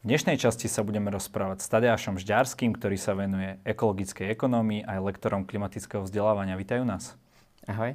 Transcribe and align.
V 0.00 0.08
dnešnej 0.08 0.40
časti 0.40 0.64
sa 0.64 0.80
budeme 0.80 1.12
rozprávať 1.12 1.60
s 1.60 1.68
Tadeášom 1.68 2.16
Žďarským, 2.16 2.72
ktorý 2.72 2.96
sa 2.96 3.12
venuje 3.12 3.60
ekologickej 3.68 4.32
ekonomii 4.32 4.80
a 4.88 4.96
lektorom 4.96 5.44
klimatického 5.44 6.08
vzdelávania. 6.08 6.56
Vítajú 6.56 6.88
nás. 6.88 7.20
Ahoj. 7.68 7.92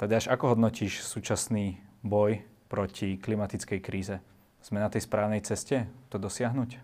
Tadeáš, 0.00 0.32
ako 0.32 0.56
hodnotíš 0.56 1.04
súčasný 1.04 1.76
boj 2.00 2.40
proti 2.72 3.20
klimatickej 3.20 3.84
kríze? 3.84 4.24
Sme 4.64 4.80
na 4.80 4.88
tej 4.88 5.04
správnej 5.04 5.44
ceste 5.44 5.84
to 6.08 6.16
dosiahnuť? 6.16 6.80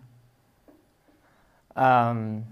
Um, 1.73 2.45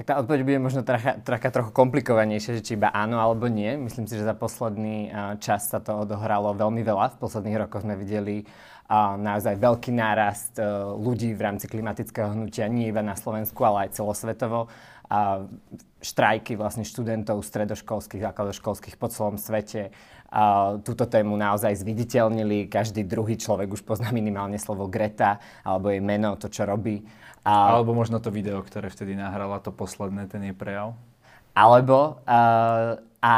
tak 0.00 0.16
tá 0.16 0.16
odpoveď 0.16 0.48
bude 0.48 0.60
možno 0.64 0.80
trocha, 0.80 1.20
trocha 1.20 1.52
trochu 1.52 1.76
komplikovanejšia, 1.76 2.56
že 2.56 2.64
či 2.64 2.72
iba 2.72 2.88
áno 2.88 3.20
alebo 3.20 3.52
nie. 3.52 3.76
Myslím 3.76 4.08
si, 4.08 4.16
že 4.16 4.24
za 4.24 4.32
posledný 4.32 5.12
čas 5.44 5.68
sa 5.68 5.76
to 5.76 6.08
odohralo 6.08 6.56
veľmi 6.56 6.80
veľa. 6.80 7.20
V 7.20 7.28
posledných 7.28 7.68
rokoch 7.68 7.84
sme 7.84 8.00
videli 8.00 8.48
naozaj 9.20 9.60
veľký 9.60 9.92
nárast 9.92 10.56
uh, 10.56 10.96
ľudí 10.96 11.36
v 11.36 11.44
rámci 11.44 11.68
klimatického 11.68 12.32
hnutia, 12.32 12.66
nie 12.66 12.88
iba 12.90 13.04
na 13.04 13.12
Slovensku, 13.12 13.60
ale 13.62 13.86
aj 13.86 14.00
celosvetovo. 14.00 14.72
A 15.12 15.44
štrajky 16.00 16.56
vlastne 16.56 16.82
študentov 16.82 17.44
stredoškolských, 17.44 18.24
základoškolských 18.24 18.96
po 18.96 19.12
celom 19.12 19.36
svete 19.36 19.92
a 20.30 20.74
túto 20.80 21.10
tému 21.10 21.34
naozaj 21.34 21.76
zviditeľnili. 21.82 22.70
Každý 22.70 23.02
druhý 23.02 23.34
človek 23.34 23.74
už 23.74 23.82
pozná 23.82 24.14
minimálne 24.14 24.56
slovo 24.56 24.88
Greta 24.88 25.42
alebo 25.60 25.92
jej 25.92 26.00
meno, 26.00 26.38
to, 26.40 26.46
čo 26.48 26.64
robí. 26.64 27.02
A, 27.44 27.76
alebo 27.76 27.96
možno 27.96 28.20
to 28.20 28.28
video, 28.28 28.60
ktoré 28.60 28.92
vtedy 28.92 29.16
nahrala, 29.16 29.62
to 29.64 29.72
posledné, 29.72 30.28
ten 30.28 30.44
jej 30.44 30.56
prejav. 30.56 30.96
Alebo 31.56 32.20
uh, 32.24 33.00
a 33.20 33.36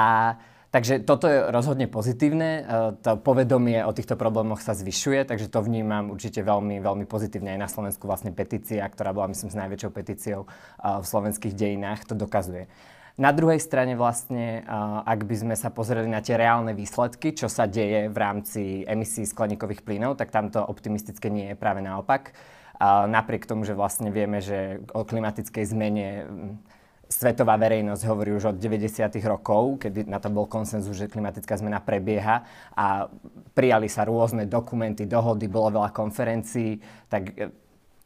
Takže 0.73 1.05
toto 1.05 1.28
je 1.28 1.52
rozhodne 1.52 1.84
pozitívne. 1.84 2.65
To 3.05 3.20
povedomie 3.20 3.84
o 3.84 3.92
týchto 3.92 4.16
problémoch 4.16 4.65
sa 4.65 4.73
zvyšuje, 4.73 5.28
takže 5.28 5.52
to 5.52 5.61
vnímam 5.61 6.09
určite 6.09 6.41
veľmi, 6.41 6.80
veľmi 6.80 7.05
pozitívne. 7.05 7.52
Aj 7.52 7.61
na 7.61 7.69
Slovensku 7.69 8.09
vlastne 8.09 8.33
petícia, 8.33 8.81
ktorá 8.89 9.12
bola 9.12 9.28
myslím 9.28 9.53
s 9.53 9.61
najväčšou 9.61 9.92
petíciou 9.92 10.48
v 10.81 11.05
slovenských 11.05 11.53
dejinách, 11.53 12.09
to 12.09 12.16
dokazuje. 12.16 12.72
Na 13.20 13.37
druhej 13.37 13.61
strane 13.61 14.00
vlastne, 14.00 14.64
ak 15.05 15.28
by 15.28 15.37
sme 15.44 15.55
sa 15.61 15.69
pozreli 15.69 16.09
na 16.09 16.25
tie 16.25 16.41
reálne 16.41 16.72
výsledky, 16.72 17.37
čo 17.37 17.53
sa 17.53 17.69
deje 17.69 18.09
v 18.09 18.16
rámci 18.16 18.89
emisí 18.89 19.28
skleníkových 19.28 19.84
plynov, 19.84 20.16
tak 20.16 20.33
tam 20.33 20.48
to 20.48 20.64
optimistické 20.64 21.28
nie 21.28 21.53
je 21.53 21.56
práve 21.61 21.84
naopak. 21.84 22.33
Napriek 23.06 23.47
tomu, 23.47 23.62
že 23.62 23.78
vlastne 23.78 24.11
vieme, 24.11 24.42
že 24.42 24.83
o 24.91 25.06
klimatickej 25.06 25.64
zmene 25.70 26.06
svetová 27.12 27.61
verejnosť 27.61 28.02
hovorí 28.08 28.33
už 28.33 28.56
od 28.56 28.56
90. 28.56 29.12
rokov, 29.28 29.84
kedy 29.84 30.08
na 30.08 30.16
to 30.16 30.33
bol 30.33 30.48
konsenzus, 30.48 30.97
že 30.97 31.12
klimatická 31.12 31.60
zmena 31.60 31.84
prebieha 31.84 32.48
a 32.72 33.12
prijali 33.53 33.86
sa 33.92 34.08
rôzne 34.08 34.48
dokumenty, 34.48 35.05
dohody, 35.05 35.47
bolo 35.47 35.77
veľa 35.77 35.92
konferencií, 35.92 36.80
tak 37.12 37.36
e, 37.36 37.53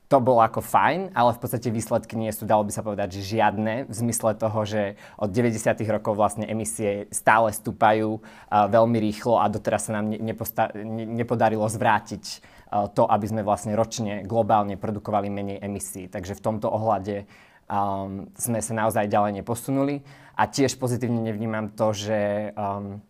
to 0.07 0.23
bolo 0.23 0.39
ako 0.43 0.63
fajn, 0.63 1.15
ale 1.19 1.35
v 1.35 1.41
podstate 1.43 1.71
výsledky 1.71 2.15
nie 2.15 2.31
sú, 2.31 2.47
dalo 2.47 2.63
by 2.63 2.71
sa 2.75 2.83
povedať, 2.83 3.19
že 3.19 3.39
žiadne, 3.39 3.91
v 3.91 3.95
zmysle 3.95 4.39
toho, 4.39 4.63
že 4.63 4.95
od 5.19 5.31
90. 5.35 5.83
rokov 5.91 6.15
vlastne 6.15 6.47
emisie 6.47 7.11
stále 7.11 7.51
stúpajú 7.51 8.23
uh, 8.23 8.71
veľmi 8.71 9.03
rýchlo 9.03 9.43
a 9.43 9.51
doteraz 9.51 9.91
sa 9.91 9.99
nám 9.99 10.15
ne, 10.15 10.19
neposta- 10.23 10.71
ne, 10.79 11.03
nepodarilo 11.11 11.67
zvrátiť 11.67 12.39
to, 12.67 13.07
aby 13.07 13.27
sme 13.31 13.43
vlastne 13.47 13.79
ročne 13.79 14.27
globálne 14.27 14.75
produkovali 14.75 15.31
menej 15.31 15.63
emisí. 15.63 16.11
Takže 16.11 16.35
v 16.35 16.45
tomto 16.45 16.67
ohľade 16.67 17.25
um, 17.71 18.27
sme 18.35 18.59
sa 18.59 18.73
naozaj 18.75 19.07
ďalej 19.07 19.43
neposunuli. 19.43 20.03
A 20.37 20.51
tiež 20.51 20.77
pozitívne 20.77 21.23
nevnímam 21.23 21.73
to, 21.73 21.95
že 21.97 22.53
um, 22.53 23.01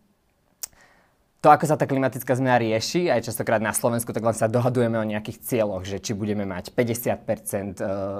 to, 1.37 1.53
ako 1.53 1.69
sa 1.69 1.77
tá 1.77 1.85
klimatická 1.85 2.33
zmena 2.33 2.57
rieši, 2.57 3.13
aj 3.13 3.29
častokrát 3.29 3.61
na 3.61 3.69
Slovensku, 3.69 4.09
tak 4.09 4.25
len 4.25 4.33
sa 4.33 4.49
dohadujeme 4.49 4.97
o 4.97 5.05
nejakých 5.05 5.37
cieľoch, 5.45 5.85
že 5.85 6.01
či 6.01 6.17
budeme 6.17 6.49
mať 6.49 6.73
50 6.73 7.13
e, 7.13 7.45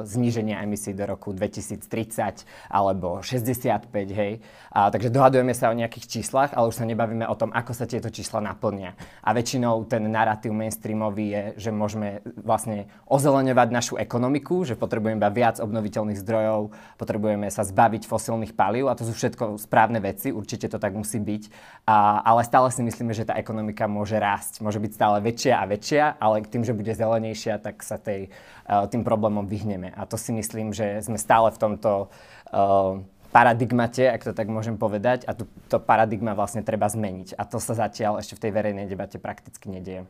zníženia 0.06 0.62
emisí 0.62 0.94
do 0.94 1.02
roku 1.02 1.34
2030 1.34 2.46
alebo 2.70 3.26
65, 3.26 3.90
hej. 4.14 4.38
A, 4.70 4.94
takže 4.94 5.10
dohadujeme 5.10 5.50
sa 5.58 5.74
o 5.74 5.76
nejakých 5.76 6.06
číslach, 6.06 6.54
ale 6.54 6.70
už 6.70 6.78
sa 6.78 6.86
nebavíme 6.86 7.26
o 7.26 7.34
tom, 7.34 7.50
ako 7.58 7.74
sa 7.74 7.90
tieto 7.90 8.14
čísla 8.14 8.38
naplnia. 8.38 8.94
A 9.26 9.34
väčšinou 9.34 9.90
ten 9.90 10.06
narratív 10.06 10.54
mainstreamový 10.54 11.26
je, 11.34 11.44
že 11.58 11.70
môžeme 11.74 12.22
vlastne 12.38 12.86
ozeleňovať 13.10 13.68
našu 13.74 13.94
ekonomiku, 13.98 14.62
že 14.62 14.78
potrebujeme 14.78 15.18
iba 15.18 15.34
viac 15.34 15.58
obnoviteľných 15.58 16.22
zdrojov, 16.22 16.70
potrebujeme 17.02 17.50
sa 17.50 17.66
zbaviť 17.66 18.06
fosilných 18.06 18.54
palív 18.54 18.94
a 18.94 18.98
to 18.98 19.10
sú 19.10 19.18
všetko 19.18 19.58
správne 19.58 19.98
veci, 20.06 20.30
určite 20.30 20.70
to 20.70 20.78
tak 20.78 20.94
musí 20.94 21.18
byť. 21.18 21.44
A, 21.90 22.22
ale 22.22 22.46
stále 22.46 22.70
si 22.70 22.86
myslím, 22.86 23.07
myslíme, 23.08 23.24
že 23.24 23.32
tá 23.32 23.40
ekonomika 23.40 23.88
môže 23.88 24.20
rásť. 24.20 24.60
Môže 24.60 24.84
byť 24.84 24.92
stále 24.92 25.24
väčšia 25.24 25.64
a 25.64 25.64
väčšia, 25.64 26.04
ale 26.20 26.44
tým, 26.44 26.68
že 26.68 26.76
bude 26.76 26.92
zelenejšia, 26.92 27.64
tak 27.64 27.80
sa 27.80 27.96
tej, 27.96 28.28
uh, 28.68 28.84
tým 28.92 29.08
problémom 29.08 29.48
vyhneme. 29.48 29.96
A 29.96 30.04
to 30.04 30.20
si 30.20 30.36
myslím, 30.36 30.76
že 30.76 31.00
sme 31.00 31.16
stále 31.16 31.56
v 31.56 31.60
tomto 31.60 32.12
uh, 32.52 33.00
paradigmate, 33.32 34.12
ak 34.12 34.28
to 34.28 34.36
tak 34.36 34.52
môžem 34.52 34.76
povedať, 34.76 35.24
a 35.24 35.32
to 35.40 35.78
paradigma 35.80 36.36
vlastne 36.36 36.68
treba 36.68 36.92
zmeniť. 36.92 37.40
A 37.40 37.48
to 37.48 37.64
sa 37.64 37.80
zatiaľ 37.80 38.20
ešte 38.20 38.36
v 38.36 38.44
tej 38.44 38.52
verejnej 38.52 38.92
debate 38.92 39.16
prakticky 39.24 39.72
nedieje. 39.72 40.04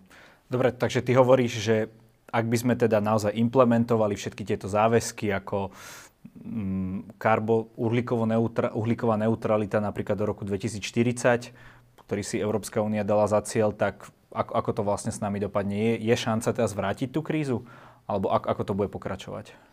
Dobre, 0.49 0.73
takže 0.73 1.05
ty 1.05 1.13
hovoríš, 1.13 1.53
že 1.61 1.75
ak 2.33 2.45
by 2.49 2.57
sme 2.57 2.73
teda 2.73 2.97
naozaj 2.97 3.31
implementovali 3.37 4.17
všetky 4.17 4.41
tieto 4.41 4.65
záväzky 4.67 5.31
ako 5.37 5.69
mm, 6.43 7.19
karbo, 7.21 7.71
uhlíková 7.77 9.15
neutralita 9.15 9.77
napríklad 9.79 10.17
do 10.17 10.25
roku 10.27 10.43
2040, 10.43 11.76
ktorý 12.07 12.23
si 12.23 12.39
Európska 12.39 12.79
únia 12.79 13.03
dala 13.03 13.27
za 13.27 13.43
cieľ, 13.43 13.75
tak 13.75 14.07
ako, 14.31 14.51
ako 14.55 14.69
to 14.71 14.81
vlastne 14.87 15.11
s 15.11 15.19
nami 15.19 15.43
dopadne? 15.43 15.75
Je, 15.75 15.93
je 16.07 16.15
šanca 16.15 16.55
teraz 16.55 16.71
vrátiť 16.71 17.11
tú 17.11 17.19
krízu? 17.19 17.67
Alebo 18.07 18.31
ako, 18.31 18.47
ako 18.47 18.63
to 18.63 18.73
bude 18.73 18.89
pokračovať? 18.95 19.66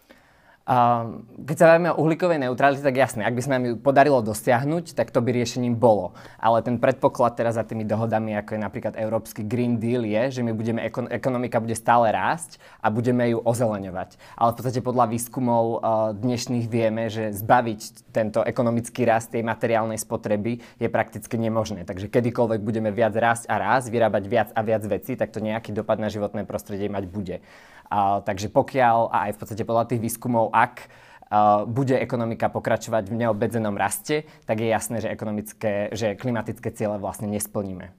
Keď 0.64 1.56
sa 1.60 1.76
bavíme 1.76 1.92
o 1.92 2.00
uhlíkovej 2.00 2.40
neutralite, 2.40 2.80
tak 2.80 2.96
jasné, 2.96 3.20
ak 3.20 3.36
by 3.36 3.42
nám 3.52 3.64
ju 3.68 3.74
podarilo 3.76 4.24
dosiahnuť, 4.24 4.96
tak 4.96 5.12
to 5.12 5.20
by 5.20 5.28
riešením 5.36 5.76
bolo. 5.76 6.16
Ale 6.40 6.64
ten 6.64 6.80
predpoklad 6.80 7.36
teraz 7.36 7.60
za 7.60 7.68
tými 7.68 7.84
dohodami, 7.84 8.32
ako 8.32 8.56
je 8.56 8.60
napríklad 8.64 8.96
Európsky 8.96 9.44
Green 9.44 9.76
Deal, 9.76 10.08
je, 10.08 10.40
že 10.40 10.40
my 10.40 10.56
budeme, 10.56 10.80
ekonomika 11.12 11.60
bude 11.60 11.76
stále 11.76 12.08
rásť 12.16 12.56
a 12.80 12.88
budeme 12.88 13.28
ju 13.36 13.44
ozeleňovať. 13.44 14.16
Ale 14.40 14.52
v 14.52 14.56
podstate 14.56 14.80
podľa 14.80 15.04
výskumov 15.12 15.64
uh, 15.68 15.78
dnešných 16.16 16.64
vieme, 16.64 17.12
že 17.12 17.36
zbaviť 17.36 18.08
tento 18.16 18.40
ekonomický 18.40 19.04
rast 19.04 19.36
tej 19.36 19.44
materiálnej 19.44 20.00
spotreby 20.00 20.64
je 20.80 20.88
prakticky 20.88 21.36
nemožné. 21.36 21.84
Takže 21.84 22.08
kedykoľvek 22.08 22.64
budeme 22.64 22.88
viac 22.88 23.12
rásť 23.12 23.52
a 23.52 23.60
rásť, 23.60 23.92
vyrábať 23.92 24.24
viac 24.32 24.48
a 24.56 24.64
viac 24.64 24.80
vecí, 24.88 25.12
tak 25.12 25.28
to 25.28 25.44
nejaký 25.44 25.76
dopad 25.76 26.00
na 26.00 26.08
životné 26.08 26.48
prostredie 26.48 26.88
mať 26.88 27.04
bude. 27.04 27.44
Takže 27.92 28.50
pokiaľ, 28.50 29.12
a 29.12 29.16
aj 29.28 29.32
v 29.36 29.38
podstate 29.38 29.62
podľa 29.62 29.84
tých 29.92 30.02
výskumov, 30.02 30.50
ak 30.50 30.88
uh, 30.88 31.62
bude 31.68 31.94
ekonomika 31.94 32.50
pokračovať 32.50 33.06
v 33.06 33.18
neobmedzenom 33.22 33.76
raste, 33.78 34.26
tak 34.48 34.58
je 34.58 34.68
jasné, 34.72 34.98
že, 35.04 35.08
ekonomické, 35.12 35.92
že 35.94 36.18
klimatické 36.18 36.74
ciele 36.74 36.98
vlastne 36.98 37.30
nesplníme. 37.30 37.94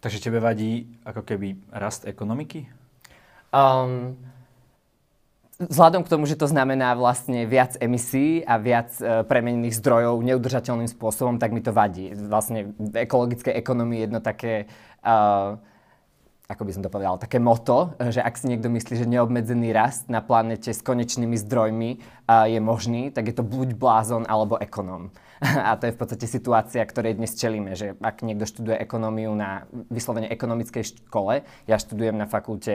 Takže 0.00 0.20
tebe 0.20 0.40
vadí 0.40 0.88
ako 1.04 1.24
keby 1.24 1.56
rast 1.72 2.04
ekonomiky? 2.04 2.68
Um, 3.52 4.16
vzhľadom 5.56 6.04
k 6.04 6.12
tomu, 6.12 6.24
že 6.28 6.36
to 6.36 6.44
znamená 6.44 6.92
vlastne 6.92 7.48
viac 7.48 7.76
emisí 7.80 8.44
a 8.44 8.60
viac 8.60 8.92
uh, 9.00 9.24
premenených 9.24 9.80
zdrojov 9.80 10.20
neudržateľným 10.20 10.88
spôsobom, 10.92 11.40
tak 11.40 11.52
mi 11.52 11.60
to 11.60 11.72
vadí. 11.72 12.12
Vlastne 12.12 12.72
v 12.76 13.04
ekologickej 13.04 13.52
ekonomii 13.52 14.04
jedno 14.04 14.20
také 14.20 14.68
uh, 15.04 15.56
ako 16.44 16.68
by 16.68 16.72
som 16.76 16.84
to 16.84 16.92
povedal, 16.92 17.16
také 17.16 17.40
moto, 17.40 17.96
že 17.96 18.20
ak 18.20 18.36
si 18.36 18.52
niekto 18.52 18.68
myslí, 18.68 19.00
že 19.00 19.08
neobmedzený 19.08 19.72
rast 19.72 20.12
na 20.12 20.20
planete 20.20 20.76
s 20.76 20.84
konečnými 20.84 21.40
zdrojmi 21.40 21.90
je 22.28 22.60
možný, 22.60 23.08
tak 23.08 23.32
je 23.32 23.34
to 23.34 23.40
buď 23.40 23.72
blázon 23.72 24.28
alebo 24.28 24.60
ekonóm. 24.60 25.08
A 25.68 25.76
to 25.76 25.86
je 25.86 25.94
v 25.94 26.00
podstate 26.00 26.26
situácia, 26.26 26.80
ktorej 26.80 27.20
dnes 27.20 27.36
čelíme, 27.36 27.76
že 27.76 27.92
ak 28.00 28.24
niekto 28.24 28.48
študuje 28.48 28.80
ekonómiu 28.80 29.36
na 29.36 29.68
vyslovene 29.92 30.32
ekonomickej 30.32 31.04
škole, 31.04 31.44
ja 31.68 31.76
študujem 31.76 32.16
na 32.16 32.24
fakulte, 32.24 32.72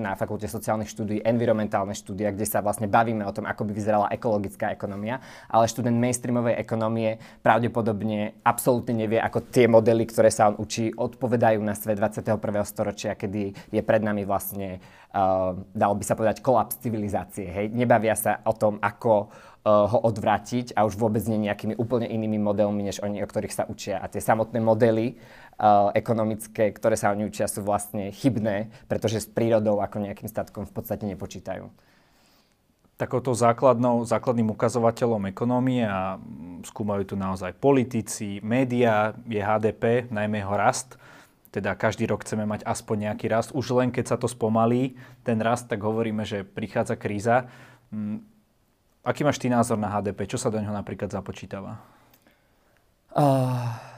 na 0.00 0.16
fakulte 0.16 0.48
sociálnych 0.48 0.88
štúdií 0.88 1.20
environmentálne 1.20 1.92
štúdia, 1.92 2.32
kde 2.32 2.48
sa 2.48 2.64
vlastne 2.64 2.88
bavíme 2.88 3.28
o 3.28 3.34
tom, 3.34 3.44
ako 3.44 3.68
by 3.68 3.72
vyzerala 3.76 4.12
ekologická 4.12 4.72
ekonomia, 4.72 5.20
ale 5.52 5.68
študent 5.68 5.96
mainstreamovej 6.00 6.56
ekonomie 6.56 7.20
pravdepodobne 7.44 8.40
absolútne 8.40 9.04
nevie, 9.04 9.20
ako 9.20 9.44
tie 9.52 9.68
modely, 9.68 10.08
ktoré 10.08 10.32
sa 10.32 10.48
on 10.48 10.56
učí, 10.56 10.88
odpovedajú 10.96 11.60
na 11.60 11.76
svet 11.76 12.00
21. 12.00 12.40
storočia, 12.64 13.12
kedy 13.18 13.52
je 13.68 13.82
pred 13.84 14.00
nami 14.00 14.24
vlastne, 14.24 14.80
uh, 15.12 15.52
dalo 15.76 15.94
by 15.98 16.04
sa 16.06 16.16
povedať, 16.16 16.40
kolaps 16.40 16.80
civilizácie. 16.80 17.52
Hej? 17.52 17.66
Nebavia 17.76 18.16
sa 18.16 18.40
o 18.48 18.56
tom, 18.56 18.80
ako 18.80 19.28
ho 19.66 19.98
odvrátiť 20.00 20.72
a 20.78 20.86
už 20.86 20.96
vôbec 20.96 21.20
nie 21.26 21.50
nejakými 21.50 21.76
úplne 21.76 22.06
inými 22.08 22.38
modelmi, 22.40 22.86
než 22.86 23.02
oni, 23.02 23.20
o 23.20 23.28
ktorých 23.28 23.54
sa 23.54 23.64
učia. 23.66 24.00
A 24.00 24.06
tie 24.08 24.22
samotné 24.22 24.62
modely 24.62 25.18
uh, 25.58 25.92
ekonomické, 25.92 26.72
ktoré 26.72 26.96
sa 26.96 27.12
oni 27.12 27.28
učia, 27.28 27.50
sú 27.50 27.66
vlastne 27.66 28.14
chybné, 28.14 28.72
pretože 28.86 29.24
s 29.24 29.28
prírodou 29.28 29.82
ako 29.82 30.08
nejakým 30.08 30.30
statkom 30.30 30.64
v 30.64 30.72
podstate 30.72 31.04
nepočítajú. 31.04 31.68
Takouto 32.98 33.30
základnou, 33.30 34.02
základným 34.02 34.50
ukazovateľom 34.58 35.30
ekonomie 35.30 35.86
a 35.86 36.18
skúmajú 36.66 37.14
tu 37.14 37.14
naozaj 37.14 37.54
politici, 37.54 38.42
médiá, 38.42 39.14
je 39.30 39.38
HDP, 39.38 40.10
najmä 40.10 40.42
jeho 40.42 40.56
rast. 40.58 40.98
teda 41.48 41.72
každý 41.78 42.04
rok 42.10 42.26
chceme 42.26 42.44
mať 42.44 42.60
aspoň 42.66 43.08
nejaký 43.08 43.26
rast. 43.32 43.50
Už 43.56 43.72
len 43.72 43.88
keď 43.88 44.04
sa 44.14 44.16
to 44.20 44.28
spomalí, 44.28 44.98
ten 45.24 45.40
rast, 45.40 45.70
tak 45.70 45.80
hovoríme, 45.80 46.26
že 46.26 46.44
prichádza 46.44 46.98
kríza. 46.98 47.48
Aký 49.06 49.24
máš 49.24 49.38
ty 49.38 49.48
názor 49.48 49.78
na 49.78 49.88
HDP? 49.88 50.26
Čo 50.26 50.38
sa 50.38 50.48
do 50.50 50.58
neho 50.58 50.74
napríklad 50.74 51.10
započítava? 51.10 51.80
Uh 53.14 53.88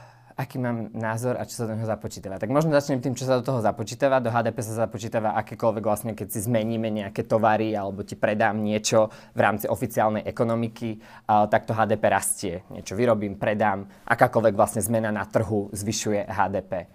aký 0.41 0.57
mám 0.57 0.89
názor 0.97 1.37
a 1.37 1.45
čo 1.45 1.61
sa 1.61 1.69
do 1.69 1.77
neho 1.77 1.85
započítava. 1.85 2.41
Tak 2.41 2.49
možno 2.49 2.73
začnem 2.73 2.97
tým, 2.97 3.13
čo 3.13 3.29
sa 3.29 3.37
do 3.37 3.45
toho 3.45 3.61
započítava. 3.61 4.17
Do 4.17 4.33
HDP 4.33 4.57
sa 4.65 4.89
započítava 4.89 5.37
akékoľvek 5.37 5.83
vlastne, 5.85 6.11
keď 6.17 6.27
si 6.33 6.39
zmeníme 6.41 6.89
nejaké 6.89 7.29
tovary 7.29 7.77
alebo 7.77 8.01
ti 8.01 8.17
predám 8.17 8.57
niečo 8.57 9.13
v 9.37 9.39
rámci 9.39 9.69
oficiálnej 9.69 10.25
ekonomiky, 10.25 10.97
uh, 10.97 11.45
tak 11.45 11.69
to 11.69 11.77
HDP 11.77 12.03
rastie. 12.09 12.55
Niečo 12.73 12.97
vyrobím, 12.97 13.37
predám, 13.37 13.85
akákoľvek 14.09 14.57
vlastne 14.57 14.81
zmena 14.81 15.13
na 15.13 15.23
trhu 15.29 15.69
zvyšuje 15.69 16.25
HDP. 16.25 16.89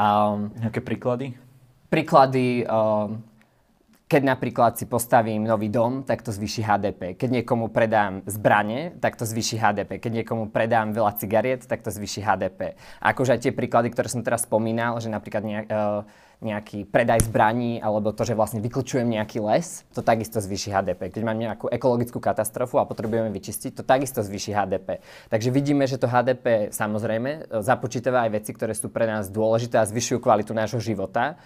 Um, 0.00 0.56
Nejaké 0.56 0.80
príklady? 0.80 1.36
Príklady... 1.92 2.64
Um, 2.64 3.35
keď 4.06 4.22
napríklad 4.22 4.78
si 4.78 4.86
postavím 4.86 5.42
nový 5.42 5.66
dom, 5.66 6.06
tak 6.06 6.22
to 6.22 6.30
zvýši 6.30 6.62
HDP. 6.62 7.18
Keď 7.18 7.42
niekomu 7.42 7.74
predám 7.74 8.22
zbranie, 8.22 8.94
tak 9.02 9.18
to 9.18 9.26
zvýši 9.26 9.58
HDP. 9.58 9.98
Keď 9.98 10.22
niekomu 10.22 10.54
predám 10.54 10.94
veľa 10.94 11.18
cigariet, 11.18 11.66
tak 11.66 11.82
to 11.82 11.90
zvýši 11.90 12.22
HDP. 12.22 12.78
A 13.02 13.10
akože 13.10 13.34
aj 13.34 13.40
tie 13.42 13.52
príklady, 13.52 13.90
ktoré 13.90 14.06
som 14.06 14.22
teraz 14.22 14.46
spomínal, 14.46 15.02
že 15.02 15.10
napríklad 15.10 15.42
nejak, 15.42 15.66
uh, 15.66 16.06
nejaký 16.44 16.84
predaj 16.84 17.24
zbraní 17.24 17.80
alebo 17.80 18.12
to, 18.12 18.28
že 18.28 18.36
vlastne 18.36 18.60
vyklčujem 18.60 19.08
nejaký 19.08 19.40
les, 19.40 19.88
to 19.96 20.04
takisto 20.04 20.36
zvýši 20.36 20.68
HDP. 20.68 21.08
Keď 21.08 21.22
mám 21.24 21.38
nejakú 21.40 21.72
ekologickú 21.72 22.20
katastrofu 22.20 22.76
a 22.76 22.84
potrebujeme 22.84 23.32
vyčistiť, 23.32 23.80
to 23.80 23.82
takisto 23.82 24.20
zvýši 24.20 24.52
HDP. 24.52 25.00
Takže 25.32 25.48
vidíme, 25.48 25.88
že 25.88 25.96
to 25.96 26.04
HDP 26.04 26.68
samozrejme 26.72 27.48
započítava 27.64 28.28
aj 28.28 28.30
veci, 28.36 28.50
ktoré 28.52 28.76
sú 28.76 28.92
pre 28.92 29.08
nás 29.08 29.32
dôležité 29.32 29.80
a 29.80 29.88
zvyšujú 29.88 30.20
kvalitu 30.20 30.52
nášho 30.52 30.78
života, 30.78 31.40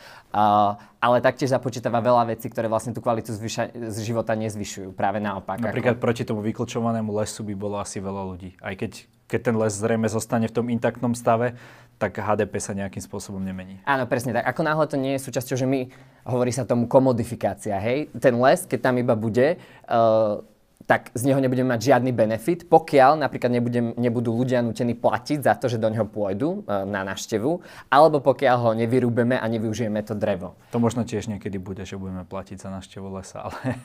ale 0.99 1.17
taktiež 1.23 1.55
započítava 1.55 2.03
veľa 2.03 2.35
vecí, 2.35 2.51
ktoré 2.51 2.67
vlastne 2.67 2.91
tú 2.91 2.99
kvalitu 2.99 3.31
zvyša- 3.31 3.73
z 3.95 3.99
života 4.03 4.35
nezvyšujú. 4.35 4.91
Práve 4.93 5.23
naopak. 5.23 5.63
Napríklad 5.63 5.97
ako... 5.97 6.03
proti 6.03 6.23
tomu 6.27 6.43
vyklčovanému 6.43 7.15
lesu 7.15 7.47
by 7.47 7.55
bolo 7.55 7.79
asi 7.79 8.03
veľa 8.03 8.23
ľudí. 8.27 8.59
Aj 8.59 8.75
keď 8.75 9.07
keď 9.31 9.41
ten 9.47 9.55
les 9.55 9.71
zrejme 9.71 10.11
zostane 10.11 10.51
v 10.51 10.55
tom 10.59 10.67
intaktnom 10.67 11.15
stave, 11.15 11.55
tak 12.01 12.17
HDP 12.17 12.57
sa 12.65 12.73
nejakým 12.73 13.05
spôsobom 13.05 13.45
nemení. 13.45 13.77
Áno, 13.85 14.09
presne 14.09 14.33
tak. 14.33 14.49
Ako 14.49 14.65
náhle 14.65 14.89
to 14.89 14.97
nie 14.97 15.21
je 15.21 15.25
súčasťou, 15.29 15.57
že 15.61 15.69
my, 15.69 15.93
hovorí 16.25 16.49
sa 16.49 16.65
tomu 16.65 16.89
komodifikácia, 16.89 17.77
hej? 17.77 18.09
Ten 18.17 18.41
les, 18.41 18.65
keď 18.65 18.89
tam 18.89 18.97
iba 18.97 19.13
bude, 19.13 19.61
uh, 19.85 20.41
tak 20.91 21.15
z 21.15 21.23
neho 21.31 21.39
nebudeme 21.39 21.71
mať 21.71 21.95
žiadny 21.95 22.11
benefit, 22.11 22.67
pokiaľ 22.67 23.23
napríklad 23.23 23.55
nebudem, 23.55 23.95
nebudú 23.95 24.35
ľudia 24.35 24.59
nutení 24.59 24.99
platiť 24.99 25.47
za 25.47 25.55
to, 25.55 25.71
že 25.71 25.79
do 25.79 25.87
neho 25.87 26.03
pôjdu 26.03 26.67
e, 26.67 26.83
na 26.83 27.07
návštevu, 27.07 27.63
alebo 27.87 28.19
pokiaľ 28.19 28.57
ho 28.59 28.71
nevyrúbeme 28.75 29.39
a 29.39 29.47
nevyužijeme 29.47 30.03
to 30.03 30.19
drevo. 30.19 30.59
To 30.75 30.83
možno 30.83 31.07
tiež 31.07 31.31
niekedy 31.31 31.63
bude, 31.63 31.87
že 31.87 31.95
budeme 31.95 32.27
platiť 32.27 32.59
za 32.59 32.75
návštevu 32.75 33.07
lesa, 33.07 33.47
ale... 33.47 33.79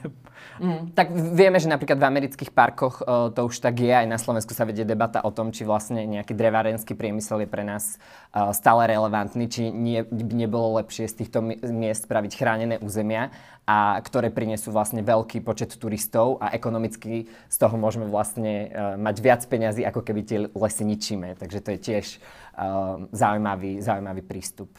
Mm, 0.57 0.97
tak 0.97 1.13
vieme, 1.13 1.61
že 1.61 1.69
napríklad 1.69 2.01
v 2.01 2.09
amerických 2.09 2.49
parkoch 2.49 3.05
uh, 3.05 3.29
to 3.29 3.45
už 3.45 3.61
tak 3.61 3.77
je, 3.77 3.93
aj 3.93 4.09
na 4.09 4.17
Slovensku 4.17 4.57
sa 4.57 4.65
vedie 4.65 4.81
debata 4.81 5.21
o 5.21 5.29
tom, 5.29 5.53
či 5.53 5.61
vlastne 5.61 6.09
nejaký 6.09 6.33
drevárenský 6.33 6.97
priemysel 6.97 7.45
je 7.45 7.49
pre 7.53 7.61
nás 7.61 8.01
uh, 8.33 8.49
stále 8.49 8.89
relevantný, 8.89 9.45
či 9.45 9.69
nie, 9.69 10.01
by 10.01 10.33
nebolo 10.33 10.81
lepšie 10.81 11.05
z 11.05 11.21
týchto 11.21 11.45
miest 11.69 12.09
spraviť 12.09 12.31
chránené 12.33 12.81
územia 12.81 13.29
a 13.65 13.97
ktoré 13.97 14.29
prinesú 14.29 14.69
vlastne 14.69 15.01
veľký 15.01 15.41
počet 15.41 15.73
turistov 15.81 16.37
a 16.37 16.53
ekonomicky 16.95 17.27
z 17.49 17.55
toho 17.59 17.75
môžeme 17.75 18.07
vlastne 18.07 18.71
uh, 18.71 18.95
mať 18.95 19.15
viac 19.19 19.41
peňazí, 19.45 19.83
ako 19.83 20.01
keby 20.01 20.21
tie 20.23 20.37
lesy 20.55 20.83
ničíme. 20.87 21.35
Takže 21.35 21.59
to 21.61 21.69
je 21.75 21.79
tiež 21.79 22.05
uh, 22.55 23.03
zaujímavý, 23.11 23.83
zaujímavý 23.83 24.23
prístup. 24.23 24.71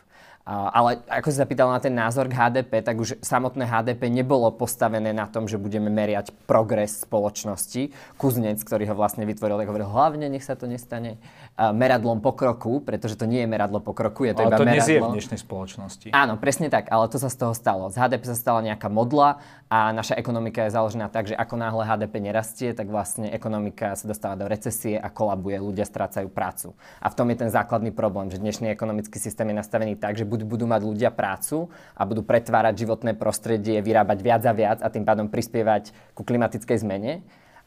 Uh, 0.47 0.71
ale 0.71 1.03
ako 1.11 1.27
si 1.35 1.43
zapýtal 1.43 1.67
na 1.67 1.83
ten 1.83 1.91
názor 1.91 2.31
k 2.31 2.39
HDP, 2.39 2.79
tak 2.79 3.03
už 3.03 3.19
samotné 3.19 3.67
HDP 3.67 4.07
nebolo 4.07 4.47
postavené 4.55 5.11
na 5.11 5.27
tom, 5.27 5.51
že 5.51 5.59
budeme 5.59 5.91
meriať 5.91 6.31
progres 6.47 7.03
spoločnosti. 7.03 7.91
Kuznec, 8.15 8.62
ktorý 8.62 8.87
ho 8.87 8.95
vlastne 8.95 9.27
vytvoril, 9.27 9.59
tak 9.59 9.69
hovoril, 9.75 9.91
hlavne 9.91 10.31
nech 10.31 10.47
sa 10.47 10.55
to 10.55 10.71
nestane 10.71 11.19
meradlom 11.56 12.20
pokroku, 12.20 12.85
pretože 12.85 13.17
to 13.17 13.25
nie 13.25 13.44
je 13.44 13.49
meradlo 13.49 13.81
pokroku, 13.81 14.29
je 14.29 14.37
to 14.37 14.44
ale 14.44 14.53
iba 14.53 14.58
to 14.61 14.67
meradlo. 14.69 15.08
to 15.08 15.08
v 15.08 15.17
dnešnej 15.17 15.41
spoločnosti. 15.41 16.08
Áno, 16.12 16.37
presne 16.37 16.69
tak, 16.69 16.93
ale 16.93 17.08
to 17.08 17.17
sa 17.17 17.32
z 17.32 17.37
toho 17.41 17.56
stalo. 17.56 17.88
Z 17.88 17.97
HDP 17.97 18.29
sa 18.29 18.37
stala 18.37 18.61
nejaká 18.61 18.93
modla 18.93 19.41
a 19.73 19.88
naša 19.97 20.20
ekonomika 20.20 20.69
je 20.69 20.76
založená 20.76 21.08
tak, 21.08 21.32
že 21.32 21.35
ako 21.35 21.56
náhle 21.56 21.88
HDP 21.88 22.20
nerastie, 22.20 22.76
tak 22.76 22.93
vlastne 22.93 23.32
ekonomika 23.32 23.97
sa 23.97 24.05
dostáva 24.05 24.37
do 24.37 24.44
recesie 24.44 25.00
a 25.00 25.08
kolabuje, 25.08 25.56
ľudia 25.56 25.88
strácajú 25.88 26.29
prácu. 26.29 26.76
A 27.00 27.08
v 27.08 27.17
tom 27.17 27.26
je 27.32 27.41
ten 27.41 27.49
základný 27.49 27.88
problém, 27.88 28.29
že 28.29 28.37
dnešný 28.37 28.69
ekonomický 28.69 29.17
systém 29.17 29.49
je 29.49 29.56
nastavený 29.56 29.97
tak, 29.97 30.20
že 30.20 30.29
buď 30.29 30.44
budú 30.44 30.69
mať 30.69 30.85
ľudia 30.85 31.09
prácu 31.09 31.73
a 31.97 32.05
budú 32.05 32.20
pretvárať 32.20 32.85
životné 32.85 33.17
prostredie, 33.17 33.81
vyrábať 33.81 34.19
viac 34.20 34.43
a 34.44 34.52
viac 34.52 34.79
a 34.85 34.93
tým 34.93 35.09
pádom 35.09 35.32
prispievať 35.32 35.97
ku 36.12 36.20
klimatickej 36.20 36.85
zmene, 36.85 37.25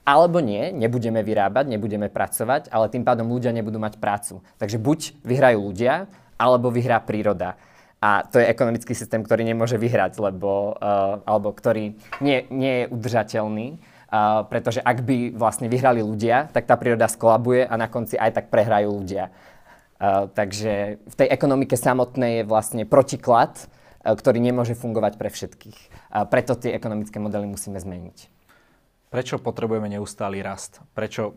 alebo 0.09 0.41
nie, 0.41 0.73
nebudeme 0.73 1.21
vyrábať, 1.21 1.69
nebudeme 1.69 2.09
pracovať, 2.09 2.73
ale 2.73 2.89
tým 2.89 3.05
pádom 3.05 3.29
ľudia 3.29 3.53
nebudú 3.53 3.77
mať 3.77 4.01
prácu. 4.01 4.41
Takže 4.57 4.81
buď 4.81 5.21
vyhrajú 5.21 5.69
ľudia, 5.69 6.09
alebo 6.41 6.73
vyhrá 6.73 6.97
príroda. 6.97 7.61
A 8.01 8.25
to 8.25 8.41
je 8.41 8.49
ekonomický 8.49 8.97
systém, 8.97 9.21
ktorý 9.21 9.45
nemôže 9.45 9.77
vyhrať, 9.77 10.17
lebo, 10.17 10.73
uh, 10.81 11.21
alebo 11.29 11.53
ktorý 11.53 11.93
nie, 12.25 12.47
nie 12.49 12.73
je 12.73 12.85
udržateľný, 12.89 13.67
uh, 13.77 14.47
pretože 14.49 14.81
ak 14.81 15.03
by 15.05 15.35
vlastne 15.35 15.69
vyhrali 15.69 16.01
ľudia, 16.01 16.49
tak 16.49 16.65
tá 16.65 16.73
príroda 16.79 17.11
skolabuje 17.11 17.67
a 17.67 17.75
na 17.77 17.91
konci 17.91 18.17
aj 18.17 18.39
tak 18.39 18.45
prehrajú 18.49 18.89
ľudia. 18.89 19.29
Uh, 19.99 20.31
takže 20.31 21.03
v 21.05 21.15
tej 21.19 21.27
ekonomike 21.27 21.75
samotnej 21.75 22.41
je 22.41 22.49
vlastne 22.49 22.87
protiklad, 22.87 23.67
uh, 23.67 24.15
ktorý 24.15 24.39
nemôže 24.41 24.79
fungovať 24.79 25.19
pre 25.19 25.27
všetkých. 25.27 25.77
Uh, 26.09 26.23
preto 26.23 26.55
tie 26.55 26.71
ekonomické 26.71 27.19
modely 27.19 27.51
musíme 27.51 27.77
zmeniť. 27.77 28.38
Prečo 29.09 29.41
potrebujeme 29.41 29.89
neustály 29.89 30.39
rast? 30.45 30.85
Prečo 30.93 31.33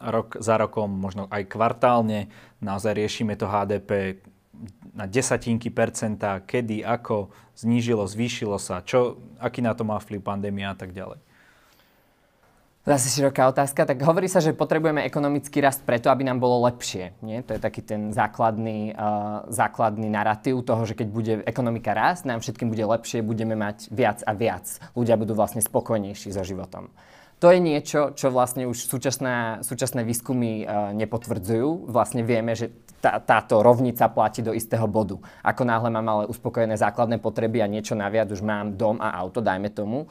rok 0.00 0.40
za 0.40 0.56
rokom, 0.56 0.88
možno 0.88 1.28
aj 1.28 1.44
kvartálne, 1.52 2.32
naozaj 2.64 2.96
riešime 2.96 3.36
to 3.36 3.44
HDP 3.44 4.24
na 4.96 5.04
desatinky 5.04 5.68
percenta, 5.68 6.40
kedy, 6.40 6.84
ako, 6.84 7.32
znížilo, 7.56 8.08
zvýšilo 8.08 8.56
sa, 8.56 8.80
čo, 8.80 9.20
aký 9.36 9.60
na 9.60 9.76
to 9.76 9.84
má 9.84 10.00
vplyv 10.00 10.20
pandémia 10.24 10.72
a 10.72 10.76
tak 10.76 10.96
ďalej? 10.96 11.20
Zase 12.90 13.06
široká 13.06 13.46
otázka. 13.46 13.86
Tak 13.86 14.02
hovorí 14.02 14.26
sa, 14.26 14.42
že 14.42 14.50
potrebujeme 14.50 15.06
ekonomický 15.06 15.62
rast 15.62 15.86
preto, 15.86 16.10
aby 16.10 16.26
nám 16.26 16.42
bolo 16.42 16.66
lepšie. 16.66 17.14
Nie? 17.22 17.38
To 17.46 17.54
je 17.54 17.62
taký 17.62 17.86
ten 17.86 18.10
základný, 18.10 18.98
uh, 18.98 19.46
základný 19.46 20.10
narratív 20.10 20.66
toho, 20.66 20.82
že 20.82 20.98
keď 20.98 21.06
bude 21.06 21.32
ekonomika 21.46 21.94
rast, 21.94 22.26
nám 22.26 22.42
všetkým 22.42 22.66
bude 22.66 22.82
lepšie, 22.82 23.22
budeme 23.22 23.54
mať 23.54 23.94
viac 23.94 24.26
a 24.26 24.34
viac. 24.34 24.66
Ľudia 24.98 25.14
budú 25.14 25.38
vlastne 25.38 25.62
spokojnejší 25.62 26.34
so 26.34 26.42
životom. 26.42 26.90
To 27.38 27.54
je 27.54 27.62
niečo, 27.62 28.10
čo 28.18 28.34
vlastne 28.34 28.66
už 28.66 28.82
súčasné, 28.82 29.62
súčasné 29.62 30.02
výskumy 30.02 30.66
uh, 30.66 30.90
nepotvrdzujú. 30.90 31.86
Vlastne 31.94 32.26
vieme, 32.26 32.58
že 32.58 32.74
tá, 33.00 33.16
táto 33.16 33.64
rovnica 33.64 34.12
platí 34.12 34.44
do 34.44 34.52
istého 34.52 34.84
bodu. 34.84 35.16
Ako 35.40 35.64
náhle 35.64 35.88
mám 35.88 36.04
ale 36.04 36.28
uspokojené 36.28 36.76
základné 36.76 37.16
potreby 37.16 37.64
a 37.64 37.70
niečo 37.70 37.96
naviac, 37.96 38.28
už 38.28 38.44
mám 38.44 38.76
dom 38.76 39.00
a 39.00 39.16
auto, 39.16 39.40
dajme 39.40 39.72
tomu, 39.72 40.04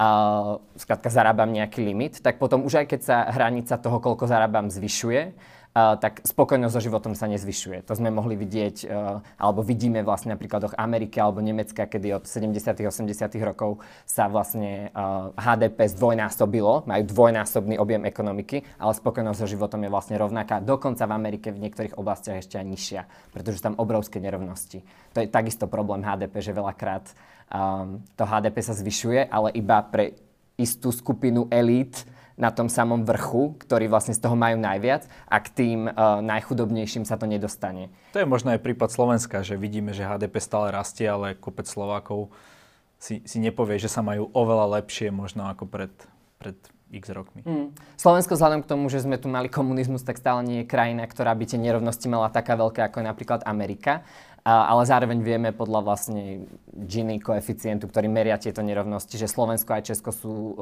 uh, 0.00 0.60
skrátka 0.76 1.08
zarábam 1.08 1.50
nejaký 1.50 1.82
limit, 1.82 2.20
tak 2.20 2.36
potom 2.40 2.64
už 2.64 2.84
aj 2.84 2.86
keď 2.86 3.00
sa 3.02 3.16
hranica 3.32 3.74
toho, 3.80 3.98
koľko 4.00 4.28
zarábam, 4.28 4.68
zvyšuje, 4.68 5.36
Uh, 5.76 5.92
tak 6.00 6.24
spokojnosť 6.24 6.72
so 6.72 6.80
životom 6.80 7.12
sa 7.12 7.28
nezvyšuje. 7.28 7.84
To 7.84 7.92
sme 7.92 8.08
mohli 8.08 8.32
vidieť, 8.32 8.88
uh, 8.88 9.20
alebo 9.36 9.60
vidíme 9.60 10.00
vlastne 10.00 10.32
na 10.32 10.40
príkladoch 10.40 10.72
Ameriky 10.72 11.20
alebo 11.20 11.44
Nemecka, 11.44 11.84
kedy 11.84 12.16
od 12.16 12.24
70. 12.24 12.80
80. 12.80 13.04
rokov 13.44 13.84
sa 14.08 14.24
vlastne 14.24 14.88
uh, 14.96 15.36
HDP 15.36 15.84
zdvojnásobilo, 15.92 16.88
majú 16.88 17.02
dvojnásobný 17.04 17.76
objem 17.76 18.08
ekonomiky, 18.08 18.64
ale 18.80 18.96
spokojnosť 18.96 19.36
so 19.36 19.52
životom 19.52 19.84
je 19.84 19.92
vlastne 19.92 20.16
rovnaká. 20.16 20.64
Dokonca 20.64 21.04
v 21.04 21.12
Amerike 21.12 21.52
v 21.52 21.68
niektorých 21.68 22.00
oblastiach 22.00 22.40
ešte 22.40 22.56
aj 22.56 22.66
nižšia, 22.72 23.02
pretože 23.36 23.60
tam 23.60 23.76
obrovské 23.76 24.16
nerovnosti. 24.16 24.80
To 25.12 25.20
je 25.20 25.28
takisto 25.28 25.68
problém 25.68 26.00
HDP, 26.00 26.40
že 26.40 26.56
veľakrát 26.56 27.04
to 28.18 28.22
HDP 28.26 28.56
sa 28.58 28.74
zvyšuje, 28.74 29.30
ale 29.30 29.54
iba 29.54 29.78
pre 29.86 30.18
istú 30.58 30.90
skupinu 30.90 31.46
elít, 31.52 32.06
na 32.36 32.52
tom 32.52 32.68
samom 32.68 33.02
vrchu, 33.02 33.56
ktorí 33.64 33.88
vlastne 33.88 34.12
z 34.12 34.20
toho 34.20 34.36
majú 34.36 34.60
najviac 34.60 35.08
a 35.26 35.40
k 35.40 35.48
tým 35.48 35.80
uh, 35.88 36.20
najchudobnejším 36.20 37.08
sa 37.08 37.16
to 37.16 37.24
nedostane. 37.24 37.88
To 38.12 38.20
je 38.20 38.28
možno 38.28 38.52
aj 38.52 38.60
prípad 38.60 38.92
Slovenska, 38.92 39.40
že 39.40 39.56
vidíme, 39.56 39.96
že 39.96 40.04
HDP 40.04 40.36
stále 40.38 40.68
rastie, 40.68 41.08
ale 41.08 41.32
kopec 41.32 41.64
Slovákov 41.64 42.28
si, 43.00 43.24
si 43.24 43.40
nepovie, 43.40 43.80
že 43.80 43.88
sa 43.88 44.04
majú 44.04 44.28
oveľa 44.36 44.80
lepšie 44.80 45.08
možno 45.08 45.48
ako 45.48 45.64
pred, 45.64 45.92
pred 46.36 46.56
x 46.92 47.08
rokmi. 47.10 47.40
Mm. 47.42 47.72
Slovensko 47.96 48.36
vzhľadom 48.36 48.62
k 48.62 48.70
tomu, 48.70 48.86
že 48.92 49.02
sme 49.02 49.16
tu 49.16 49.26
mali 49.32 49.48
komunizmus, 49.48 50.04
tak 50.04 50.20
stále 50.20 50.44
nie 50.44 50.58
je 50.62 50.70
krajina, 50.70 51.08
ktorá 51.08 51.32
by 51.32 51.44
tie 51.48 51.58
nerovnosti 51.58 52.06
mala 52.06 52.28
taká 52.28 52.54
veľké, 52.54 52.84
ako 52.84 53.00
je 53.00 53.06
napríklad 53.10 53.40
Amerika 53.48 54.06
ale 54.46 54.86
zároveň 54.86 55.18
vieme 55.26 55.50
podľa 55.50 55.82
vlastne 55.82 56.46
Gini 56.70 57.18
koeficientu, 57.18 57.90
ktorý 57.90 58.06
meria 58.06 58.38
tieto 58.38 58.62
nerovnosti, 58.62 59.18
že 59.18 59.26
Slovensko 59.26 59.74
aj 59.74 59.90
Česko 59.90 60.14
sú 60.14 60.30
uh, 60.30 60.54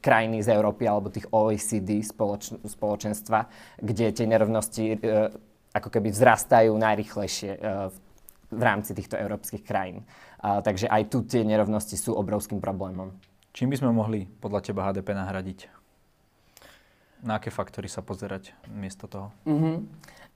krajiny 0.00 0.40
z 0.40 0.56
Európy 0.56 0.88
alebo 0.88 1.12
tých 1.12 1.28
OECD 1.28 2.00
spoloč, 2.00 2.56
spoločenstva, 2.64 3.44
kde 3.84 4.16
tie 4.16 4.24
nerovnosti 4.24 4.96
uh, 4.96 5.28
ako 5.76 5.92
keby 5.92 6.08
vzrastajú 6.16 6.72
najrychlejšie 6.72 7.60
uh, 7.60 7.92
v 7.92 7.96
v 8.50 8.62
rámci 8.62 8.94
týchto 8.94 9.18
európskych 9.18 9.66
krajín. 9.66 10.06
Takže 10.38 10.86
aj 10.86 11.02
tu 11.10 11.26
tie 11.26 11.42
nerovnosti 11.42 11.98
sú 11.98 12.14
obrovským 12.14 12.62
problémom. 12.62 13.10
Čím 13.50 13.72
by 13.72 13.76
sme 13.80 13.90
mohli 13.90 14.28
podľa 14.38 14.60
teba 14.70 14.86
HDP 14.86 15.16
nahradiť? 15.16 15.58
Na 17.24 17.40
aké 17.40 17.48
faktory 17.50 17.88
sa 17.90 18.04
pozerať 18.04 18.52
miesto 18.70 19.08
toho? 19.08 19.32
Uh-huh. 19.48 19.82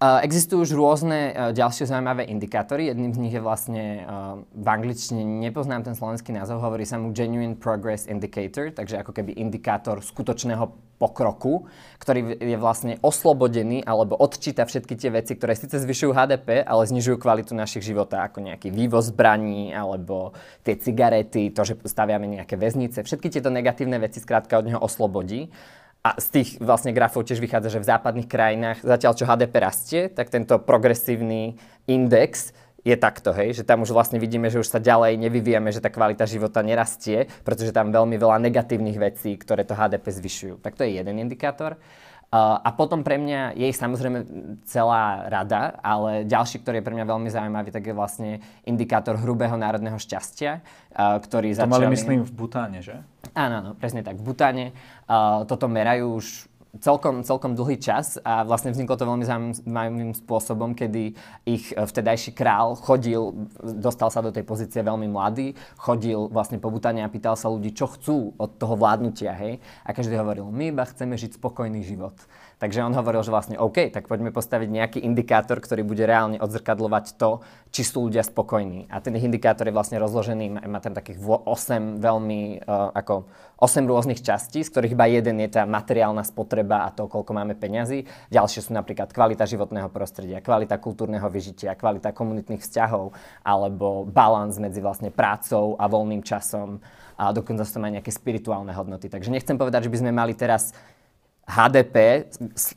Existujú 0.00 0.64
už 0.64 0.73
rôzne 0.80 1.28
uh, 1.28 1.52
ďalšie 1.52 1.85
zaujímavé 1.85 2.25
indikátory. 2.25 2.88
Jedným 2.88 3.12
z 3.12 3.21
nich 3.21 3.37
je 3.37 3.45
vlastne 3.45 4.00
uh, 4.00 4.40
v 4.49 4.64
angličtine, 4.64 5.21
nepoznám 5.21 5.85
ten 5.85 5.92
slovenský 5.92 6.33
názov, 6.33 6.64
hovorí 6.64 6.88
sa 6.88 6.97
mu 6.97 7.12
Genuine 7.12 7.52
Progress 7.52 8.09
Indicator, 8.09 8.73
takže 8.73 9.04
ako 9.04 9.12
keby 9.12 9.37
indikátor 9.37 10.00
skutočného 10.00 10.97
pokroku, 10.97 11.69
ktorý 12.00 12.33
je 12.33 12.57
vlastne 12.57 12.97
oslobodený 13.04 13.85
alebo 13.85 14.16
odčíta 14.16 14.64
všetky 14.64 14.97
tie 14.97 15.12
veci, 15.12 15.37
ktoré 15.37 15.52
síce 15.52 15.76
zvyšujú 15.76 16.16
HDP, 16.16 16.64
ale 16.64 16.88
znižujú 16.88 17.21
kvalitu 17.21 17.52
našich 17.52 17.85
života, 17.85 18.25
ako 18.25 18.40
nejaký 18.40 18.73
vývoz 18.73 19.12
zbraní 19.12 19.76
alebo 19.76 20.33
tie 20.64 20.80
cigarety, 20.80 21.52
to, 21.52 21.61
že 21.61 21.76
staviame 21.85 22.25
nejaké 22.25 22.57
väznice. 22.57 23.04
Všetky 23.04 23.28
tieto 23.28 23.52
negatívne 23.52 24.00
veci 24.00 24.16
skrátka 24.25 24.64
od 24.64 24.64
neho 24.64 24.80
oslobodí 24.80 25.52
a 26.00 26.16
z 26.16 26.26
tých 26.33 26.50
vlastne 26.64 26.97
grafov 26.97 27.28
tiež 27.28 27.45
vychádza, 27.45 27.76
že 27.76 27.83
v 27.85 27.90
západných 27.92 28.28
krajinách, 28.28 28.78
zatiaľ 28.80 29.12
čo 29.12 29.28
HDP 29.28 29.54
rastie, 29.61 30.02
tak 30.09 30.33
tento 30.33 30.57
progresívny 30.57 31.61
index 31.85 32.57
je 32.80 32.97
takto, 32.97 33.37
hej, 33.37 33.61
že 33.61 33.69
tam 33.69 33.85
už 33.85 33.92
vlastne 33.92 34.16
vidíme, 34.16 34.49
že 34.49 34.57
už 34.57 34.69
sa 34.69 34.80
ďalej 34.80 35.21
nevyvíjame, 35.21 35.69
že 35.69 35.85
tá 35.85 35.92
kvalita 35.92 36.25
života 36.25 36.64
nerastie, 36.64 37.28
pretože 37.45 37.76
tam 37.76 37.92
veľmi 37.92 38.16
veľa 38.16 38.40
negatívnych 38.40 38.97
vecí, 38.97 39.37
ktoré 39.37 39.69
to 39.69 39.76
HDP 39.76 40.09
zvyšujú. 40.09 40.54
Tak 40.64 40.80
to 40.80 40.88
je 40.88 40.97
jeden 40.97 41.21
indikátor. 41.21 41.76
A 42.30 42.70
potom 42.78 43.02
pre 43.02 43.18
mňa 43.18 43.58
je 43.58 43.66
ich 43.66 43.75
samozrejme 43.75 44.22
celá 44.62 45.26
rada, 45.26 45.75
ale 45.82 46.22
ďalší, 46.22 46.62
ktorý 46.62 46.78
je 46.78 46.87
pre 46.87 46.94
mňa 46.94 47.02
veľmi 47.02 47.26
zaujímavý, 47.26 47.75
tak 47.75 47.90
je 47.90 47.90
vlastne 47.90 48.38
indikátor 48.62 49.18
hrubého 49.18 49.58
národného 49.58 49.99
šťastia, 49.99 50.62
ktorý 50.94 51.58
začal... 51.58 51.66
To 51.66 51.75
mali 51.75 51.90
myslím 51.90 52.22
v 52.22 52.30
Butáne, 52.30 52.87
že? 52.87 53.02
Áno, 53.34 53.54
áno, 53.58 53.70
presne 53.75 54.06
tak. 54.06 54.22
V 54.22 54.30
Butáne 54.30 54.70
toto 55.50 55.66
merajú 55.66 56.22
už 56.22 56.46
celkom, 56.78 57.26
celkom 57.26 57.58
dlhý 57.58 57.82
čas 57.82 58.22
a 58.22 58.46
vlastne 58.46 58.70
vzniklo 58.70 58.94
to 58.94 59.08
veľmi 59.08 59.26
zaujímavým 59.26 60.14
spôsobom, 60.14 60.78
kedy 60.78 61.18
ich 61.42 61.74
e, 61.74 61.82
vtedajší 61.82 62.30
král 62.30 62.78
chodil, 62.78 63.34
dostal 63.58 64.14
sa 64.14 64.22
do 64.22 64.30
tej 64.30 64.46
pozície 64.46 64.78
veľmi 64.78 65.10
mladý, 65.10 65.58
chodil 65.74 66.30
vlastne 66.30 66.62
po 66.62 66.70
Butane 66.70 67.02
a 67.02 67.10
pýtal 67.10 67.34
sa 67.34 67.50
ľudí, 67.50 67.74
čo 67.74 67.90
chcú 67.90 68.38
od 68.38 68.54
toho 68.54 68.78
vládnutia, 68.78 69.34
hej. 69.34 69.58
A 69.82 69.90
každý 69.90 70.14
hovoril, 70.14 70.46
my 70.46 70.70
iba 70.70 70.86
chceme 70.86 71.18
žiť 71.18 71.42
spokojný 71.42 71.82
život. 71.82 72.14
Takže 72.60 72.84
on 72.84 72.92
hovoril, 72.92 73.24
že 73.24 73.32
vlastne 73.32 73.56
OK, 73.56 73.88
tak 73.88 74.04
poďme 74.04 74.36
postaviť 74.36 74.68
nejaký 74.68 74.98
indikátor, 75.00 75.56
ktorý 75.64 75.80
bude 75.80 76.04
reálne 76.04 76.36
odzrkadlovať 76.36 77.16
to, 77.16 77.40
či 77.72 77.88
sú 77.88 78.04
ľudia 78.04 78.20
spokojní. 78.20 78.84
A 78.92 79.00
ten 79.00 79.16
indikátor 79.16 79.64
je 79.64 79.72
vlastne 79.72 79.96
rozložený, 79.96 80.68
má 80.68 80.76
tam 80.84 80.92
takých 80.92 81.16
8 81.24 82.04
veľmi, 82.04 82.60
uh, 82.60 82.92
ako 82.92 83.24
8 83.64 83.88
rôznych 83.88 84.20
častí, 84.20 84.60
z 84.60 84.68
ktorých 84.76 84.92
iba 84.92 85.08
jeden 85.08 85.40
je 85.40 85.56
tá 85.56 85.64
materiálna 85.64 86.20
spotreba 86.20 86.84
a 86.84 86.92
to, 86.92 87.08
koľko 87.08 87.32
máme 87.32 87.56
peňazí. 87.56 88.04
Ďalšie 88.28 88.68
sú 88.68 88.76
napríklad 88.76 89.08
kvalita 89.08 89.48
životného 89.48 89.88
prostredia, 89.88 90.44
kvalita 90.44 90.76
kultúrneho 90.76 91.32
vyžitia, 91.32 91.72
kvalita 91.80 92.12
komunitných 92.12 92.60
vzťahov 92.60 93.16
alebo 93.40 94.04
balans 94.04 94.60
medzi 94.60 94.84
vlastne 94.84 95.08
prácou 95.08 95.80
a 95.80 95.88
voľným 95.88 96.20
časom 96.20 96.76
a 97.16 97.32
dokonca 97.32 97.64
sú 97.64 97.80
tam 97.80 97.88
aj 97.88 98.00
nejaké 98.00 98.12
spirituálne 98.12 98.72
hodnoty. 98.72 99.12
Takže 99.12 99.28
nechcem 99.32 99.56
povedať, 99.56 99.88
že 99.88 99.92
by 99.92 100.00
sme 100.04 100.12
mali 100.12 100.32
teraz 100.32 100.72
HDP 101.49 102.28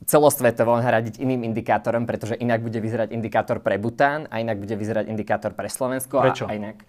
celosvetovo 0.08 0.74
nahradiť 0.80 1.22
iným 1.22 1.46
indikátorom, 1.46 2.08
pretože 2.08 2.34
inak 2.34 2.64
bude 2.64 2.80
vyzerať 2.82 3.14
indikátor 3.14 3.62
pre 3.62 3.78
Bután 3.78 4.26
a 4.28 4.42
inak 4.42 4.58
bude 4.58 4.74
vyzerať 4.74 5.06
indikátor 5.06 5.54
pre 5.54 5.70
Slovensko. 5.70 6.18
Prečo? 6.18 6.44
A, 6.50 6.58
inak. 6.58 6.82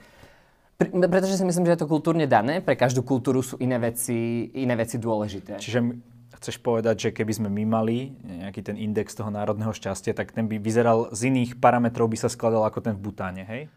Pre, 0.76 0.92
pretože 0.92 1.40
si 1.40 1.46
myslím, 1.46 1.70
že 1.70 1.78
je 1.78 1.82
to 1.86 1.88
kultúrne 1.88 2.26
dané. 2.26 2.60
Pre 2.60 2.74
každú 2.76 3.06
kultúru 3.06 3.40
sú 3.46 3.56
iné 3.62 3.78
veci, 3.78 4.50
iné 4.58 4.74
veci 4.76 4.98
dôležité. 4.98 5.62
Čiže 5.62 5.80
chceš 6.42 6.60
povedať, 6.60 6.96
že 7.00 7.10
keby 7.16 7.32
sme 7.32 7.50
my 7.54 7.64
mali 7.64 8.12
nejaký 8.22 8.62
ten 8.66 8.76
index 8.76 9.16
toho 9.16 9.32
národného 9.32 9.72
šťastia, 9.72 10.12
tak 10.18 10.36
ten 10.36 10.52
by 10.52 10.60
vyzeral 10.60 11.14
z 11.16 11.32
iných 11.32 11.62
parametrov, 11.64 12.12
by 12.12 12.18
sa 12.20 12.28
skladal 12.28 12.68
ako 12.68 12.82
ten 12.84 12.94
v 12.98 13.02
Butáne, 13.08 13.48
hej? 13.48 13.72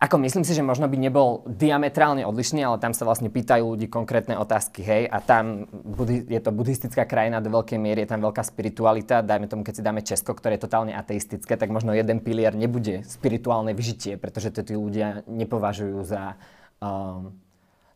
Ako 0.00 0.16
myslím 0.16 0.48
si, 0.48 0.56
že 0.56 0.64
možno 0.64 0.88
by 0.88 0.96
nebol 0.96 1.44
diametrálne 1.44 2.24
odlišný, 2.24 2.64
ale 2.64 2.80
tam 2.80 2.96
sa 2.96 3.04
vlastne 3.04 3.28
pýtajú 3.28 3.76
ľudí 3.76 3.84
konkrétne 3.92 4.32
otázky, 4.40 4.80
hej, 4.80 5.04
a 5.04 5.20
tam 5.20 5.68
je 6.08 6.40
to 6.40 6.56
buddhistická 6.56 7.04
krajina 7.04 7.44
do 7.44 7.52
veľkej 7.52 7.76
miery, 7.76 8.08
je 8.08 8.16
tam 8.16 8.24
veľká 8.24 8.40
spiritualita, 8.40 9.20
dajme 9.20 9.44
tomu, 9.44 9.60
keď 9.60 9.74
si 9.76 9.84
dáme 9.84 10.00
Česko, 10.00 10.32
ktoré 10.32 10.56
je 10.56 10.64
totálne 10.64 10.96
ateistické, 10.96 11.52
tak 11.60 11.68
možno 11.68 11.92
jeden 11.92 12.24
pilier 12.24 12.56
nebude 12.56 13.04
spirituálne 13.04 13.76
vyžitie, 13.76 14.16
pretože 14.16 14.56
to 14.56 14.64
tí 14.64 14.72
ľudia 14.72 15.20
nepovažujú 15.28 16.00
za 16.00 16.32
um, 16.80 17.36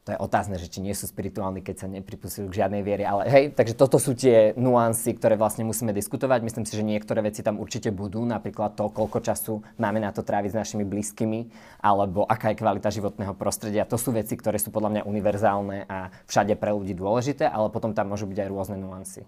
to 0.05 0.13
je 0.13 0.21
otázne, 0.21 0.61
že 0.61 0.69
či 0.69 0.85
nie 0.85 0.93
sú 0.93 1.09
spirituálni, 1.09 1.65
keď 1.65 1.77
sa 1.81 1.89
nepripustujú 1.89 2.53
k 2.53 2.61
žiadnej 2.61 2.85
viere. 2.85 3.09
Ale 3.09 3.25
hej, 3.25 3.57
takže 3.57 3.73
toto 3.73 3.97
sú 3.97 4.13
tie 4.13 4.53
nuancy, 4.53 5.17
ktoré 5.17 5.33
vlastne 5.41 5.65
musíme 5.65 5.97
diskutovať. 5.97 6.45
Myslím 6.45 6.69
si, 6.69 6.77
že 6.77 6.85
niektoré 6.85 7.25
veci 7.25 7.41
tam 7.41 7.57
určite 7.57 7.89
budú, 7.89 8.21
napríklad 8.29 8.77
to, 8.77 8.93
koľko 8.93 9.25
času 9.25 9.65
máme 9.81 10.05
na 10.05 10.13
to 10.13 10.21
tráviť 10.21 10.53
s 10.53 10.61
našimi 10.61 10.85
blízkymi, 10.85 11.49
alebo 11.81 12.29
aká 12.29 12.53
je 12.53 12.61
kvalita 12.61 12.93
životného 12.93 13.33
prostredia. 13.33 13.89
To 13.89 13.97
sú 13.97 14.13
veci, 14.13 14.37
ktoré 14.37 14.61
sú 14.61 14.69
podľa 14.69 15.01
mňa 15.01 15.03
univerzálne 15.09 15.89
a 15.89 16.13
všade 16.29 16.53
pre 16.61 16.77
ľudí 16.77 16.93
dôležité, 16.93 17.49
ale 17.49 17.73
potom 17.73 17.97
tam 17.97 18.13
môžu 18.13 18.29
byť 18.29 18.45
aj 18.45 18.49
rôzne 18.53 18.77
nuancy. 18.77 19.25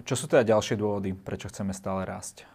Čo 0.00 0.16
sú 0.16 0.24
teda 0.32 0.48
ďalšie 0.48 0.80
dôvody, 0.80 1.12
prečo 1.12 1.52
chceme 1.52 1.76
stále 1.76 2.08
rásť? 2.08 2.48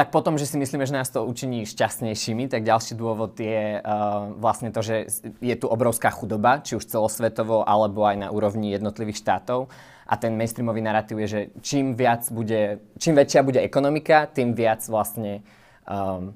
Tak 0.00 0.16
potom, 0.16 0.40
že 0.40 0.48
si 0.48 0.56
myslíme, 0.56 0.88
že 0.88 0.96
nás 0.96 1.12
to 1.12 1.28
učiní 1.28 1.68
šťastnejšími, 1.68 2.48
tak 2.48 2.64
ďalší 2.64 2.96
dôvod 2.96 3.36
je 3.36 3.84
uh, 3.84 4.32
vlastne 4.40 4.72
to, 4.72 4.80
že 4.80 5.12
je 5.44 5.56
tu 5.60 5.68
obrovská 5.68 6.08
chudoba, 6.08 6.64
či 6.64 6.72
už 6.80 6.88
celosvetovo, 6.88 7.68
alebo 7.68 8.08
aj 8.08 8.16
na 8.16 8.28
úrovni 8.32 8.72
jednotlivých 8.72 9.20
štátov. 9.20 9.68
A 10.08 10.16
ten 10.16 10.40
mainstreamový 10.40 10.80
narratív 10.80 11.20
je, 11.20 11.28
že 11.28 11.40
čím 11.60 12.00
viac 12.00 12.24
bude, 12.32 12.80
čím 12.96 13.12
väčšia 13.12 13.44
bude 13.44 13.60
ekonomika, 13.60 14.24
tým 14.24 14.56
viac 14.56 14.80
vlastne 14.88 15.44
um, 15.84 16.32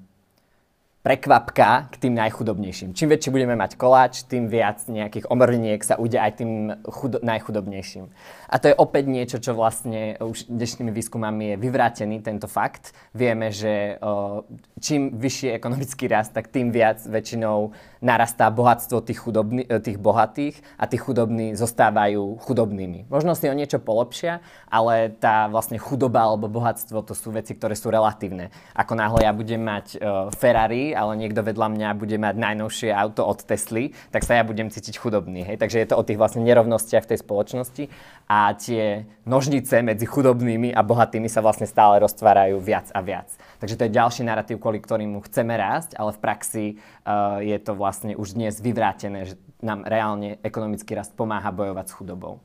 prekvapka 1.04 1.92
k 1.92 2.08
tým 2.08 2.16
najchudobnejším. 2.16 2.96
Čím 2.96 3.12
väčší 3.12 3.28
budeme 3.28 3.52
mať 3.60 3.76
koláč, 3.76 4.24
tým 4.24 4.48
viac 4.48 4.80
nejakých 4.88 5.28
omrviniek 5.28 5.76
sa 5.84 6.00
ude 6.00 6.16
aj 6.16 6.40
tým 6.40 6.72
chudo- 6.88 7.20
najchudobnejším. 7.20 8.08
A 8.48 8.56
to 8.56 8.72
je 8.72 8.80
opäť 8.80 9.04
niečo, 9.12 9.36
čo 9.36 9.52
vlastne 9.52 10.16
už 10.16 10.48
dnešnými 10.48 10.88
výskumami 10.88 11.44
je 11.52 11.56
vyvrátený 11.60 12.24
tento 12.24 12.48
fakt. 12.48 12.96
Vieme, 13.12 13.52
že 13.52 14.00
o, 14.00 14.48
čím 14.80 15.12
vyšší 15.20 15.52
ekonomický 15.52 16.08
rast, 16.08 16.32
tak 16.32 16.48
tým 16.48 16.72
viac 16.72 17.04
väčšinou 17.04 17.76
narastá 18.04 18.52
bohatstvo 18.52 19.00
tých, 19.00 19.16
chudobný, 19.24 19.64
e, 19.64 19.80
tých 19.80 19.96
bohatých 19.96 20.60
a 20.76 20.84
tí 20.84 21.00
chudobní 21.00 21.56
zostávajú 21.56 22.36
chudobnými. 22.44 23.08
Možno 23.08 23.32
si 23.32 23.48
o 23.48 23.56
niečo 23.56 23.80
polepšia, 23.80 24.44
ale 24.68 25.08
tá 25.16 25.48
vlastne 25.48 25.80
chudoba 25.80 26.28
alebo 26.28 26.52
bohatstvo 26.52 27.00
to 27.00 27.16
sú 27.16 27.32
veci, 27.32 27.56
ktoré 27.56 27.72
sú 27.72 27.88
relatívne. 27.88 28.52
Ako 28.76 28.92
náhle 28.92 29.24
ja 29.24 29.32
budem 29.32 29.64
mať 29.64 29.96
uh, 29.96 30.28
Ferrari, 30.36 30.92
ale 30.92 31.16
niekto 31.16 31.40
vedľa 31.40 31.72
mňa 31.72 31.88
bude 31.96 32.16
mať 32.20 32.34
najnovšie 32.36 32.90
auto 32.92 33.24
od 33.24 33.40
Tesly, 33.40 33.96
tak 34.12 34.28
sa 34.28 34.36
ja 34.36 34.44
budem 34.44 34.68
cítiť 34.68 35.00
chudobný. 35.00 35.40
Hej? 35.48 35.56
Takže 35.56 35.80
je 35.80 35.88
to 35.88 35.96
o 35.96 36.04
tých 36.04 36.20
vlastne 36.20 36.44
nerovnostiach 36.44 37.08
v 37.08 37.10
tej 37.16 37.18
spoločnosti 37.24 37.84
a 38.28 38.52
tie 38.52 39.08
nožnice 39.24 39.80
medzi 39.80 40.04
chudobnými 40.04 40.76
a 40.76 40.80
bohatými 40.84 41.28
sa 41.28 41.40
vlastne 41.40 41.64
stále 41.64 42.00
roztvárajú 42.04 42.60
viac 42.60 42.92
a 42.92 43.00
viac. 43.00 43.32
Takže 43.60 43.80
to 43.80 43.84
je 43.88 43.96
ďalší 43.96 44.22
narratív, 44.28 44.60
kvôli 44.60 44.80
ktorému 44.80 45.24
chceme 45.24 45.56
rásť, 45.56 45.96
ale 45.96 46.12
v 46.12 46.20
praxi 46.20 46.64
uh, 47.04 47.40
je 47.40 47.56
to 47.60 47.72
vlastne 47.72 47.93
už 48.02 48.34
dnes 48.34 48.58
vyvrátené, 48.58 49.30
že 49.30 49.34
nám 49.62 49.86
reálne 49.86 50.42
ekonomický 50.42 50.98
rast 50.98 51.14
pomáha 51.14 51.54
bojovať 51.54 51.86
s 51.86 51.96
chudobou. 51.96 52.42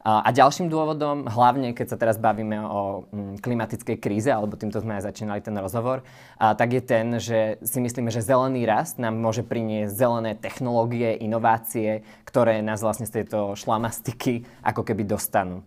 A 0.00 0.32
ďalším 0.32 0.72
dôvodom, 0.72 1.28
hlavne 1.28 1.76
keď 1.76 1.92
sa 1.92 2.00
teraz 2.00 2.16
bavíme 2.16 2.56
o 2.64 3.04
mm, 3.12 3.44
klimatickej 3.44 4.00
kríze, 4.00 4.32
alebo 4.32 4.56
týmto 4.56 4.80
sme 4.80 4.96
aj 4.96 5.12
začínali 5.12 5.44
ten 5.44 5.52
rozhovor, 5.60 6.00
tak 6.40 6.72
je 6.72 6.80
ten, 6.80 7.20
že 7.20 7.60
si 7.60 7.84
myslíme, 7.84 8.08
že 8.08 8.24
zelený 8.24 8.64
rast 8.64 8.96
nám 8.96 9.20
môže 9.20 9.44
priniesť 9.44 9.92
zelené 9.92 10.32
technológie, 10.40 11.20
inovácie, 11.20 12.00
ktoré 12.24 12.64
nás 12.64 12.80
vlastne 12.80 13.04
z 13.04 13.20
tejto 13.20 13.52
šlamastiky 13.60 14.48
ako 14.64 14.88
keby 14.88 15.04
dostanú. 15.04 15.60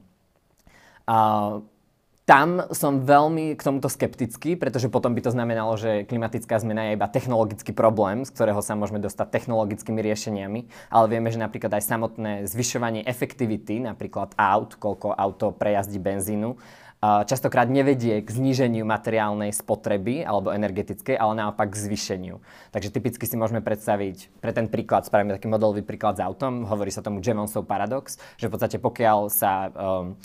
Tam 2.23 2.63
som 2.71 3.03
veľmi 3.03 3.51
k 3.59 3.61
tomuto 3.61 3.91
skeptický, 3.91 4.55
pretože 4.55 4.87
potom 4.87 5.11
by 5.11 5.21
to 5.27 5.35
znamenalo, 5.35 5.75
že 5.75 6.07
klimatická 6.07 6.55
zmena 6.55 6.87
je 6.87 6.95
iba 6.95 7.11
technologický 7.11 7.75
problém, 7.75 8.23
z 8.23 8.31
ktorého 8.31 8.63
sa 8.63 8.79
môžeme 8.79 9.03
dostať 9.03 9.27
technologickými 9.27 9.99
riešeniami, 9.99 10.59
ale 10.87 11.05
vieme, 11.11 11.27
že 11.35 11.43
napríklad 11.43 11.75
aj 11.75 11.83
samotné 11.83 12.31
zvyšovanie 12.47 13.03
efektivity, 13.03 13.83
napríklad 13.83 14.39
aut, 14.39 14.79
koľko 14.79 15.11
auto 15.11 15.51
prejazdí 15.51 15.99
benzínu, 15.99 16.55
častokrát 17.03 17.67
nevedie 17.67 18.23
k 18.23 18.29
zníženiu 18.31 18.87
materiálnej 18.87 19.51
spotreby 19.51 20.23
alebo 20.23 20.55
energetickej, 20.55 21.19
ale 21.19 21.35
naopak 21.35 21.75
k 21.75 21.81
zvýšeniu. 21.91 22.39
Takže 22.71 22.95
typicky 22.95 23.27
si 23.27 23.35
môžeme 23.35 23.59
predstaviť, 23.59 24.31
pre 24.39 24.55
ten 24.55 24.71
príklad 24.71 25.03
spravíme 25.03 25.35
taký 25.35 25.51
modelový 25.51 25.83
príklad 25.83 26.15
s 26.15 26.23
autom, 26.23 26.63
hovorí 26.63 26.95
sa 26.95 27.03
tomu 27.03 27.19
Jevonsov 27.19 27.67
paradox, 27.67 28.15
že 28.39 28.47
v 28.47 28.55
podstate 28.55 28.79
pokiaľ 28.79 29.27
sa 29.27 29.67
um, 29.75 30.15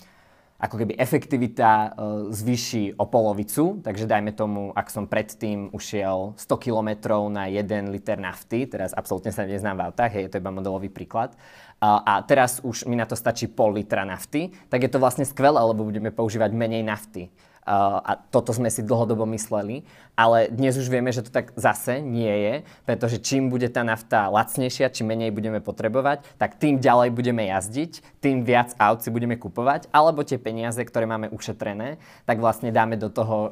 ako 0.59 0.75
keby 0.75 0.99
efektivita 0.99 1.71
uh, 1.71 1.87
zvýši 2.35 2.99
o 2.99 3.07
polovicu, 3.07 3.79
takže 3.79 4.03
dajme 4.03 4.35
tomu, 4.35 4.75
ak 4.75 4.91
som 4.91 5.07
predtým 5.07 5.71
ušiel 5.71 6.35
100 6.35 6.63
km 6.63 6.89
na 7.31 7.47
1 7.47 7.87
liter 7.87 8.19
nafty, 8.19 8.67
teraz 8.67 8.91
absolútne 8.91 9.31
sa 9.31 9.47
neznám 9.47 9.79
v 9.79 9.83
autách, 9.87 10.11
hej, 10.11 10.27
to 10.27 10.35
je 10.35 10.43
iba 10.43 10.51
modelový 10.51 10.91
príklad, 10.91 11.31
a 11.79 12.19
teraz 12.27 12.59
už 12.59 12.83
mi 12.91 12.99
na 12.99 13.07
to 13.07 13.15
stačí 13.15 13.47
pol 13.47 13.71
litra 13.71 14.03
nafty, 14.03 14.51
tak 14.67 14.83
je 14.83 14.91
to 14.91 14.99
vlastne 14.99 15.23
skvelé, 15.23 15.63
lebo 15.63 15.87
budeme 15.87 16.11
používať 16.11 16.51
menej 16.51 16.83
nafty. 16.83 17.31
Uh, 17.69 18.01
a 18.01 18.17
toto 18.17 18.49
sme 18.49 18.65
si 18.73 18.81
dlhodobo 18.81 19.29
mysleli, 19.29 19.85
ale 20.17 20.49
dnes 20.49 20.73
už 20.73 20.89
vieme, 20.89 21.13
že 21.13 21.21
to 21.21 21.29
tak 21.29 21.53
zase 21.53 22.01
nie 22.01 22.33
je, 22.33 22.53
pretože 22.81 23.21
čím 23.21 23.53
bude 23.53 23.69
tá 23.69 23.85
nafta 23.85 24.25
lacnejšia, 24.25 24.89
čím 24.89 25.13
menej 25.13 25.29
budeme 25.29 25.61
potrebovať, 25.61 26.25
tak 26.41 26.57
tým 26.57 26.81
ďalej 26.81 27.13
budeme 27.13 27.45
jazdiť, 27.45 28.17
tým 28.25 28.41
viac 28.41 28.73
aut 28.81 29.05
si 29.05 29.13
budeme 29.13 29.37
kupovať, 29.37 29.85
alebo 29.93 30.25
tie 30.25 30.41
peniaze, 30.41 30.81
ktoré 30.81 31.05
máme 31.05 31.29
ušetrené, 31.29 32.01
tak 32.25 32.41
vlastne 32.41 32.73
dáme 32.73 32.97
do 32.97 33.13
toho, 33.13 33.37
uh, 33.37 33.51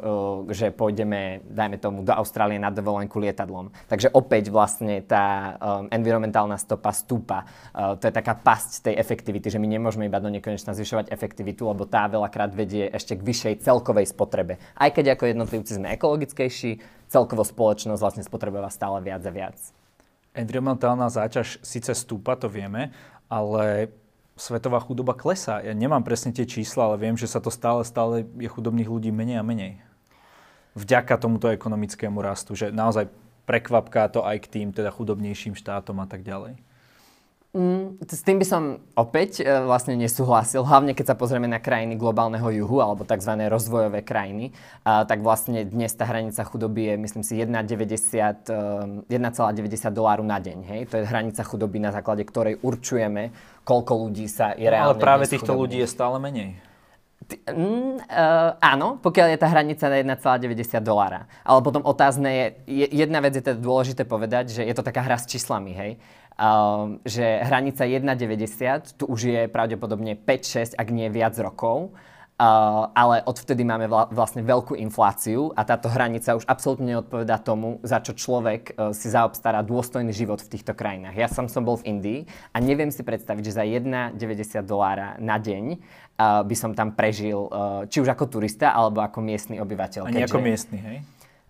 že 0.50 0.74
pôjdeme, 0.74 1.46
dajme 1.46 1.78
tomu, 1.78 2.02
do 2.02 2.10
Austrálie 2.10 2.58
na 2.58 2.74
dovolenku 2.74 3.22
lietadlom. 3.22 3.70
Takže 3.86 4.10
opäť 4.18 4.50
vlastne 4.50 5.06
tá 5.06 5.54
um, 5.62 5.86
environmentálna 5.94 6.58
stopa 6.58 6.90
stúpa. 6.90 7.46
To 7.78 8.02
je 8.02 8.10
taká 8.10 8.34
pasť 8.34 8.90
tej 8.90 8.96
efektivity, 8.98 9.54
že 9.54 9.62
my 9.62 9.70
nemôžeme 9.70 10.10
iba 10.10 10.18
do 10.18 10.34
nekonečna 10.34 10.74
zvyšovať 10.74 11.14
efektivitu, 11.14 11.70
lebo 11.70 11.86
tá 11.86 12.10
veľakrát 12.10 12.50
vedie 12.58 12.90
ešte 12.90 13.14
k 13.14 13.22
vyššej 13.22 13.54
celkovej 13.62 14.07
spotrebe. 14.08 14.56
Aj 14.74 14.90
keď 14.90 15.14
ako 15.14 15.28
jednotlivci 15.28 15.76
sme 15.76 15.92
ekologickejší, 15.94 16.80
celkovo 17.12 17.44
spoločnosť 17.44 18.02
vlastne 18.02 18.24
spotrebováva 18.24 18.72
stále 18.72 19.04
viac 19.04 19.24
a 19.24 19.32
viac. 19.32 19.58
Environmentálna 20.38 21.10
záťaž 21.10 21.60
síce 21.66 21.92
stúpa, 21.98 22.38
to 22.38 22.48
vieme, 22.48 22.94
ale 23.28 23.92
svetová 24.38 24.78
chudoba 24.80 25.18
klesá. 25.18 25.66
Ja 25.66 25.74
nemám 25.74 26.06
presne 26.06 26.30
tie 26.30 26.46
čísla, 26.46 26.94
ale 26.94 27.02
viem, 27.02 27.18
že 27.18 27.26
sa 27.26 27.42
to 27.42 27.50
stále, 27.50 27.82
stále 27.82 28.24
je 28.38 28.46
chudobných 28.46 28.88
ľudí 28.88 29.10
menej 29.10 29.42
a 29.42 29.44
menej. 29.44 29.82
Vďaka 30.78 31.18
tomuto 31.18 31.50
ekonomickému 31.50 32.22
rastu, 32.22 32.54
že 32.54 32.70
naozaj 32.70 33.10
prekvapká 33.50 34.06
to 34.14 34.22
aj 34.22 34.46
k 34.46 34.62
tým 34.62 34.70
teda 34.70 34.94
chudobnejším 34.94 35.58
štátom 35.58 35.98
a 35.98 36.06
tak 36.06 36.22
ďalej. 36.22 36.62
Mm, 37.56 38.04
s 38.04 38.22
tým 38.28 38.44
by 38.44 38.46
som 38.46 38.84
opäť 39.00 39.40
e, 39.40 39.48
vlastne 39.48 39.96
nesúhlasil, 39.96 40.68
hlavne 40.68 40.92
keď 40.92 41.16
sa 41.16 41.16
pozrieme 41.16 41.48
na 41.48 41.64
krajiny 41.64 41.96
globálneho 41.96 42.44
juhu 42.52 42.84
alebo 42.84 43.08
tzv. 43.08 43.34
rozvojové 43.48 44.04
krajiny, 44.04 44.52
a, 44.84 45.08
tak 45.08 45.24
vlastne 45.24 45.64
dnes 45.64 45.96
tá 45.96 46.04
hranica 46.04 46.44
chudoby 46.44 46.92
je, 46.92 46.94
myslím 47.00 47.24
si, 47.24 47.40
1,90 47.40 49.08
e, 49.08 49.90
doláru 49.96 50.28
na 50.28 50.44
deň. 50.44 50.60
Hej? 50.68 50.82
To 50.92 51.00
je 51.00 51.08
hranica 51.08 51.42
chudoby, 51.48 51.80
na 51.80 51.96
základe 51.96 52.28
ktorej 52.28 52.60
určujeme, 52.60 53.32
koľko 53.64 53.96
ľudí 53.96 54.28
sa 54.28 54.52
je 54.52 54.68
reálne 54.68 55.00
Ale 55.00 55.02
práve 55.02 55.24
týchto 55.32 55.56
chudobných. 55.56 55.64
ľudí 55.64 55.78
je 55.82 55.90
stále 55.90 56.20
menej. 56.20 56.68
Mm, 57.28 58.00
uh, 58.08 58.56
áno, 58.64 59.04
pokiaľ 59.04 59.36
je 59.36 59.40
tá 59.42 59.52
hranica 59.52 59.84
na 59.92 60.16
1,90 60.16 60.80
dolára. 60.80 61.28
Ale 61.44 61.60
potom 61.60 61.84
otázne 61.84 62.56
je, 62.64 62.88
jedna 62.88 63.20
vec 63.20 63.36
je 63.36 63.44
teda 63.44 63.60
dôležité 63.60 64.08
povedať, 64.08 64.56
že 64.56 64.62
je 64.64 64.72
to 64.72 64.80
taká 64.80 65.04
hra 65.04 65.20
s 65.20 65.28
číslami, 65.28 65.76
hej. 65.76 65.92
Uh, 66.38 67.02
že 67.02 67.42
hranica 67.42 67.82
1,90 67.82 69.02
tu 69.02 69.10
už 69.10 69.20
je 69.26 69.42
pravdepodobne 69.50 70.14
5-6, 70.14 70.78
ak 70.78 70.88
nie 70.94 71.10
viac 71.10 71.34
rokov. 71.42 71.98
Uh, 72.38 72.94
ale 72.94 73.26
odvtedy 73.26 73.66
máme 73.66 73.90
vla, 73.90 74.06
vlastne 74.14 74.46
veľkú 74.46 74.78
infláciu 74.78 75.50
a 75.58 75.66
táto 75.66 75.90
hranica 75.90 76.38
už 76.38 76.46
absolútne 76.46 76.94
neodpovedá 76.94 77.42
tomu, 77.42 77.82
za 77.82 77.98
čo 77.98 78.14
človek 78.14 78.78
uh, 78.78 78.94
si 78.94 79.10
zaobstará 79.10 79.66
dôstojný 79.66 80.14
život 80.14 80.46
v 80.46 80.54
týchto 80.54 80.78
krajinách. 80.78 81.18
Ja 81.18 81.26
som 81.34 81.50
som 81.50 81.66
bol 81.66 81.82
v 81.82 81.98
Indii 81.98 82.20
a 82.54 82.62
neviem 82.62 82.94
si 82.94 83.02
predstaviť, 83.02 83.42
že 83.42 83.58
za 83.58 83.66
1,90 83.66 84.22
dolára 84.70 85.18
na 85.18 85.42
deň 85.42 85.82
uh, 86.22 86.46
by 86.46 86.54
som 86.54 86.78
tam 86.78 86.94
prežil, 86.94 87.50
uh, 87.50 87.90
či 87.90 88.06
už 88.06 88.14
ako 88.14 88.30
turista 88.30 88.70
alebo 88.70 89.02
ako 89.02 89.18
miestny 89.26 89.58
obyvateľ. 89.58 90.06
Ani 90.06 90.22
keďže... 90.22 90.30
ako 90.30 90.38
miestny, 90.38 90.78
hej? 90.78 90.98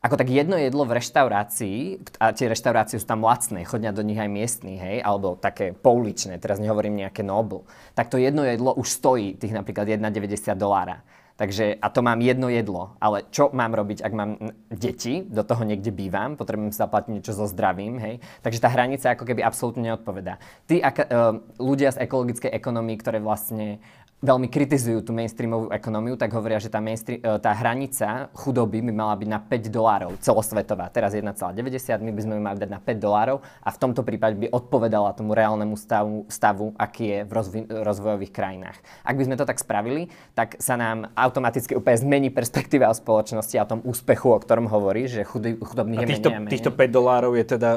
Ako 0.08 0.24
tak 0.24 0.32
jedno 0.32 0.56
jedlo 0.56 0.88
v 0.88 0.96
reštaurácii, 1.04 1.80
a 2.24 2.32
tie 2.32 2.48
reštaurácie 2.48 2.96
sú 2.96 3.04
tam 3.04 3.28
lacné, 3.28 3.68
chodia 3.68 3.92
do 3.92 4.00
nich 4.00 4.16
aj 4.16 4.32
miestni, 4.32 4.80
hej, 4.80 5.04
alebo 5.04 5.36
také 5.36 5.76
pouličné, 5.76 6.40
teraz 6.40 6.64
nehovorím 6.64 7.04
nejaké 7.04 7.28
Nobel, 7.28 7.68
tak 7.92 8.08
to 8.08 8.16
jedno 8.16 8.48
jedlo 8.48 8.72
už 8.80 8.88
stojí 8.88 9.36
tých 9.36 9.52
napríklad 9.52 9.92
1,90 10.00 10.56
dolára. 10.56 11.04
Takže, 11.38 11.78
a 11.78 11.88
to 11.94 12.02
mám 12.02 12.18
jedno 12.18 12.50
jedlo, 12.50 12.98
ale 12.98 13.22
čo 13.30 13.54
mám 13.54 13.78
robiť, 13.78 14.02
ak 14.02 14.14
mám 14.18 14.42
deti, 14.74 15.22
do 15.22 15.46
toho 15.46 15.62
niekde 15.70 15.94
bývam, 15.94 16.34
potrebujem 16.34 16.74
si 16.74 16.82
zaplatiť 16.82 17.14
niečo 17.14 17.38
so 17.38 17.46
zdravím, 17.46 18.02
hej. 18.02 18.18
Takže 18.42 18.58
tá 18.58 18.74
hranica 18.74 19.14
ako 19.14 19.22
keby 19.22 19.46
absolútne 19.46 19.86
neodpovedá. 19.86 20.42
Tí 20.66 20.82
ak, 20.82 20.98
uh, 20.98 21.38
ľudia 21.62 21.94
z 21.94 22.10
ekologickej 22.10 22.50
ekonomii, 22.50 22.98
ktoré 22.98 23.22
vlastne 23.22 23.78
veľmi 24.18 24.50
kritizujú 24.50 25.06
tú 25.06 25.14
mainstreamovú 25.14 25.70
ekonómiu, 25.70 26.18
tak 26.18 26.34
hovoria, 26.34 26.58
že 26.58 26.74
tá, 26.74 26.82
e, 26.82 27.22
tá 27.22 27.52
hranica 27.54 28.34
chudoby 28.34 28.82
by 28.82 28.90
mala 28.90 29.14
byť 29.14 29.30
na 29.30 29.38
5 29.38 29.70
dolárov 29.70 30.18
celosvetová. 30.18 30.90
Teraz 30.90 31.14
1,90, 31.14 32.02
my 32.02 32.10
by 32.10 32.22
sme 32.26 32.34
mali 32.42 32.58
dať 32.58 32.70
na 32.74 32.82
5 32.82 32.98
dolárov 32.98 33.46
a 33.62 33.70
v 33.70 33.78
tomto 33.78 34.02
prípade 34.02 34.34
by 34.42 34.50
odpovedala 34.50 35.14
tomu 35.14 35.38
reálnemu 35.38 35.78
stavu, 35.78 36.26
stavu 36.34 36.74
aký 36.82 37.06
je 37.06 37.20
v 37.30 37.32
rozvi- 37.32 37.70
rozvojových 37.70 38.34
krajinách. 38.34 38.78
Ak 39.06 39.22
by 39.22 39.24
sme 39.30 39.36
to 39.38 39.46
tak 39.46 39.62
spravili, 39.62 40.10
tak 40.34 40.58
sa 40.58 40.82
nám 40.82 41.14
automaticky 41.14 41.78
úplne 41.78 42.02
zmení 42.02 42.30
perspektíva 42.34 42.90
o 42.90 42.98
spoločnosti 42.98 43.54
a 43.62 43.70
o 43.70 43.72
tom 43.78 43.82
úspechu, 43.86 44.34
o 44.34 44.40
ktorom 44.42 44.66
hovorí, 44.66 45.06
že 45.06 45.22
chudy, 45.30 45.62
chudobných 45.62 46.02
a 46.02 46.10
týchto, 46.10 46.30
je 46.30 46.34
menej 46.34 46.42
a 46.42 46.42
menej. 46.42 46.54
Týchto 46.58 46.72
5 46.74 46.90
dolárov 46.90 47.32
je 47.38 47.46
teda 47.46 47.72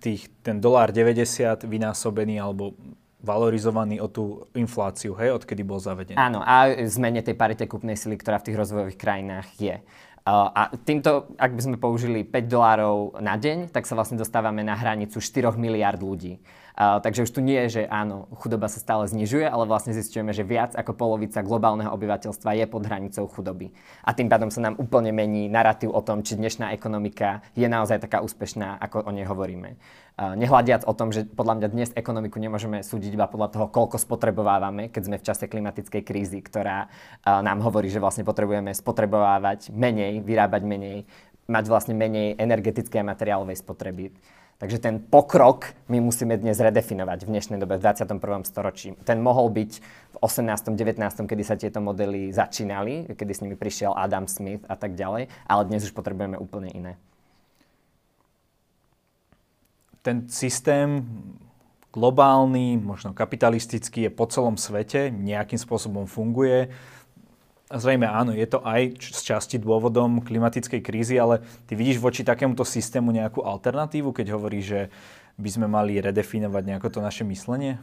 tých, 0.00 0.32
ten 0.40 0.56
dolár 0.56 0.88
90 0.88 1.68
vynásobený 1.68 2.40
alebo 2.40 2.72
valorizovaný 3.20 4.00
o 4.00 4.08
tú 4.08 4.48
infláciu, 4.56 5.12
hej, 5.20 5.36
odkedy 5.36 5.60
bol 5.60 5.76
zavedený. 5.76 6.16
Áno, 6.16 6.40
a 6.40 6.72
zmene 6.88 7.20
tej 7.20 7.36
parite 7.36 7.68
kúpnej 7.68 7.96
sily, 7.96 8.16
ktorá 8.16 8.40
v 8.40 8.52
tých 8.52 8.58
rozvojových 8.60 8.98
krajinách 9.00 9.48
je. 9.60 9.76
A 10.30 10.70
týmto, 10.84 11.32
ak 11.40 11.52
by 11.56 11.60
sme 11.64 11.76
použili 11.80 12.22
5 12.22 12.44
dolárov 12.46 13.18
na 13.24 13.40
deň, 13.40 13.72
tak 13.72 13.88
sa 13.88 13.96
vlastne 13.96 14.20
dostávame 14.20 14.60
na 14.60 14.76
hranicu 14.76 15.18
4 15.18 15.56
miliard 15.56 15.98
ľudí. 15.98 16.38
Takže 16.76 17.26
už 17.26 17.30
tu 17.34 17.40
nie 17.42 17.58
je, 17.66 17.80
že 17.80 17.82
áno, 17.88 18.30
chudoba 18.40 18.70
sa 18.70 18.78
stále 18.78 19.08
znižuje, 19.10 19.44
ale 19.44 19.64
vlastne 19.66 19.96
zistujeme, 19.96 20.30
že 20.30 20.46
viac 20.46 20.72
ako 20.74 20.94
polovica 20.96 21.42
globálneho 21.42 21.90
obyvateľstva 21.92 22.56
je 22.56 22.66
pod 22.70 22.86
hranicou 22.86 23.26
chudoby. 23.30 23.72
A 24.04 24.14
tým 24.14 24.30
pádom 24.30 24.48
sa 24.48 24.64
nám 24.64 24.78
úplne 24.80 25.10
mení 25.10 25.50
narratív 25.50 25.92
o 25.92 26.00
tom, 26.00 26.22
či 26.22 26.38
dnešná 26.38 26.72
ekonomika 26.72 27.42
je 27.58 27.66
naozaj 27.66 28.00
taká 28.00 28.24
úspešná, 28.24 28.80
ako 28.80 29.06
o 29.06 29.10
nej 29.10 29.26
hovoríme. 29.26 29.76
Uh, 30.20 30.36
nehľadiac 30.36 30.84
o 30.84 30.92
tom, 30.92 31.16
že 31.16 31.24
podľa 31.24 31.56
mňa 31.56 31.68
dnes 31.72 31.90
ekonomiku 31.96 32.36
nemôžeme 32.36 32.84
súdiť 32.84 33.16
iba 33.16 33.24
podľa 33.24 33.48
toho, 33.56 33.66
koľko 33.72 33.96
spotrebovávame, 33.96 34.92
keď 34.92 35.02
sme 35.08 35.16
v 35.16 35.26
čase 35.26 35.48
klimatickej 35.48 36.02
krízy, 36.04 36.44
ktorá 36.44 36.92
nám 37.24 37.64
hovorí, 37.64 37.88
že 37.88 38.04
vlastne 38.04 38.24
potrebujeme 38.28 38.76
spotrebovávať 38.76 39.72
menej, 39.72 40.20
vyrábať 40.20 40.62
menej, 40.68 41.08
mať 41.48 41.64
vlastne 41.72 41.96
menej 41.96 42.36
energetickej 42.36 43.00
a 43.00 43.08
materiálovej 43.16 43.64
spotreby. 43.64 44.12
Takže 44.60 44.76
ten 44.76 45.00
pokrok 45.00 45.72
my 45.88 46.04
musíme 46.04 46.36
dnes 46.36 46.60
redefinovať 46.60 47.24
v 47.24 47.32
dnešnej 47.32 47.56
dobe, 47.56 47.80
v 47.80 47.84
21. 47.88 48.44
storočí. 48.44 48.92
Ten 49.08 49.24
mohol 49.24 49.48
byť 49.48 49.72
v 50.12 50.16
18. 50.20 50.76
19. 50.76 51.00
kedy 51.00 51.42
sa 51.48 51.56
tieto 51.56 51.80
modely 51.80 52.28
začínali, 52.28 53.08
kedy 53.08 53.32
s 53.32 53.40
nimi 53.40 53.56
prišiel 53.56 53.96
Adam 53.96 54.28
Smith 54.28 54.60
a 54.68 54.76
tak 54.76 55.00
ďalej, 55.00 55.32
ale 55.48 55.62
dnes 55.64 55.88
už 55.88 55.96
potrebujeme 55.96 56.36
úplne 56.36 56.68
iné. 56.76 56.92
Ten 60.04 60.28
systém 60.28 61.08
globálny, 61.96 62.76
možno 62.76 63.16
kapitalistický 63.16 64.06
je 64.06 64.12
po 64.12 64.28
celom 64.28 64.60
svete, 64.60 65.08
nejakým 65.08 65.56
spôsobom 65.56 66.04
funguje 66.04 66.68
Zrejme 67.70 68.10
áno, 68.10 68.34
je 68.34 68.50
to 68.50 68.58
aj 68.66 68.98
z 68.98 69.20
časti 69.22 69.56
dôvodom 69.62 70.26
klimatickej 70.26 70.82
krízy, 70.82 71.14
ale 71.22 71.38
ty 71.70 71.78
vidíš 71.78 72.02
voči 72.02 72.26
takémuto 72.26 72.66
systému 72.66 73.14
nejakú 73.14 73.46
alternatívu, 73.46 74.10
keď 74.10 74.34
hovorí, 74.34 74.58
že 74.58 74.90
by 75.38 75.48
sme 75.54 75.66
mali 75.70 76.02
redefinovať 76.02 76.62
nejako 76.66 76.88
to 76.90 76.98
naše 76.98 77.22
myslenie? 77.22 77.78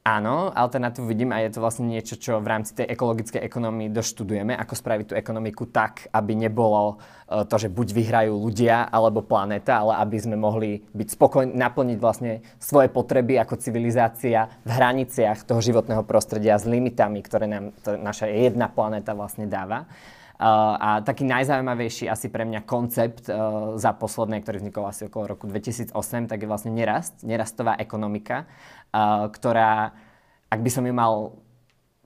Áno, 0.00 0.48
alternatívu 0.48 1.04
vidím 1.04 1.28
a 1.28 1.44
je 1.44 1.52
to 1.52 1.60
vlastne 1.60 1.84
niečo, 1.84 2.16
čo 2.16 2.40
v 2.40 2.48
rámci 2.48 2.72
tej 2.72 2.88
ekologickej 2.88 3.44
ekonomii 3.44 3.92
doštudujeme, 3.92 4.56
ako 4.56 4.72
spraviť 4.72 5.12
tú 5.12 5.14
ekonomiku 5.14 5.68
tak, 5.68 6.08
aby 6.16 6.40
nebolo 6.40 6.96
e, 7.28 7.44
to, 7.44 7.60
že 7.60 7.68
buď 7.68 7.92
vyhrajú 7.92 8.32
ľudia 8.32 8.88
alebo 8.88 9.20
planéta, 9.20 9.84
ale 9.84 10.00
aby 10.00 10.16
sme 10.16 10.40
mohli 10.40 10.80
byť 10.96 11.08
spokojní, 11.20 11.52
naplniť 11.52 11.98
vlastne 12.00 12.40
svoje 12.56 12.88
potreby 12.88 13.44
ako 13.44 13.60
civilizácia 13.60 14.48
v 14.64 14.70
hraniciach 14.72 15.44
toho 15.44 15.60
životného 15.60 16.00
prostredia 16.08 16.56
s 16.56 16.64
limitami, 16.64 17.20
ktoré 17.20 17.44
nám 17.44 17.76
naša 17.84 18.24
jedna 18.32 18.72
planéta 18.72 19.12
vlastne 19.12 19.52
dáva. 19.52 19.84
Uh, 20.40 20.72
a 20.80 20.88
taký 21.04 21.28
najzaujímavejší 21.28 22.08
asi 22.08 22.32
pre 22.32 22.48
mňa 22.48 22.64
koncept 22.64 23.28
uh, 23.28 23.76
za 23.76 23.92
posledné, 23.92 24.40
ktorý 24.40 24.64
vznikol 24.64 24.88
asi 24.88 25.04
okolo 25.04 25.36
roku 25.36 25.44
2008, 25.44 25.92
tak 26.32 26.40
je 26.40 26.48
vlastne 26.48 26.72
nerast, 26.72 27.20
nerastová 27.20 27.76
ekonomika, 27.76 28.48
ktorá, 29.34 29.94
ak 30.50 30.60
by 30.60 30.70
som 30.70 30.84
ju 30.86 30.94
mal 30.94 31.38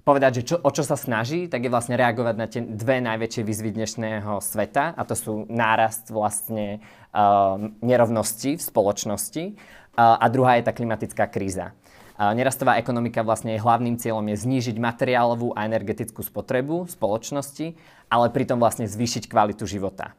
povedať, 0.04 0.44
že 0.44 0.52
čo, 0.52 0.56
o 0.60 0.68
čo 0.68 0.84
sa 0.84 1.00
snaží, 1.00 1.48
tak 1.48 1.64
je 1.64 1.72
vlastne 1.72 1.96
reagovať 1.96 2.34
na 2.36 2.46
tie 2.46 2.60
dve 2.60 3.00
najväčšie 3.00 3.42
výzvy 3.42 3.72
dnešného 3.72 4.36
sveta 4.44 4.92
a 4.92 5.02
to 5.08 5.16
sú 5.16 5.48
nárast 5.48 6.12
vlastne 6.12 6.84
uh, 7.16 7.56
nerovnosti 7.80 8.60
v 8.60 8.62
spoločnosti 8.62 9.44
uh, 9.56 10.20
a 10.20 10.28
druhá 10.28 10.60
je 10.60 10.68
tá 10.68 10.76
klimatická 10.76 11.24
kríza. 11.32 11.72
Nerastová 12.14 12.78
ekonomika 12.78 13.26
vlastne 13.26 13.58
je 13.58 13.64
hlavným 13.66 13.98
cieľom 13.98 14.22
je 14.30 14.38
znížiť 14.38 14.78
materiálovú 14.78 15.50
a 15.50 15.66
energetickú 15.66 16.22
spotrebu 16.22 16.86
spoločnosti, 16.86 17.74
ale 18.06 18.30
pritom 18.30 18.62
vlastne 18.62 18.86
zvýšiť 18.86 19.26
kvalitu 19.26 19.66
života. 19.66 20.14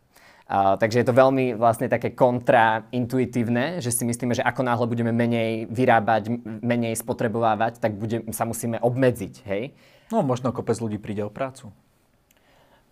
Takže 0.46 1.02
je 1.02 1.08
to 1.10 1.18
veľmi 1.18 1.58
vlastne 1.58 1.90
také 1.90 2.14
kontraintuitívne, 2.14 3.82
že 3.82 3.90
si 3.90 4.06
myslíme, 4.06 4.38
že 4.38 4.46
ako 4.46 4.62
náhle 4.62 4.86
budeme 4.86 5.10
menej 5.10 5.66
vyrábať, 5.74 6.30
menej 6.62 6.94
spotrebovávať, 7.02 7.82
tak 7.82 7.98
bude, 7.98 8.22
sa 8.30 8.46
musíme 8.46 8.78
obmedziť, 8.78 9.42
hej? 9.50 9.74
No, 10.14 10.22
možno 10.22 10.54
kopec 10.54 10.78
ľudí 10.78 11.02
príde 11.02 11.26
o 11.26 11.34
prácu. 11.34 11.74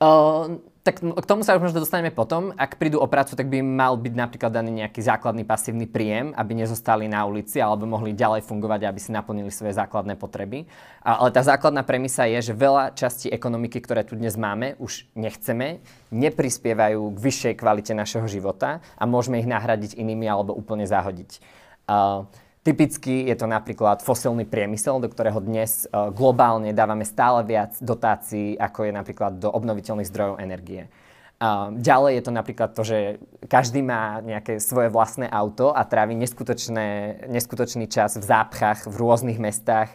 Uh, 0.03 0.59
tak 0.83 0.99
k 0.99 1.23
tomu 1.23 1.47
sa 1.47 1.55
už 1.55 1.71
možno 1.71 1.79
dostaneme 1.79 2.11
potom. 2.11 2.51
Ak 2.59 2.75
prídu 2.75 2.99
o 2.99 3.07
prácu, 3.07 3.39
tak 3.39 3.47
by 3.47 3.63
mal 3.63 3.95
byť 3.95 4.13
napríklad 4.19 4.51
daný 4.51 4.83
nejaký 4.83 4.99
základný 4.99 5.47
pasívny 5.47 5.87
príjem, 5.87 6.35
aby 6.35 6.59
nezostali 6.59 7.07
na 7.07 7.23
ulici 7.23 7.63
alebo 7.63 7.87
mohli 7.87 8.11
ďalej 8.11 8.43
fungovať, 8.43 8.91
aby 8.91 8.99
si 8.99 9.15
naplnili 9.15 9.47
svoje 9.47 9.79
základné 9.79 10.19
potreby. 10.19 10.67
Ale 10.99 11.31
tá 11.31 11.39
základná 11.39 11.87
premisa 11.87 12.27
je, 12.27 12.51
že 12.51 12.59
veľa 12.59 12.99
častí 12.99 13.31
ekonomiky, 13.31 13.79
ktoré 13.79 14.03
tu 14.03 14.19
dnes 14.19 14.35
máme, 14.35 14.75
už 14.75 15.07
nechceme, 15.15 15.79
neprispievajú 16.11 17.15
k 17.15 17.17
vyššej 17.31 17.53
kvalite 17.63 17.95
našeho 17.95 18.27
života 18.27 18.83
a 18.99 19.07
môžeme 19.07 19.39
ich 19.39 19.47
nahradiť 19.47 19.95
inými 19.95 20.27
alebo 20.27 20.51
úplne 20.51 20.83
zahodiť. 20.83 21.39
Uh, 21.87 22.27
Typicky 22.63 23.27
je 23.27 23.35
to 23.35 23.43
napríklad 23.43 23.99
fosilný 23.99 24.47
priemysel, 24.47 25.03
do 25.03 25.11
ktorého 25.11 25.43
dnes 25.43 25.83
uh, 25.91 26.07
globálne 26.15 26.71
dávame 26.71 27.03
stále 27.03 27.43
viac 27.43 27.75
dotácií, 27.83 28.55
ako 28.55 28.87
je 28.87 28.91
napríklad 28.95 29.35
do 29.35 29.51
obnoviteľných 29.51 30.07
zdrojov 30.07 30.39
energie. 30.39 30.87
Uh, 31.43 31.75
ďalej 31.75 32.15
je 32.15 32.23
to 32.23 32.31
napríklad 32.31 32.71
to, 32.71 32.87
že 32.87 33.19
každý 33.51 33.83
má 33.83 34.23
nejaké 34.23 34.63
svoje 34.63 34.87
vlastné 34.87 35.27
auto 35.27 35.75
a 35.75 35.83
trávi 35.83 36.15
neskutočný 37.27 37.91
čas 37.91 38.15
v 38.15 38.23
zápchách 38.23 38.87
v 38.87 38.95
rôznych 38.95 39.43
mestách, 39.43 39.91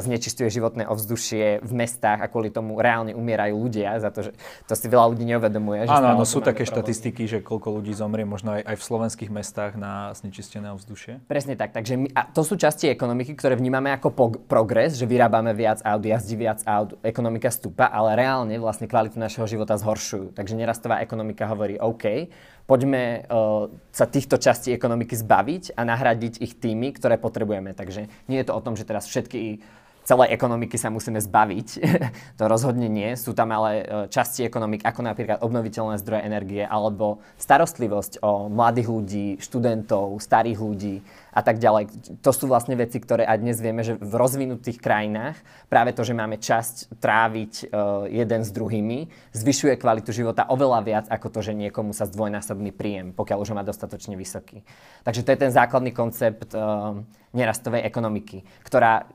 znečistuje 0.00 0.48
životné 0.48 0.88
ovzdušie 0.88 1.60
v 1.60 1.72
mestách 1.76 2.24
a 2.24 2.26
kvôli 2.32 2.48
tomu 2.48 2.80
reálne 2.80 3.12
umierajú 3.12 3.54
ľudia 3.60 4.00
za 4.00 4.08
to, 4.08 4.26
že 4.26 4.32
to 4.64 4.72
si 4.72 4.88
veľa 4.88 5.12
ľudí 5.12 5.28
neuvedomuje. 5.28 5.84
Že 5.84 5.92
áno, 5.92 6.08
áno, 6.16 6.24
sú 6.24 6.40
také 6.40 6.64
problém. 6.64 6.72
štatistiky, 6.72 7.22
že 7.28 7.38
koľko 7.44 7.76
ľudí 7.76 7.92
zomrie 7.92 8.24
možno 8.24 8.56
aj, 8.56 8.64
aj 8.64 8.76
v 8.80 8.82
slovenských 8.82 9.30
mestách 9.30 9.76
na 9.76 10.16
znečistené 10.16 10.72
ovzdušie. 10.72 11.28
Presne 11.28 11.60
tak, 11.60 11.76
takže 11.76 12.00
my, 12.00 12.08
a 12.16 12.24
to 12.24 12.40
sú 12.40 12.56
časti 12.56 12.88
ekonomiky, 12.88 13.36
ktoré 13.36 13.60
vnímame 13.60 13.92
ako 13.92 14.08
pog- 14.08 14.40
progres, 14.48 14.96
že 14.96 15.04
vyrábame 15.04 15.52
viac 15.52 15.84
aut, 15.84 16.00
jazdí 16.00 16.40
viac 16.40 16.64
aut, 16.64 16.96
ekonomika 17.04 17.52
stúpa, 17.52 17.92
ale 17.92 18.16
reálne 18.16 18.56
vlastne 18.56 18.88
kvalitu 18.88 19.20
našeho 19.20 19.44
života 19.44 19.76
zhoršujú. 19.76 20.32
Takže 20.32 20.56
neraz 20.56 20.78
rastová 20.78 21.02
ekonomika 21.02 21.50
hovorí 21.50 21.74
OK, 21.74 22.30
poďme 22.68 23.24
uh, 23.24 23.72
sa 23.88 24.04
týchto 24.04 24.36
častí 24.36 24.76
ekonomiky 24.76 25.16
zbaviť 25.16 25.72
a 25.72 25.88
nahradiť 25.88 26.44
ich 26.44 26.60
tými, 26.60 26.92
ktoré 26.92 27.16
potrebujeme. 27.16 27.72
Takže 27.72 28.12
nie 28.28 28.38
je 28.38 28.46
to 28.46 28.52
o 28.52 28.60
tom, 28.60 28.76
že 28.76 28.84
teraz 28.84 29.08
všetky 29.08 29.64
celej 30.08 30.32
ekonomiky 30.32 30.80
sa 30.80 30.88
musíme 30.88 31.20
zbaviť. 31.20 31.68
to 32.40 32.44
rozhodne 32.48 32.88
nie. 32.88 33.12
Sú 33.12 33.36
tam 33.36 33.52
ale 33.52 33.70
e, 33.78 33.82
časti 34.08 34.48
ekonomik, 34.48 34.80
ako 34.80 35.04
napríklad 35.04 35.44
obnoviteľné 35.44 36.00
zdroje 36.00 36.24
energie 36.24 36.64
alebo 36.64 37.20
starostlivosť 37.36 38.24
o 38.24 38.48
mladých 38.48 38.88
ľudí, 38.88 39.28
študentov, 39.36 40.16
starých 40.16 40.58
ľudí 40.64 41.04
a 41.36 41.44
tak 41.44 41.60
ďalej. 41.60 41.92
To 42.24 42.30
sú 42.32 42.48
vlastne 42.48 42.72
veci, 42.80 42.96
ktoré 42.96 43.28
aj 43.28 43.38
dnes 43.38 43.60
vieme, 43.60 43.84
že 43.84 44.00
v 44.00 44.14
rozvinutých 44.16 44.80
krajinách 44.80 45.36
práve 45.68 45.92
to, 45.92 46.02
že 46.02 46.16
máme 46.16 46.40
časť 46.40 46.98
tráviť 46.98 47.52
uh, 47.68 48.08
jeden 48.08 48.42
s 48.42 48.50
druhými, 48.50 49.06
zvyšuje 49.36 49.78
kvalitu 49.78 50.10
života 50.10 50.48
oveľa 50.50 50.80
viac 50.82 51.06
ako 51.06 51.30
to, 51.30 51.40
že 51.44 51.54
niekomu 51.54 51.94
sa 51.94 52.10
zdvojnásobný 52.10 52.74
príjem, 52.74 53.14
pokiaľ 53.14 53.38
už 53.44 53.54
ho 53.54 53.58
má 53.60 53.62
dostatočne 53.62 54.18
vysoký. 54.18 54.66
Takže 55.06 55.22
to 55.22 55.30
je 55.30 55.42
ten 55.46 55.52
základný 55.54 55.94
koncept 55.94 56.56
uh, 56.58 56.98
nerastovej 57.30 57.86
ekonomiky, 57.86 58.42
ktorá 58.66 59.06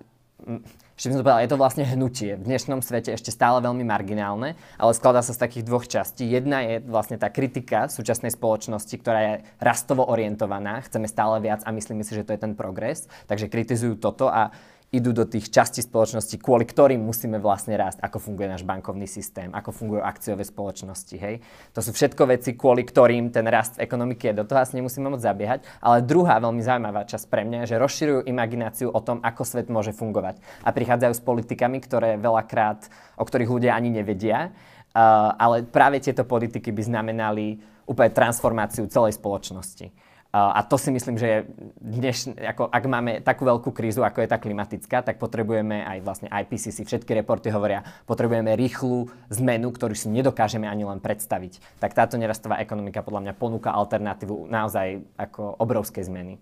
ešte 0.94 1.10
by 1.10 1.14
som 1.18 1.24
povedal, 1.26 1.42
je 1.42 1.52
to 1.52 1.58
vlastne 1.58 1.86
hnutie. 1.90 2.38
V 2.38 2.46
dnešnom 2.46 2.86
svete 2.86 3.18
ešte 3.18 3.34
stále 3.34 3.58
veľmi 3.66 3.82
marginálne, 3.82 4.54
ale 4.78 4.92
skladá 4.94 5.26
sa 5.26 5.34
z 5.34 5.42
takých 5.42 5.66
dvoch 5.66 5.90
častí. 5.90 6.30
Jedna 6.30 6.62
je 6.62 6.86
vlastne 6.86 7.18
tá 7.18 7.34
kritika 7.34 7.90
súčasnej 7.90 8.30
spoločnosti, 8.30 8.94
ktorá 9.02 9.20
je 9.26 9.34
rastovo 9.58 10.06
orientovaná, 10.06 10.86
chceme 10.86 11.10
stále 11.10 11.42
viac 11.42 11.66
a 11.66 11.74
myslíme 11.74 12.06
si, 12.06 12.14
že 12.14 12.22
to 12.22 12.38
je 12.38 12.44
ten 12.46 12.54
progres, 12.54 13.10
takže 13.26 13.50
kritizujú 13.50 13.98
toto 13.98 14.30
a 14.30 14.54
idú 14.94 15.10
do 15.10 15.26
tých 15.26 15.50
častí 15.50 15.82
spoločnosti, 15.82 16.38
kvôli 16.38 16.70
ktorým 16.70 17.02
musíme 17.02 17.42
vlastne 17.42 17.74
rásť, 17.74 17.98
ako 18.06 18.22
funguje 18.22 18.46
náš 18.46 18.62
bankovný 18.62 19.10
systém, 19.10 19.50
ako 19.50 19.74
fungujú 19.74 20.06
akciové 20.06 20.46
spoločnosti. 20.46 21.18
Hej? 21.18 21.42
To 21.74 21.82
sú 21.82 21.98
všetko 21.98 22.30
veci, 22.30 22.54
kvôli 22.54 22.86
ktorým 22.86 23.34
ten 23.34 23.50
rast 23.50 23.82
v 23.82 23.90
ekonomike. 23.90 24.30
Do 24.38 24.46
toho 24.46 24.62
asi 24.62 24.78
nemusíme 24.78 25.10
moc 25.10 25.18
zabiehať. 25.18 25.66
Ale 25.82 26.06
druhá 26.06 26.38
veľmi 26.38 26.62
zaujímavá 26.62 27.10
časť 27.10 27.26
pre 27.26 27.42
mňa 27.42 27.66
je, 27.66 27.74
že 27.74 27.82
rozširujú 27.82 28.30
imagináciu 28.30 28.94
o 28.94 29.02
tom, 29.02 29.18
ako 29.26 29.42
svet 29.42 29.74
môže 29.74 29.98
fungovať. 29.98 30.38
A 30.62 30.70
prichádzajú 30.70 31.14
s 31.18 31.26
politikami, 31.26 31.82
ktoré 31.82 32.22
veľakrát, 32.22 32.86
o 33.18 33.26
ktorých 33.26 33.50
ľudia 33.50 33.74
ani 33.74 33.90
nevedia. 33.90 34.54
Uh, 34.94 35.34
ale 35.42 35.66
práve 35.66 35.98
tieto 36.06 36.22
politiky 36.22 36.70
by 36.70 36.86
znamenali 36.86 37.58
úplne 37.90 38.14
transformáciu 38.14 38.86
celej 38.86 39.18
spoločnosti. 39.18 39.90
A 40.34 40.66
to 40.66 40.82
si 40.82 40.90
myslím, 40.90 41.22
že 41.22 41.46
dneš, 41.78 42.34
ako, 42.34 42.66
ak 42.66 42.84
máme 42.90 43.22
takú 43.22 43.46
veľkú 43.46 43.70
krízu, 43.70 44.02
ako 44.02 44.26
je 44.26 44.34
tá 44.34 44.42
klimatická, 44.42 45.06
tak 45.06 45.22
potrebujeme 45.22 45.86
aj 45.86 46.02
vlastne 46.02 46.26
IPCC, 46.26 46.90
všetky 46.90 47.14
reporty 47.22 47.54
hovoria, 47.54 47.86
potrebujeme 48.10 48.58
rýchlu 48.58 49.14
zmenu, 49.30 49.70
ktorú 49.70 49.94
si 49.94 50.10
nedokážeme 50.10 50.66
ani 50.66 50.90
len 50.90 50.98
predstaviť. 50.98 51.78
Tak 51.78 51.94
táto 51.94 52.18
nerastová 52.18 52.58
ekonomika 52.66 53.06
podľa 53.06 53.30
mňa 53.30 53.34
ponúka 53.38 53.78
alternatívu 53.78 54.50
naozaj 54.50 55.06
ako 55.22 55.62
obrovské 55.62 56.02
zmeny. 56.02 56.42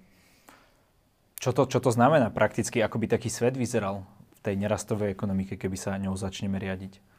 Čo 1.43 1.51
to, 1.51 1.67
čo 1.67 1.83
to 1.83 1.91
znamená 1.91 2.31
prakticky, 2.31 2.79
ako 2.79 2.95
by 2.95 3.19
taký 3.19 3.27
svet 3.27 3.59
vyzeral 3.59 4.07
v 4.39 4.39
tej 4.39 4.55
nerastovej 4.55 5.11
ekonomike, 5.11 5.59
keby 5.59 5.75
sa 5.75 5.99
ňou 5.99 6.15
začneme 6.15 6.55
riadiť? 6.63 7.10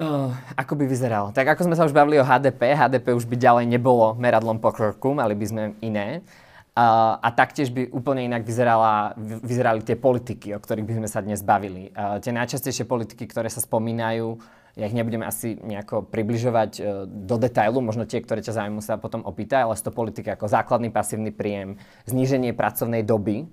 Uh, 0.00 0.32
ako 0.56 0.80
by 0.80 0.88
vyzeral? 0.88 1.28
Tak 1.28 1.44
ako 1.44 1.68
sme 1.68 1.76
sa 1.76 1.84
už 1.84 1.92
bavili 1.92 2.16
o 2.16 2.24
HDP, 2.24 2.72
HDP 2.72 3.12
už 3.12 3.28
by 3.28 3.36
ďalej 3.36 3.68
nebolo 3.68 4.16
meradlom 4.16 4.56
pokroku, 4.56 5.12
mali 5.12 5.36
by 5.36 5.44
sme 5.44 5.62
iné. 5.84 6.24
Uh, 6.72 7.20
a 7.20 7.28
taktiež 7.28 7.68
by 7.68 7.92
úplne 7.92 8.24
inak 8.24 8.40
vyzerala, 8.40 9.12
vyzerali 9.20 9.84
tie 9.84 10.00
politiky, 10.00 10.56
o 10.56 10.62
ktorých 10.62 10.88
by 10.88 10.94
sme 11.04 11.08
sa 11.10 11.20
dnes 11.20 11.44
bavili. 11.44 11.92
Uh, 11.92 12.16
tie 12.16 12.32
najčastejšie 12.32 12.88
politiky, 12.88 13.28
ktoré 13.28 13.52
sa 13.52 13.60
spomínajú, 13.60 14.40
ja 14.80 14.88
ich 14.88 14.96
nebudem 14.96 15.20
asi 15.20 15.60
nejako 15.60 16.08
približovať 16.08 16.70
uh, 16.80 17.04
do 17.04 17.36
detailu, 17.36 17.84
možno 17.84 18.08
tie, 18.08 18.24
ktoré 18.24 18.40
ťa 18.40 18.56
zaujímajú, 18.56 18.80
sa 18.80 18.96
potom 18.96 19.20
opýta, 19.28 19.68
ale 19.68 19.76
sú 19.76 19.84
to 19.84 19.92
politiky 19.92 20.32
ako 20.32 20.48
základný 20.48 20.88
pasívny 20.88 21.28
príjem, 21.28 21.76
zníženie 22.08 22.56
pracovnej 22.56 23.04
doby, 23.04 23.52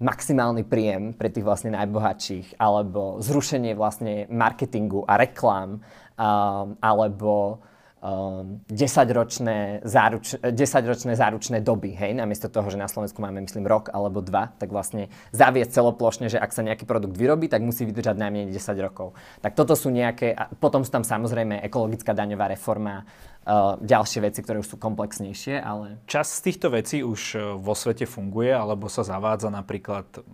maximálny 0.00 0.64
príjem 0.64 1.12
pre 1.12 1.28
tých 1.28 1.44
vlastne 1.44 1.76
najbohatších, 1.76 2.56
alebo 2.56 3.20
zrušenie 3.20 3.76
vlastne 3.76 4.24
marketingu 4.32 5.04
a 5.04 5.20
reklám, 5.20 5.80
uh, 6.16 6.72
alebo 6.80 7.60
um, 7.60 7.69
10-ročné, 8.00 9.84
záruč, 9.84 10.40
10-ročné 10.40 11.12
záručné 11.20 11.60
doby, 11.60 11.92
hej, 11.92 12.16
namiesto 12.16 12.48
toho, 12.48 12.72
že 12.72 12.80
na 12.80 12.88
Slovensku 12.88 13.20
máme, 13.20 13.44
myslím, 13.44 13.68
rok 13.68 13.92
alebo 13.92 14.24
dva, 14.24 14.56
tak 14.56 14.72
vlastne 14.72 15.12
zaviesť 15.36 15.76
celoplošne, 15.76 16.32
že 16.32 16.40
ak 16.40 16.48
sa 16.48 16.64
nejaký 16.64 16.88
produkt 16.88 17.20
vyrobí, 17.20 17.52
tak 17.52 17.60
musí 17.60 17.84
vydržať 17.84 18.16
najmenej 18.16 18.56
10 18.56 18.86
rokov. 18.88 19.12
Tak 19.44 19.52
toto 19.52 19.76
sú 19.76 19.92
nejaké, 19.92 20.32
a 20.32 20.48
potom 20.48 20.80
sú 20.80 20.88
tam 20.88 21.04
samozrejme 21.04 21.60
ekologická 21.60 22.16
daňová 22.16 22.48
reforma, 22.48 23.04
uh, 23.04 23.76
ďalšie 23.84 24.24
veci, 24.24 24.40
ktoré 24.40 24.64
už 24.64 24.72
sú 24.72 24.76
komplexnejšie, 24.80 25.60
ale... 25.60 26.00
Čas 26.08 26.40
z 26.40 26.40
týchto 26.48 26.72
vecí 26.72 27.04
už 27.04 27.20
uh, 27.36 27.40
vo 27.60 27.76
svete 27.76 28.08
funguje, 28.08 28.48
alebo 28.48 28.88
sa 28.88 29.04
zavádza 29.04 29.52
napríklad 29.52 30.24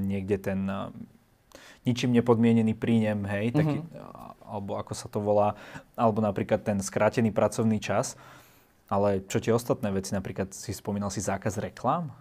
niekde 0.00 0.40
ten 0.40 0.64
uh, 0.64 0.88
ničím 1.84 2.16
nepodmienený 2.16 2.72
príjem, 2.72 3.28
hej, 3.28 3.52
mm-hmm. 3.52 4.35
Alebo 4.48 4.78
ako 4.78 4.92
sa 4.94 5.06
to 5.10 5.18
volá, 5.18 5.58
alebo 5.98 6.22
napríklad 6.22 6.62
ten 6.62 6.78
skrátený 6.78 7.34
pracovný 7.34 7.82
čas. 7.82 8.14
Ale 8.86 9.26
čo 9.26 9.42
tie 9.42 9.50
ostatné 9.50 9.90
veci, 9.90 10.14
napríklad 10.14 10.54
si 10.54 10.70
spomínal 10.70 11.10
si 11.10 11.18
zákaz 11.18 11.58
reklám? 11.58 12.14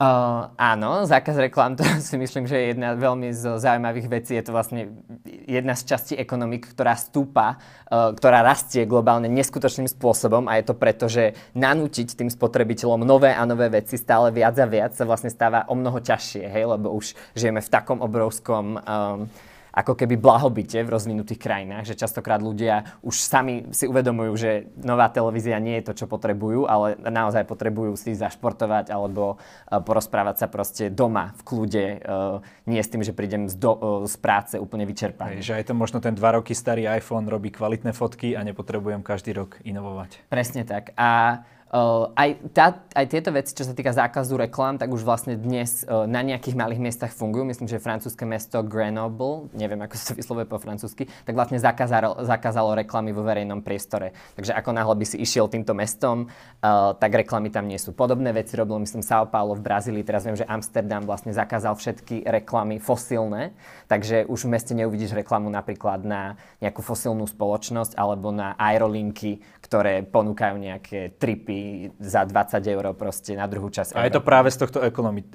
Uh, 0.00 0.48
áno, 0.56 1.04
zákaz 1.04 1.36
reklám, 1.36 1.76
to 1.76 1.84
si 2.00 2.16
myslím, 2.16 2.48
že 2.48 2.56
je 2.56 2.66
jedna 2.72 2.96
veľmi 2.96 3.36
z 3.36 3.60
zaujímavých 3.60 4.08
vecí. 4.08 4.32
Je 4.32 4.48
to 4.48 4.56
vlastne 4.56 4.96
jedna 5.44 5.76
z 5.76 5.92
častí 5.92 6.14
ekonomik, 6.16 6.72
ktorá 6.72 6.96
stúpa, 6.96 7.60
uh, 7.92 8.08
ktorá 8.16 8.40
rastie 8.40 8.88
globálne 8.88 9.28
neskutočným 9.28 9.84
spôsobom 9.92 10.48
a 10.48 10.56
je 10.56 10.64
to 10.64 10.72
preto, 10.72 11.04
že 11.04 11.36
nanútiť 11.52 12.16
tým 12.16 12.32
spotrebiteľom 12.32 13.04
nové 13.04 13.36
a 13.36 13.44
nové 13.44 13.68
veci 13.68 14.00
stále 14.00 14.32
viac 14.32 14.56
a 14.56 14.64
viac 14.64 14.96
sa 14.96 15.04
vlastne 15.04 15.28
stáva 15.28 15.68
o 15.68 15.76
mnoho 15.76 16.00
ťažšie, 16.00 16.48
hej, 16.48 16.64
lebo 16.64 16.96
už 16.96 17.12
žijeme 17.36 17.60
v 17.60 17.68
takom 17.68 18.00
obrovskom 18.00 18.80
um, 18.80 19.28
ako 19.70 19.94
keby 19.94 20.18
blahobite 20.18 20.82
v 20.82 20.92
rozvinutých 20.92 21.40
krajinách, 21.40 21.86
že 21.86 21.98
častokrát 21.98 22.42
ľudia 22.42 22.98
už 23.06 23.14
sami 23.16 23.70
si 23.70 23.86
uvedomujú, 23.86 24.32
že 24.34 24.50
nová 24.82 25.06
televízia 25.10 25.62
nie 25.62 25.78
je 25.80 25.90
to, 25.90 26.04
čo 26.04 26.06
potrebujú, 26.10 26.66
ale 26.66 26.98
naozaj 26.98 27.46
potrebujú 27.46 27.94
si 27.94 28.14
zašportovať 28.14 28.90
alebo 28.90 29.38
uh, 29.38 29.82
porozprávať 29.82 30.42
sa 30.42 30.46
proste 30.50 30.90
doma 30.90 31.32
v 31.38 31.42
kľude, 31.46 31.86
uh, 32.02 32.42
nie 32.66 32.82
s 32.82 32.90
tým, 32.90 33.02
že 33.06 33.14
prídem 33.14 33.46
z, 33.46 33.56
do, 33.56 33.72
uh, 33.74 33.80
z 34.06 34.14
práce 34.18 34.54
úplne 34.58 34.84
vyčerpaný. 34.86 35.40
Hej, 35.40 35.46
že 35.46 35.56
aj 35.62 35.64
to 35.70 35.74
možno 35.78 36.02
ten 36.02 36.14
dva 36.14 36.38
roky 36.38 36.52
starý 36.52 36.90
iPhone 36.90 37.30
robí 37.30 37.54
kvalitné 37.54 37.94
fotky 37.94 38.34
a 38.34 38.42
nepotrebujem 38.42 39.02
každý 39.06 39.34
rok 39.34 39.62
inovovať. 39.62 40.26
Presne 40.26 40.66
tak. 40.66 40.92
A 40.98 41.42
Uh, 41.70 42.10
aj, 42.18 42.50
tá, 42.50 42.82
aj 42.98 43.06
tieto 43.06 43.30
veci, 43.30 43.54
čo 43.54 43.62
sa 43.62 43.70
týka 43.70 43.94
zákazu 43.94 44.34
reklám, 44.34 44.74
tak 44.74 44.90
už 44.90 45.06
vlastne 45.06 45.38
dnes 45.38 45.86
uh, 45.86 46.02
na 46.02 46.18
nejakých 46.18 46.58
malých 46.58 46.82
miestach 46.82 47.14
fungujú. 47.14 47.46
Myslím, 47.46 47.70
že 47.70 47.78
francúzske 47.78 48.26
mesto 48.26 48.58
Grenoble, 48.66 49.54
neviem 49.54 49.78
ako 49.78 49.94
sa 49.94 50.18
vyslovuje 50.18 50.50
po 50.50 50.58
francúzsky, 50.58 51.06
tak 51.06 51.38
vlastne 51.38 51.62
zakázalo, 51.62 52.26
zakázalo 52.26 52.74
reklamy 52.74 53.14
vo 53.14 53.22
verejnom 53.22 53.62
priestore. 53.62 54.10
Takže 54.34 54.50
ako 54.50 54.70
náhle 54.74 54.98
by 54.98 55.06
si 55.06 55.22
išiel 55.22 55.46
týmto 55.46 55.70
mestom, 55.70 56.26
uh, 56.26 56.90
tak 56.98 57.14
reklamy 57.14 57.54
tam 57.54 57.70
nie 57.70 57.78
sú. 57.78 57.94
Podobné 57.94 58.34
veci 58.34 58.58
robil, 58.58 58.82
myslím, 58.82 59.06
São 59.06 59.30
Paulo 59.30 59.54
v 59.54 59.62
Brazílii. 59.62 60.02
Teraz 60.02 60.26
viem, 60.26 60.34
že 60.34 60.50
Amsterdam 60.50 61.06
vlastne 61.06 61.30
zakázal 61.30 61.78
všetky 61.78 62.26
reklamy 62.26 62.82
fosílne, 62.82 63.54
takže 63.86 64.26
už 64.26 64.50
v 64.50 64.58
meste 64.58 64.74
neuvidíš 64.74 65.14
reklamu 65.14 65.46
napríklad 65.46 66.02
na 66.02 66.34
nejakú 66.58 66.82
fosílnu 66.82 67.30
spoločnosť 67.30 67.94
alebo 67.94 68.34
na 68.34 68.58
aerolinky, 68.58 69.38
ktoré 69.62 70.02
ponúkajú 70.02 70.58
nejaké 70.58 71.14
tripy 71.14 71.59
za 71.98 72.26
20 72.26 72.60
eur 72.64 72.84
proste 72.94 73.34
na 73.34 73.46
druhú 73.48 73.70
časť. 73.70 73.96
A 73.96 74.06
je 74.06 74.14
to 74.14 74.22
práve 74.22 74.48
z 74.50 74.60
tohto 74.60 74.78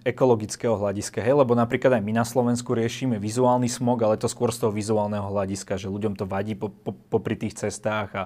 ekologického 0.04 0.76
hľadiska, 0.76 1.24
hej? 1.24 1.36
Lebo 1.36 1.54
napríklad 1.58 1.98
aj 1.98 2.04
my 2.04 2.14
na 2.14 2.26
Slovensku 2.26 2.76
riešime 2.76 3.18
vizuálny 3.18 3.68
smog, 3.68 4.04
ale 4.06 4.16
to 4.20 4.30
skôr 4.30 4.54
z 4.54 4.66
toho 4.66 4.72
vizuálneho 4.72 5.26
hľadiska, 5.26 5.80
že 5.80 5.92
ľuďom 5.92 6.14
to 6.20 6.26
vadí 6.28 6.54
po, 6.54 6.70
po, 6.70 6.94
popri 6.94 7.36
tých 7.40 7.58
cestách 7.58 8.10
a 8.16 8.24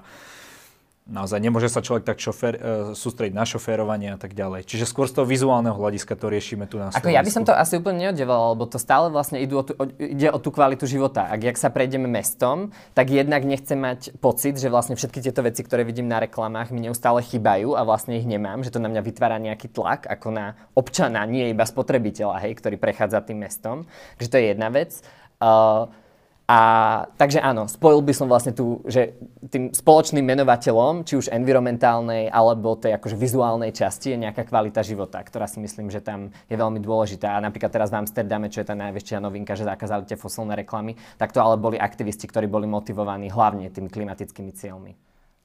naozaj 1.09 1.41
nemôže 1.41 1.67
sa 1.67 1.81
človek 1.81 2.05
tak 2.05 2.21
šofér, 2.21 2.53
uh, 2.55 2.61
sústrediť 2.93 3.33
na 3.33 3.43
šoférovanie 3.43 4.13
a 4.13 4.19
tak 4.21 4.37
ďalej. 4.37 4.69
Čiže 4.69 4.85
skôr 4.85 5.09
z 5.09 5.17
toho 5.17 5.25
vizuálneho 5.25 5.73
hľadiska 5.73 6.13
to 6.13 6.29
riešime 6.29 6.69
tu 6.69 6.77
na 6.77 6.93
Slovensku. 6.93 7.03
Ako 7.03 7.11
ja 7.11 7.25
by 7.25 7.31
som 7.33 7.43
to 7.43 7.53
asi 7.53 7.81
úplne 7.81 8.07
neoddeval, 8.07 8.53
lebo 8.53 8.69
to 8.69 8.77
stále 8.77 9.09
vlastne 9.09 9.41
idú 9.41 9.59
o 9.59 9.63
tú, 9.65 9.73
o, 9.75 9.89
ide 9.97 10.29
o 10.29 10.37
tú 10.37 10.53
kvalitu 10.53 10.85
života. 10.85 11.27
Ak 11.27 11.41
jak 11.41 11.57
sa 11.57 11.73
prejdeme 11.73 12.05
mestom, 12.05 12.69
tak 12.93 13.09
jednak 13.09 13.41
nechcem 13.41 13.75
mať 13.75 14.15
pocit, 14.21 14.55
že 14.61 14.69
vlastne 14.69 14.93
všetky 14.93 15.19
tieto 15.25 15.41
veci, 15.41 15.65
ktoré 15.65 15.81
vidím 15.81 16.05
na 16.05 16.21
reklamách, 16.21 16.69
mi 16.69 16.85
neustále 16.85 17.25
chýbajú 17.25 17.73
a 17.73 17.81
vlastne 17.81 18.15
ich 18.15 18.29
nemám, 18.29 18.61
že 18.61 18.69
to 18.69 18.77
na 18.77 18.87
mňa 18.87 19.01
vytvára 19.01 19.41
nejaký 19.41 19.73
tlak 19.73 20.05
ako 20.05 20.29
na 20.29 20.45
občana, 20.77 21.25
nie 21.25 21.49
iba 21.49 21.65
spotrebiteľa, 21.65 22.45
hej, 22.45 22.53
ktorý 22.61 22.77
prechádza 22.77 23.25
tým 23.25 23.41
mestom. 23.41 23.89
Takže 24.21 24.29
to 24.29 24.37
je 24.37 24.45
jedna 24.53 24.69
vec. 24.69 25.01
Uh, 25.39 25.89
a 26.49 26.59
takže 27.13 27.45
áno, 27.45 27.69
spojil 27.69 28.01
by 28.01 28.09
som 28.09 28.25
vlastne 28.25 28.57
tu, 28.57 28.81
že 28.89 29.13
tým 29.53 29.69
spoločným 29.69 30.25
menovateľom, 30.33 31.05
či 31.05 31.21
už 31.21 31.29
environmentálnej 31.29 32.25
alebo 32.25 32.73
tej 32.73 32.97
akože 32.97 33.13
vizuálnej 33.21 33.69
časti 33.69 34.17
je 34.17 34.25
nejaká 34.25 34.49
kvalita 34.49 34.81
života, 34.81 35.21
ktorá 35.21 35.45
si 35.45 35.61
myslím, 35.61 35.93
že 35.93 36.01
tam 36.01 36.33
je 36.49 36.57
veľmi 36.57 36.81
dôležitá. 36.81 37.37
A 37.37 37.43
napríklad 37.45 37.69
teraz 37.69 37.93
v 37.93 38.01
Amsterdame, 38.01 38.49
čo 38.49 38.65
je 38.65 38.67
tá 38.73 38.73
najväčšia 38.73 39.21
novinka, 39.21 39.53
že 39.53 39.61
zakázali 39.61 40.09
tie 40.09 40.17
fosilné 40.17 40.57
reklamy, 40.65 40.97
tak 41.21 41.37
to 41.37 41.37
ale 41.37 41.53
boli 41.61 41.77
aktivisti, 41.77 42.25
ktorí 42.25 42.49
boli 42.49 42.65
motivovaní 42.65 43.29
hlavne 43.29 43.69
tými 43.69 43.93
klimatickými 43.93 44.49
cieľmi. 44.49 44.97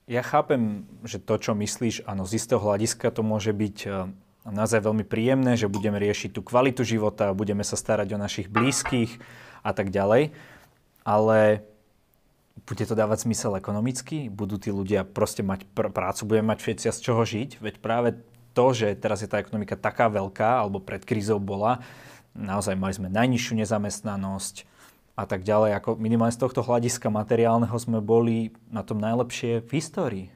Ja 0.08 0.24
chápem, 0.24 0.88
že 1.04 1.20
to, 1.20 1.36
čo 1.36 1.52
myslíš, 1.52 2.08
áno, 2.08 2.24
z 2.24 2.40
istého 2.40 2.64
hľadiska 2.64 3.12
to 3.12 3.20
môže 3.20 3.52
byť 3.52 3.76
e, 3.84 3.88
naozaj 4.48 4.80
veľmi 4.80 5.04
príjemné, 5.04 5.60
že 5.60 5.68
budeme 5.68 6.00
riešiť 6.00 6.32
tú 6.32 6.40
kvalitu 6.40 6.80
života, 6.80 7.36
budeme 7.36 7.60
sa 7.60 7.76
starať 7.76 8.08
o 8.16 8.20
našich 8.20 8.48
blízkych 8.48 9.20
a 9.60 9.76
tak 9.76 9.92
ďalej 9.92 10.32
ale 11.04 11.62
bude 12.64 12.84
to 12.88 12.96
dávať 12.96 13.28
zmysel 13.28 13.54
ekonomicky? 13.60 14.32
Budú 14.32 14.56
tí 14.56 14.72
ľudia 14.72 15.04
proste 15.04 15.44
mať 15.44 15.68
pr- 15.76 15.92
prácu, 15.92 16.24
budeme 16.24 16.56
mať 16.56 16.58
všetci 16.64 16.84
z 16.90 16.98
čoho 17.04 17.22
žiť? 17.22 17.60
Veď 17.60 17.74
práve 17.84 18.08
to, 18.56 18.72
že 18.72 18.96
teraz 18.96 19.20
je 19.20 19.28
tá 19.28 19.38
ekonomika 19.38 19.76
taká 19.76 20.08
veľká, 20.08 20.64
alebo 20.64 20.80
pred 20.80 21.04
krízou 21.04 21.36
bola, 21.36 21.84
naozaj 22.32 22.74
mali 22.74 22.96
sme 22.96 23.12
najnižšiu 23.12 23.60
nezamestnanosť 23.60 24.64
a 25.14 25.24
tak 25.28 25.46
ďalej, 25.46 25.78
ako 25.78 25.90
minimálne 26.00 26.34
z 26.34 26.42
tohto 26.42 26.64
hľadiska 26.66 27.06
materiálneho 27.06 27.76
sme 27.78 28.02
boli 28.02 28.50
na 28.66 28.82
tom 28.82 28.98
najlepšie 28.98 29.62
v 29.62 29.70
histórii. 29.78 30.26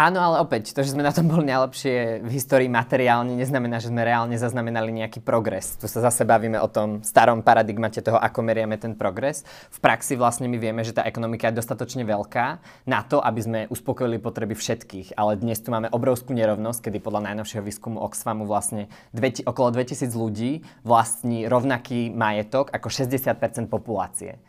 Áno, 0.00 0.16
ale 0.16 0.40
opäť, 0.40 0.72
to, 0.72 0.80
že 0.80 0.96
sme 0.96 1.04
na 1.04 1.12
tom 1.12 1.28
boli 1.28 1.44
najlepšie 1.44 2.24
v 2.24 2.30
histórii 2.32 2.72
materiálne, 2.72 3.36
neznamená, 3.36 3.84
že 3.84 3.92
sme 3.92 4.00
reálne 4.00 4.32
zaznamenali 4.32 4.96
nejaký 4.96 5.20
progres. 5.20 5.76
Tu 5.76 5.92
sa 5.92 6.00
zase 6.00 6.24
bavíme 6.24 6.56
o 6.56 6.72
tom 6.72 7.04
starom 7.04 7.44
paradigmate 7.44 8.00
toho, 8.00 8.16
ako 8.16 8.40
meriame 8.40 8.80
ten 8.80 8.96
progres. 8.96 9.44
V 9.68 9.76
praxi 9.84 10.16
vlastne 10.16 10.48
my 10.48 10.56
vieme, 10.56 10.80
že 10.88 10.96
tá 10.96 11.04
ekonomika 11.04 11.52
je 11.52 11.60
dostatočne 11.60 12.08
veľká 12.08 12.46
na 12.88 13.04
to, 13.04 13.20
aby 13.20 13.40
sme 13.44 13.60
uspokojili 13.68 14.16
potreby 14.16 14.56
všetkých. 14.56 15.20
Ale 15.20 15.36
dnes 15.36 15.60
tu 15.60 15.68
máme 15.68 15.92
obrovskú 15.92 16.32
nerovnosť, 16.32 16.88
kedy 16.88 16.96
podľa 17.04 17.36
najnovšieho 17.36 17.60
výskumu 17.60 18.00
Oxfamu 18.00 18.48
vlastne 18.48 18.88
okolo 19.44 19.68
2000 19.68 20.16
ľudí 20.16 20.64
vlastní 20.80 21.44
rovnaký 21.44 22.08
majetok 22.08 22.72
ako 22.72 22.88
60% 22.88 23.68
populácie. 23.68 24.40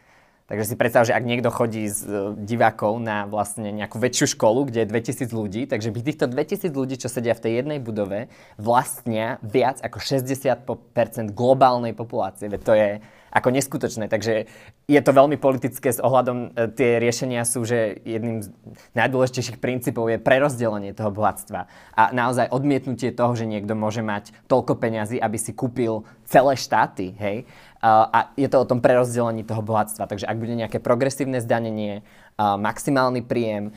Takže 0.52 0.68
si 0.68 0.76
predstav, 0.76 1.08
že 1.08 1.16
ak 1.16 1.24
niekto 1.24 1.48
chodí 1.48 1.88
s 1.88 2.04
e, 2.04 2.36
divákov 2.36 3.00
na 3.00 3.24
vlastne 3.24 3.72
nejakú 3.72 3.96
väčšiu 4.04 4.36
školu, 4.36 4.68
kde 4.68 4.84
je 4.84 4.92
2000 4.92 5.32
ľudí, 5.32 5.64
takže 5.64 5.96
by 5.96 6.00
týchto 6.04 6.28
2000 6.28 6.76
ľudí, 6.76 7.00
čo 7.00 7.08
sedia 7.08 7.32
v 7.32 7.44
tej 7.48 7.54
jednej 7.64 7.80
budove, 7.80 8.28
vlastnia 8.60 9.40
viac 9.48 9.80
ako 9.80 10.04
60% 10.04 11.32
globálnej 11.32 11.96
populácie. 11.96 12.52
Veď 12.52 12.62
to 12.68 12.74
je 12.76 12.90
ako 13.32 13.50
neskutočné. 13.56 14.12
Takže 14.12 14.52
je 14.86 15.02
to 15.02 15.12
veľmi 15.16 15.40
politické 15.40 15.90
s 15.90 16.04
ohľadom, 16.04 16.52
e, 16.54 16.70
tie 16.76 17.00
riešenia 17.00 17.48
sú, 17.48 17.64
že 17.64 18.04
jedným 18.04 18.44
z 18.44 18.52
najdôležitejších 18.94 19.58
princípov 19.64 20.12
je 20.12 20.20
prerozdelenie 20.20 20.92
toho 20.92 21.10
bohatstva. 21.10 21.72
A 21.96 22.04
naozaj 22.12 22.52
odmietnutie 22.52 23.16
toho, 23.16 23.34
že 23.34 23.48
niekto 23.48 23.74
môže 23.74 24.04
mať 24.04 24.36
toľko 24.52 24.78
peňazí, 24.78 25.18
aby 25.18 25.38
si 25.40 25.56
kúpil 25.56 26.04
celé 26.28 26.54
štáty, 26.60 27.16
hej, 27.18 27.48
a 27.82 28.30
je 28.38 28.46
to 28.46 28.62
o 28.62 28.70
tom 28.70 28.78
prerozdelení 28.78 29.42
toho 29.42 29.66
bohatstva. 29.66 30.06
Takže 30.06 30.30
ak 30.30 30.38
bude 30.38 30.54
nejaké 30.54 30.78
progresívne 30.78 31.42
zdanenie, 31.42 32.06
maximálny 32.42 33.22
príjem, 33.28 33.76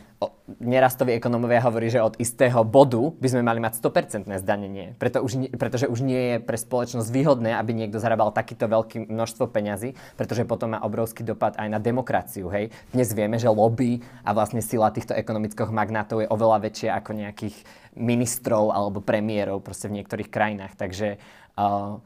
nerastoví 0.60 1.12
ekonomovia 1.16 1.64
hovorí, 1.64 1.90
že 1.92 2.00
od 2.00 2.16
istého 2.16 2.64
bodu 2.64 3.12
by 3.16 3.28
sme 3.28 3.42
mali 3.44 3.60
mať 3.60 3.80
100% 3.80 4.30
zdanenie, 4.40 4.96
Preto 4.96 5.20
už, 5.20 5.52
pretože 5.56 5.90
už 5.90 6.00
nie 6.04 6.36
je 6.36 6.36
pre 6.40 6.56
spoločnosť 6.56 7.08
výhodné, 7.10 7.56
aby 7.56 7.76
niekto 7.76 8.00
zarábal 8.00 8.32
takýto 8.32 8.68
veľké 8.68 9.08
množstvo 9.08 9.50
peňazí, 9.50 9.92
pretože 10.16 10.48
potom 10.48 10.76
má 10.76 10.80
obrovský 10.80 11.26
dopad 11.26 11.56
aj 11.60 11.68
na 11.68 11.80
demokraciu. 11.80 12.48
Hej? 12.48 12.72
Dnes 12.94 13.12
vieme, 13.12 13.36
že 13.36 13.52
lobby 13.52 14.00
a 14.24 14.32
vlastne 14.32 14.64
sila 14.64 14.92
týchto 14.94 15.12
ekonomických 15.16 15.72
magnátov 15.72 16.24
je 16.24 16.30
oveľa 16.30 16.58
väčšia 16.70 16.90
ako 16.96 17.10
nejakých 17.16 17.56
ministrov 17.98 18.72
alebo 18.72 19.04
premiérov 19.04 19.60
proste 19.60 19.90
v 19.90 20.02
niektorých 20.02 20.30
krajinách. 20.30 20.74
Takže 20.78 21.20
uh, 21.58 22.00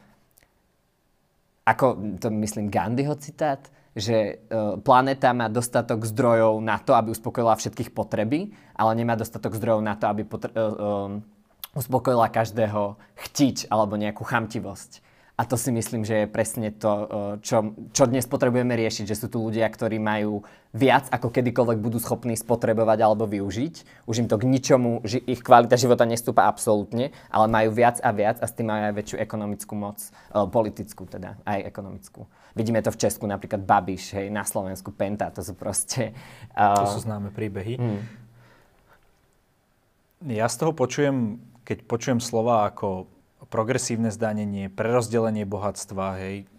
ako 1.69 2.17
to 2.17 2.33
myslím 2.33 2.73
Gandhiho 2.73 3.13
citát, 3.21 3.61
že 3.97 4.43
uh, 4.49 4.77
planéta 4.81 5.33
má 5.33 5.49
dostatok 5.53 6.05
zdrojov 6.05 6.61
na 6.61 6.77
to, 6.81 6.97
aby 6.97 7.13
uspokojila 7.13 7.57
všetkých 7.57 7.93
potreby, 7.93 8.53
ale 8.77 8.91
nemá 8.99 9.17
dostatok 9.17 9.57
zdrojov 9.57 9.83
na 9.85 9.95
to, 9.97 10.09
aby 10.11 10.23
potr- 10.25 10.53
uh, 10.53 11.09
um, 11.09 11.25
uspokojila 11.77 12.33
každého 12.33 12.97
chtiť 13.15 13.69
alebo 13.69 13.95
nejakú 13.95 14.25
chamtivosť. 14.25 15.09
A 15.39 15.47
to 15.47 15.55
si 15.55 15.71
myslím, 15.71 16.03
že 16.03 16.27
je 16.27 16.27
presne 16.27 16.75
to, 16.75 16.91
e, 16.91 17.07
čo, 17.47 17.71
čo 17.95 18.11
dnes 18.11 18.27
potrebujeme 18.27 18.75
riešiť, 18.75 19.07
že 19.07 19.15
sú 19.15 19.31
tu 19.31 19.39
ľudia, 19.39 19.71
ktorí 19.71 20.03
majú 20.03 20.43
viac, 20.75 21.07
ako 21.15 21.31
kedykoľvek 21.31 21.79
budú 21.79 22.03
schopní 22.03 22.35
spotrebovať 22.35 22.99
alebo 22.99 23.23
využiť. 23.23 24.03
Už 24.11 24.19
im 24.19 24.27
to 24.27 24.35
k 24.35 24.51
ničomu, 24.51 25.07
ich 25.07 25.39
kvalita 25.39 25.79
života 25.79 26.03
nestúpa 26.11 26.51
absolútne, 26.51 27.15
ale 27.31 27.47
majú 27.47 27.71
viac 27.71 28.03
a 28.03 28.11
viac 28.11 28.43
a 28.43 28.51
s 28.51 28.57
tým 28.59 28.67
majú 28.67 28.83
aj 28.91 28.95
väčšiu 28.99 29.17
ekonomickú 29.23 29.75
moc, 29.79 30.03
e, 30.03 30.11
politickú 30.51 31.07
teda, 31.07 31.39
aj 31.47 31.71
ekonomickú. 31.71 32.27
Vidíme 32.59 32.83
to 32.83 32.91
v 32.91 32.99
Česku, 32.99 33.31
napríklad 33.31 33.63
Babiš, 33.63 34.19
hej, 34.19 34.35
na 34.35 34.43
Slovensku 34.43 34.91
Penta, 34.91 35.31
to 35.31 35.47
sú 35.47 35.55
proste... 35.55 36.11
Uh... 36.59 36.75
To 36.83 36.99
sú 36.99 37.07
známe 37.07 37.31
príbehy. 37.31 37.79
Hmm. 37.79 38.03
Ja 40.27 40.51
z 40.51 40.59
toho 40.59 40.75
počujem, 40.75 41.39
keď 41.63 41.87
počujem 41.87 42.19
slova 42.19 42.67
ako 42.67 43.07
progresívne 43.47 44.11
zdanenie, 44.11 44.67
prerozdelenie 44.67 45.47
bohatstva, 45.47 46.19
hej, 46.19 46.51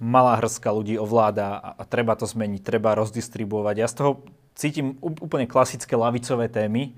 malá 0.00 0.40
hrstka 0.40 0.72
ľudí 0.72 0.96
ovláda 0.96 1.60
a, 1.60 1.68
a 1.76 1.82
treba 1.84 2.16
to 2.16 2.24
zmeniť, 2.24 2.64
treba 2.64 2.96
rozdistribuovať. 2.96 3.74
Ja 3.76 3.88
z 3.92 3.96
toho 4.00 4.10
cítim 4.56 4.96
úplne 5.04 5.44
klasické 5.44 5.94
lavicové 5.94 6.48
témy, 6.48 6.96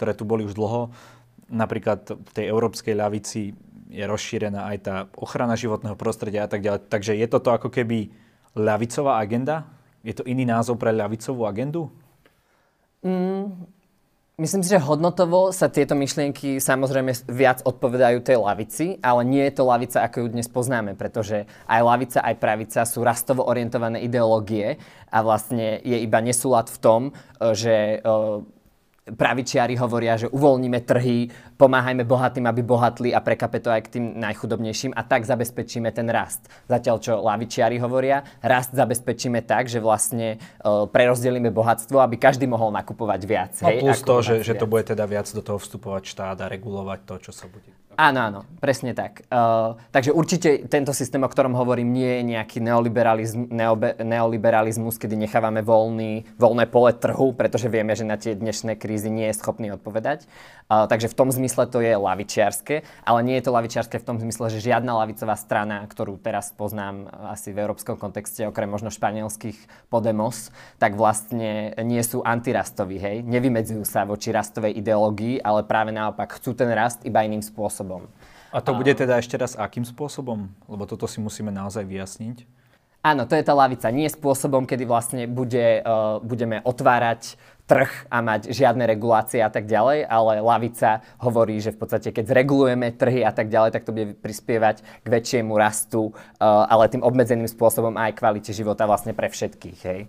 ktoré 0.00 0.16
tu 0.16 0.24
boli 0.24 0.48
už 0.48 0.56
dlho. 0.56 0.90
Napríklad 1.52 2.16
v 2.16 2.30
tej 2.32 2.48
európskej 2.48 2.96
ľavici 2.96 3.52
je 3.92 4.04
rozšírená 4.08 4.72
aj 4.72 4.78
tá 4.80 4.94
ochrana 5.14 5.54
životného 5.54 5.94
prostredia 5.94 6.48
a 6.48 6.50
tak 6.50 6.64
ďalej. 6.64 6.88
Takže 6.88 7.12
je 7.12 7.26
toto 7.28 7.52
ako 7.52 7.68
keby 7.68 8.08
ľavicová 8.56 9.20
agenda? 9.20 9.68
Je 10.00 10.16
to 10.16 10.24
iný 10.24 10.48
názov 10.48 10.80
pre 10.80 10.90
ľavicovú 10.90 11.44
agendu? 11.44 11.92
Mm, 13.04 13.68
Myslím 14.40 14.64
si, 14.64 14.72
že 14.72 14.80
hodnotovo 14.80 15.52
sa 15.52 15.68
tieto 15.68 15.92
myšlienky 15.92 16.56
samozrejme 16.56 17.12
viac 17.28 17.60
odpovedajú 17.68 18.24
tej 18.24 18.40
lavici, 18.40 18.86
ale 18.98 19.28
nie 19.28 19.44
je 19.44 19.60
to 19.60 19.68
lavica, 19.68 20.02
ako 20.02 20.24
ju 20.24 20.26
dnes 20.32 20.48
poznáme, 20.48 20.96
pretože 20.96 21.44
aj 21.68 21.80
lavica, 21.84 22.18
aj 22.24 22.40
pravica 22.40 22.80
sú 22.82 23.04
rastovo 23.04 23.44
orientované 23.44 24.00
ideológie 24.00 24.80
a 25.12 25.20
vlastne 25.20 25.84
je 25.84 26.00
iba 26.00 26.18
nesúlad 26.24 26.72
v 26.72 26.78
tom, 26.80 27.00
e, 27.04 27.10
že 27.52 28.00
e, 28.02 28.08
pravičiari 29.02 29.74
hovoria, 29.74 30.14
že 30.14 30.30
uvoľníme 30.30 30.78
trhy, 30.86 31.26
pomáhajme 31.58 32.06
bohatým, 32.06 32.46
aby 32.46 32.62
bohatli 32.62 33.10
a 33.10 33.18
prekape 33.18 33.58
to 33.58 33.74
aj 33.74 33.82
k 33.90 33.92
tým 33.98 34.04
najchudobnejším 34.22 34.94
a 34.94 35.02
tak 35.02 35.26
zabezpečíme 35.26 35.90
ten 35.90 36.06
rast. 36.06 36.46
Zatiaľ, 36.70 36.96
čo 37.02 37.12
lavičiari 37.18 37.82
hovoria, 37.82 38.22
rast 38.38 38.70
zabezpečíme 38.70 39.42
tak, 39.42 39.66
že 39.66 39.82
vlastne 39.82 40.38
uh, 40.62 40.86
prerozdelíme 40.86 41.50
bohatstvo, 41.50 41.98
aby 41.98 42.14
každý 42.14 42.46
mohol 42.46 42.70
nakupovať 42.70 43.20
viac. 43.26 43.52
No 43.58 43.74
hej, 43.74 43.82
plus 43.82 44.00
to, 44.06 44.14
že, 44.22 44.34
že 44.46 44.54
to 44.54 44.70
bude 44.70 44.86
teda 44.86 45.02
viac 45.10 45.26
do 45.34 45.42
toho 45.42 45.58
vstupovať 45.58 46.02
štát 46.06 46.38
a 46.38 46.46
regulovať 46.46 47.00
to, 47.02 47.14
čo 47.30 47.32
sa 47.34 47.50
bude. 47.50 47.74
Áno, 47.96 48.18
áno, 48.24 48.40
presne 48.56 48.96
tak. 48.96 49.28
Uh, 49.28 49.76
takže 49.92 50.16
určite 50.16 50.64
tento 50.66 50.96
systém, 50.96 51.20
o 51.20 51.28
ktorom 51.28 51.52
hovorím, 51.52 51.92
nie 51.92 52.10
je 52.18 52.22
nejaký 52.36 52.58
neoliberalizm, 52.64 53.52
neobe, 53.52 54.00
neoliberalizmus, 54.00 54.96
kedy 54.96 55.14
nechávame 55.14 55.60
voľný, 55.60 56.24
voľné 56.40 56.64
pole 56.72 56.96
trhu, 56.96 57.36
pretože 57.36 57.68
vieme, 57.68 57.92
že 57.92 58.08
na 58.08 58.16
tie 58.16 58.32
dnešné 58.32 58.80
krízy 58.80 59.12
nie 59.12 59.28
je 59.28 59.36
schopný 59.36 59.76
odpovedať. 59.76 60.24
Uh, 60.72 60.88
takže 60.88 61.12
v 61.12 61.18
tom 61.20 61.28
zmysle 61.28 61.68
to 61.68 61.84
je 61.84 61.92
lavičiarske, 61.92 62.80
ale 63.04 63.20
nie 63.20 63.36
je 63.36 63.44
to 63.44 63.52
lavičiarske 63.52 64.00
v 64.00 64.06
tom 64.08 64.16
zmysle, 64.16 64.48
že 64.48 64.64
žiadna 64.64 65.04
lavicová 65.04 65.36
strana, 65.36 65.84
ktorú 65.84 66.16
teraz 66.16 66.48
poznám 66.56 67.12
asi 67.28 67.52
v 67.52 67.60
európskom 67.60 68.00
kontexte, 68.00 68.48
okrem 68.48 68.72
možno 68.72 68.88
španielských 68.88 69.60
Podemos, 69.92 70.48
tak 70.80 70.96
vlastne 70.96 71.76
nie 71.84 72.00
sú 72.00 72.24
antirastoví, 72.24 72.96
hej? 72.96 73.20
Nevymedzujú 73.20 73.84
sa 73.84 74.08
voči 74.08 74.32
rastovej 74.32 74.80
ideológii, 74.80 75.44
ale 75.44 75.60
práve 75.60 75.92
naopak 75.92 76.40
chcú 76.40 76.56
ten 76.56 76.72
rast 76.72 77.04
iba 77.04 77.20
iným 77.20 77.44
spôsobom 77.44 77.82
spôsobom. 77.82 78.08
A 78.52 78.60
to 78.60 78.76
bude 78.76 78.92
teda 78.92 79.16
ešte 79.16 79.36
raz 79.40 79.56
akým 79.56 79.84
spôsobom? 79.84 80.52
Lebo 80.68 80.84
toto 80.84 81.08
si 81.08 81.20
musíme 81.24 81.48
naozaj 81.48 81.88
vyjasniť. 81.88 82.61
Áno, 83.02 83.26
to 83.26 83.34
je 83.34 83.42
tá 83.42 83.50
lavica. 83.50 83.90
Nie 83.90 84.06
spôsobom, 84.06 84.62
kedy 84.62 84.86
vlastne 84.86 85.26
bude, 85.26 85.82
uh, 85.82 86.22
budeme 86.22 86.62
otvárať 86.62 87.34
trh 87.66 87.90
a 88.06 88.22
mať 88.22 88.54
žiadne 88.54 88.86
regulácie 88.86 89.42
a 89.42 89.50
tak 89.50 89.66
ďalej, 89.66 90.06
ale 90.06 90.38
lavica 90.38 91.02
hovorí, 91.18 91.58
že 91.58 91.74
v 91.74 91.82
podstate 91.82 92.14
keď 92.14 92.30
zregulujeme 92.30 92.94
trhy 92.94 93.26
a 93.26 93.34
tak 93.34 93.50
ďalej, 93.50 93.74
tak 93.74 93.86
to 93.86 93.94
bude 93.94 94.18
prispievať 94.22 94.86
k 95.02 95.06
väčšiemu 95.06 95.50
rastu, 95.58 96.14
uh, 96.14 96.70
ale 96.70 96.86
tým 96.86 97.02
obmedzeným 97.02 97.50
spôsobom 97.50 97.98
aj 97.98 98.22
kvalite 98.22 98.54
života 98.54 98.86
vlastne 98.86 99.18
pre 99.18 99.26
všetkých. 99.26 99.78
Hej. 99.82 100.00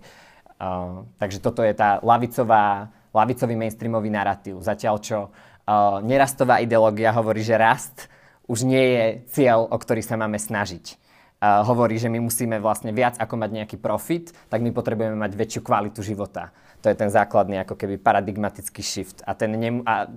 Uh, 0.62 1.02
takže 1.18 1.42
toto 1.42 1.66
je 1.66 1.74
tá 1.74 1.98
lavicová, 1.98 2.94
lavicový 3.10 3.58
mainstreamový 3.58 4.06
narratív. 4.14 4.62
Zatiaľ 4.62 5.02
čo 5.02 5.18
uh, 5.26 5.98
nerastová 5.98 6.62
ideológia 6.62 7.10
hovorí, 7.10 7.42
že 7.42 7.58
rast 7.58 8.06
už 8.46 8.62
nie 8.62 8.86
je 8.86 9.04
cieľ, 9.34 9.66
o 9.66 9.74
ktorý 9.74 9.98
sa 9.98 10.14
máme 10.14 10.38
snažiť. 10.38 11.02
Hovorí, 11.44 12.00
že 12.00 12.08
my 12.08 12.22
musíme 12.24 12.56
vlastne 12.62 12.94
viac 12.94 13.20
ako 13.20 13.36
mať 13.36 13.50
nejaký 13.52 13.76
profit, 13.76 14.32
tak 14.48 14.64
my 14.64 14.70
potrebujeme 14.72 15.18
mať 15.18 15.32
väčšiu 15.34 15.60
kvalitu 15.60 16.00
života. 16.00 16.54
To 16.80 16.88
je 16.88 16.96
ten 16.96 17.10
základný 17.12 17.60
ako 17.64 17.74
keby 17.76 18.00
paradigmatický 18.00 18.80
shift. 18.80 19.20
A, 19.26 19.36
ten 19.36 19.52
nem- 19.52 19.84
a 19.84 20.08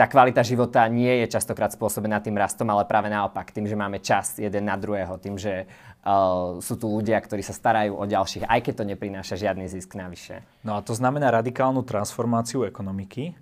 tá 0.00 0.08
kvalita 0.08 0.40
života 0.40 0.80
nie 0.88 1.24
je 1.24 1.36
častokrát 1.36 1.72
spôsobená 1.76 2.24
tým 2.24 2.32
rastom, 2.38 2.64
ale 2.72 2.88
práve 2.88 3.12
naopak, 3.12 3.52
tým, 3.52 3.68
že 3.68 3.76
máme 3.76 4.00
čas 4.00 4.40
jeden 4.40 4.64
na 4.64 4.76
druhého, 4.80 5.20
tým, 5.20 5.36
že 5.36 5.68
uh, 5.68 6.56
sú 6.62 6.80
tu 6.80 6.88
ľudia, 6.88 7.20
ktorí 7.20 7.44
sa 7.44 7.52
starajú 7.52 8.00
o 8.00 8.04
ďalších, 8.08 8.48
aj 8.48 8.60
keď 8.64 8.74
to 8.80 8.84
neprináša 8.88 9.36
žiadny 9.36 9.68
zisk 9.68 9.92
navyše. 10.00 10.40
No 10.64 10.76
a 10.76 10.80
to 10.80 10.96
znamená 10.96 11.28
radikálnu 11.28 11.84
transformáciu 11.84 12.64
ekonomiky. 12.64 13.36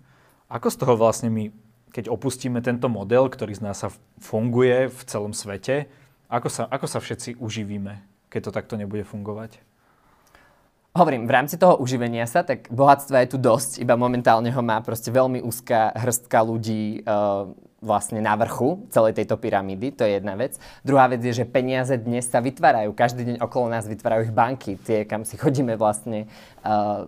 Ako 0.50 0.72
z 0.72 0.76
toho 0.82 0.94
vlastne 0.98 1.30
my, 1.30 1.54
keď 1.94 2.10
opustíme 2.10 2.58
tento 2.58 2.90
model, 2.90 3.30
ktorý 3.30 3.54
z 3.54 3.62
nás 3.62 3.78
funguje 4.18 4.90
v 4.90 5.00
celom 5.06 5.30
svete, 5.30 5.86
ako 6.28 6.48
sa, 6.52 6.62
ako 6.68 6.86
sa 6.86 7.00
všetci 7.00 7.40
uživíme, 7.40 8.04
keď 8.28 8.40
to 8.48 8.50
takto 8.52 8.74
nebude 8.76 9.02
fungovať? 9.08 9.64
Hovorím, 10.96 11.28
v 11.28 11.34
rámci 11.36 11.60
toho 11.60 11.78
uživenia 11.78 12.26
sa, 12.26 12.42
tak 12.42 12.72
bohatstva 12.72 13.22
je 13.22 13.36
tu 13.36 13.38
dosť, 13.38 13.78
iba 13.78 13.94
momentálne 13.94 14.48
ho 14.50 14.62
má 14.64 14.80
proste 14.80 15.12
veľmi 15.12 15.44
úzka 15.44 15.94
hrstka 15.94 16.42
ľudí 16.42 17.04
uh, 17.04 17.46
vlastne 17.78 18.18
na 18.18 18.34
vrchu 18.34 18.82
celej 18.90 19.14
tejto 19.14 19.38
pyramídy, 19.38 19.94
to 19.94 20.02
je 20.02 20.18
jedna 20.18 20.34
vec. 20.34 20.58
Druhá 20.82 21.06
vec 21.06 21.22
je, 21.22 21.30
že 21.30 21.46
peniaze 21.46 21.94
dnes 21.94 22.26
sa 22.26 22.42
vytvárajú, 22.42 22.90
každý 22.96 23.22
deň 23.24 23.36
okolo 23.38 23.70
nás 23.70 23.86
vytvárajú 23.86 24.26
ich 24.26 24.34
banky, 24.34 24.74
tie, 24.80 25.06
kam 25.06 25.22
si 25.22 25.38
chodíme 25.38 25.78
vlastne 25.78 26.26
uh, 26.66 27.06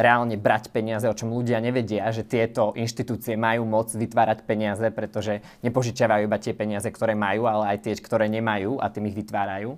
reálne 0.00 0.40
brať 0.40 0.72
peniaze, 0.72 1.04
o 1.04 1.14
čom 1.14 1.28
ľudia 1.28 1.60
nevedia, 1.60 2.08
že 2.08 2.24
tieto 2.24 2.72
inštitúcie 2.72 3.36
majú 3.36 3.68
moc 3.68 3.92
vytvárať 3.92 4.48
peniaze, 4.48 4.88
pretože 4.88 5.44
nepožičiavajú 5.60 6.24
iba 6.24 6.40
tie 6.40 6.56
peniaze, 6.56 6.88
ktoré 6.88 7.12
majú, 7.12 7.44
ale 7.44 7.76
aj 7.76 7.84
tie, 7.84 7.92
ktoré 8.00 8.32
nemajú 8.32 8.80
a 8.80 8.88
tým 8.88 9.12
ich 9.12 9.16
vytvárajú. 9.20 9.76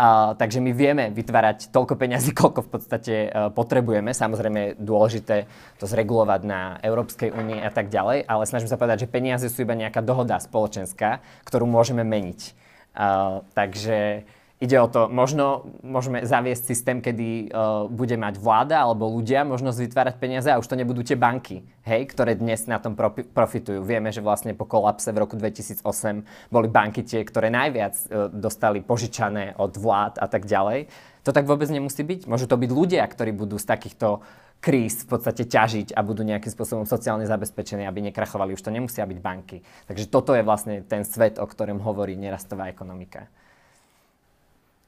Uh, 0.00 0.32
takže 0.32 0.64
my 0.64 0.72
vieme 0.72 1.12
vytvárať 1.12 1.68
toľko 1.76 2.00
peňazí, 2.00 2.32
koľko 2.40 2.64
v 2.64 2.70
podstate 2.72 3.14
uh, 3.28 3.52
potrebujeme. 3.52 4.16
Samozrejme 4.16 4.58
je 4.64 4.76
dôležité 4.80 5.44
to 5.76 5.84
zregulovať 5.84 6.40
na 6.48 6.80
Európskej 6.80 7.28
únii 7.28 7.60
a 7.60 7.68
tak 7.68 7.92
ďalej, 7.92 8.24
ale 8.24 8.48
snažím 8.48 8.72
sa 8.72 8.80
povedať, 8.80 9.04
že 9.04 9.12
peniaze 9.12 9.44
sú 9.52 9.60
iba 9.60 9.76
nejaká 9.76 10.00
dohoda 10.00 10.40
spoločenská, 10.40 11.20
ktorú 11.44 11.68
môžeme 11.68 12.00
meniť. 12.00 12.56
Uh, 12.96 13.44
takže 13.52 14.24
Ide 14.60 14.76
o 14.76 14.92
to, 14.92 15.08
možno 15.08 15.72
môžeme 15.80 16.20
zaviesť 16.20 16.68
systém, 16.68 17.00
kedy 17.00 17.48
uh, 17.48 17.88
bude 17.88 18.12
mať 18.20 18.36
vláda 18.36 18.84
alebo 18.84 19.08
ľudia 19.08 19.40
možnosť 19.48 19.88
vytvárať 19.88 20.14
peniaze 20.20 20.52
a 20.52 20.60
už 20.60 20.68
to 20.68 20.76
nebudú 20.76 21.00
tie 21.00 21.16
banky, 21.16 21.64
hej, 21.88 22.04
ktoré 22.12 22.36
dnes 22.36 22.68
na 22.68 22.76
tom 22.76 22.92
profi- 22.92 23.24
profitujú. 23.24 23.80
Vieme, 23.80 24.12
že 24.12 24.20
vlastne 24.20 24.52
po 24.52 24.68
kolapse 24.68 25.16
v 25.16 25.24
roku 25.24 25.40
2008 25.40 26.52
boli 26.52 26.68
banky 26.68 27.00
tie, 27.00 27.24
ktoré 27.24 27.48
najviac 27.48 27.94
uh, 28.12 28.28
dostali 28.28 28.84
požičané 28.84 29.56
od 29.56 29.80
vlád 29.80 30.20
a 30.20 30.28
tak 30.28 30.44
ďalej. 30.44 30.92
To 31.24 31.32
tak 31.32 31.48
vôbec 31.48 31.72
nemusí 31.72 32.04
byť. 32.04 32.28
Môžu 32.28 32.44
to 32.44 32.60
byť 32.60 32.68
ľudia, 32.68 33.00
ktorí 33.08 33.32
budú 33.32 33.56
z 33.56 33.64
takýchto 33.64 34.20
kríz 34.60 35.08
v 35.08 35.16
podstate 35.16 35.48
ťažiť 35.48 35.96
a 35.96 36.04
budú 36.04 36.20
nejakým 36.20 36.52
spôsobom 36.52 36.84
sociálne 36.84 37.24
zabezpečení, 37.24 37.88
aby 37.88 38.12
nekrachovali. 38.12 38.52
Už 38.52 38.60
to 38.60 38.68
nemusia 38.68 39.08
byť 39.08 39.18
banky. 39.24 39.64
Takže 39.88 40.12
toto 40.12 40.36
je 40.36 40.44
vlastne 40.44 40.84
ten 40.84 41.08
svet, 41.08 41.40
o 41.40 41.48
ktorom 41.48 41.80
hovorí 41.80 42.12
nerastová 42.12 42.68
ekonomika. 42.68 43.24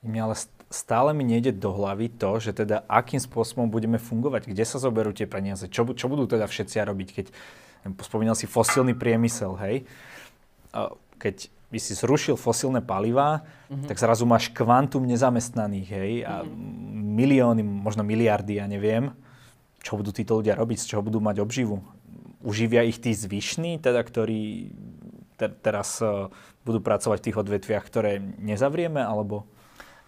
Mňa 0.03 0.21
ale 0.27 0.37
stále 0.73 1.15
mi 1.15 1.23
nejde 1.23 1.55
do 1.55 1.71
hlavy 1.71 2.11
to, 2.11 2.43
že 2.43 2.57
teda 2.59 2.83
akým 2.91 3.23
spôsobom 3.23 3.71
budeme 3.71 4.03
fungovať, 4.03 4.51
kde 4.51 4.65
sa 4.67 4.83
zoberú 4.83 5.15
tie 5.15 5.31
peniaze, 5.31 5.71
čo, 5.71 5.87
čo 5.95 6.11
budú 6.11 6.27
teda 6.27 6.49
všetci 6.51 6.83
robiť, 6.83 7.09
keď 7.15 7.27
spomínal 8.03 8.35
si 8.35 8.51
fosílny 8.51 8.99
priemysel, 8.99 9.55
hej. 9.63 9.87
Keď 11.23 11.37
by 11.71 11.79
si 11.79 11.93
zrušil 11.95 12.35
fosílne 12.35 12.83
palivá, 12.83 13.47
mm-hmm. 13.71 13.87
tak 13.87 14.01
zrazu 14.01 14.27
máš 14.27 14.51
kvantum 14.51 15.07
nezamestnaných, 15.07 15.89
hej, 15.93 16.13
a 16.27 16.43
mm-hmm. 16.43 17.15
milióny, 17.21 17.63
možno 17.63 18.03
miliardy, 18.03 18.59
ja 18.59 18.67
neviem, 18.67 19.15
čo 19.87 19.95
budú 19.95 20.11
títo 20.11 20.41
ľudia 20.43 20.59
robiť, 20.59 20.83
z 20.83 20.89
čoho 20.89 21.07
budú 21.07 21.23
mať 21.23 21.39
obživu. 21.39 21.79
Uživia 22.43 22.83
ich 22.83 22.99
tí 22.99 23.15
zvyšní, 23.15 23.79
teda, 23.79 24.03
ktorí 24.03 24.73
te- 25.39 25.55
teraz 25.63 26.03
uh, 26.03 26.27
budú 26.67 26.83
pracovať 26.83 27.23
v 27.23 27.27
tých 27.31 27.39
odvetviach, 27.39 27.85
ktoré 27.87 28.19
nezavrieme, 28.41 28.99
alebo... 28.99 29.47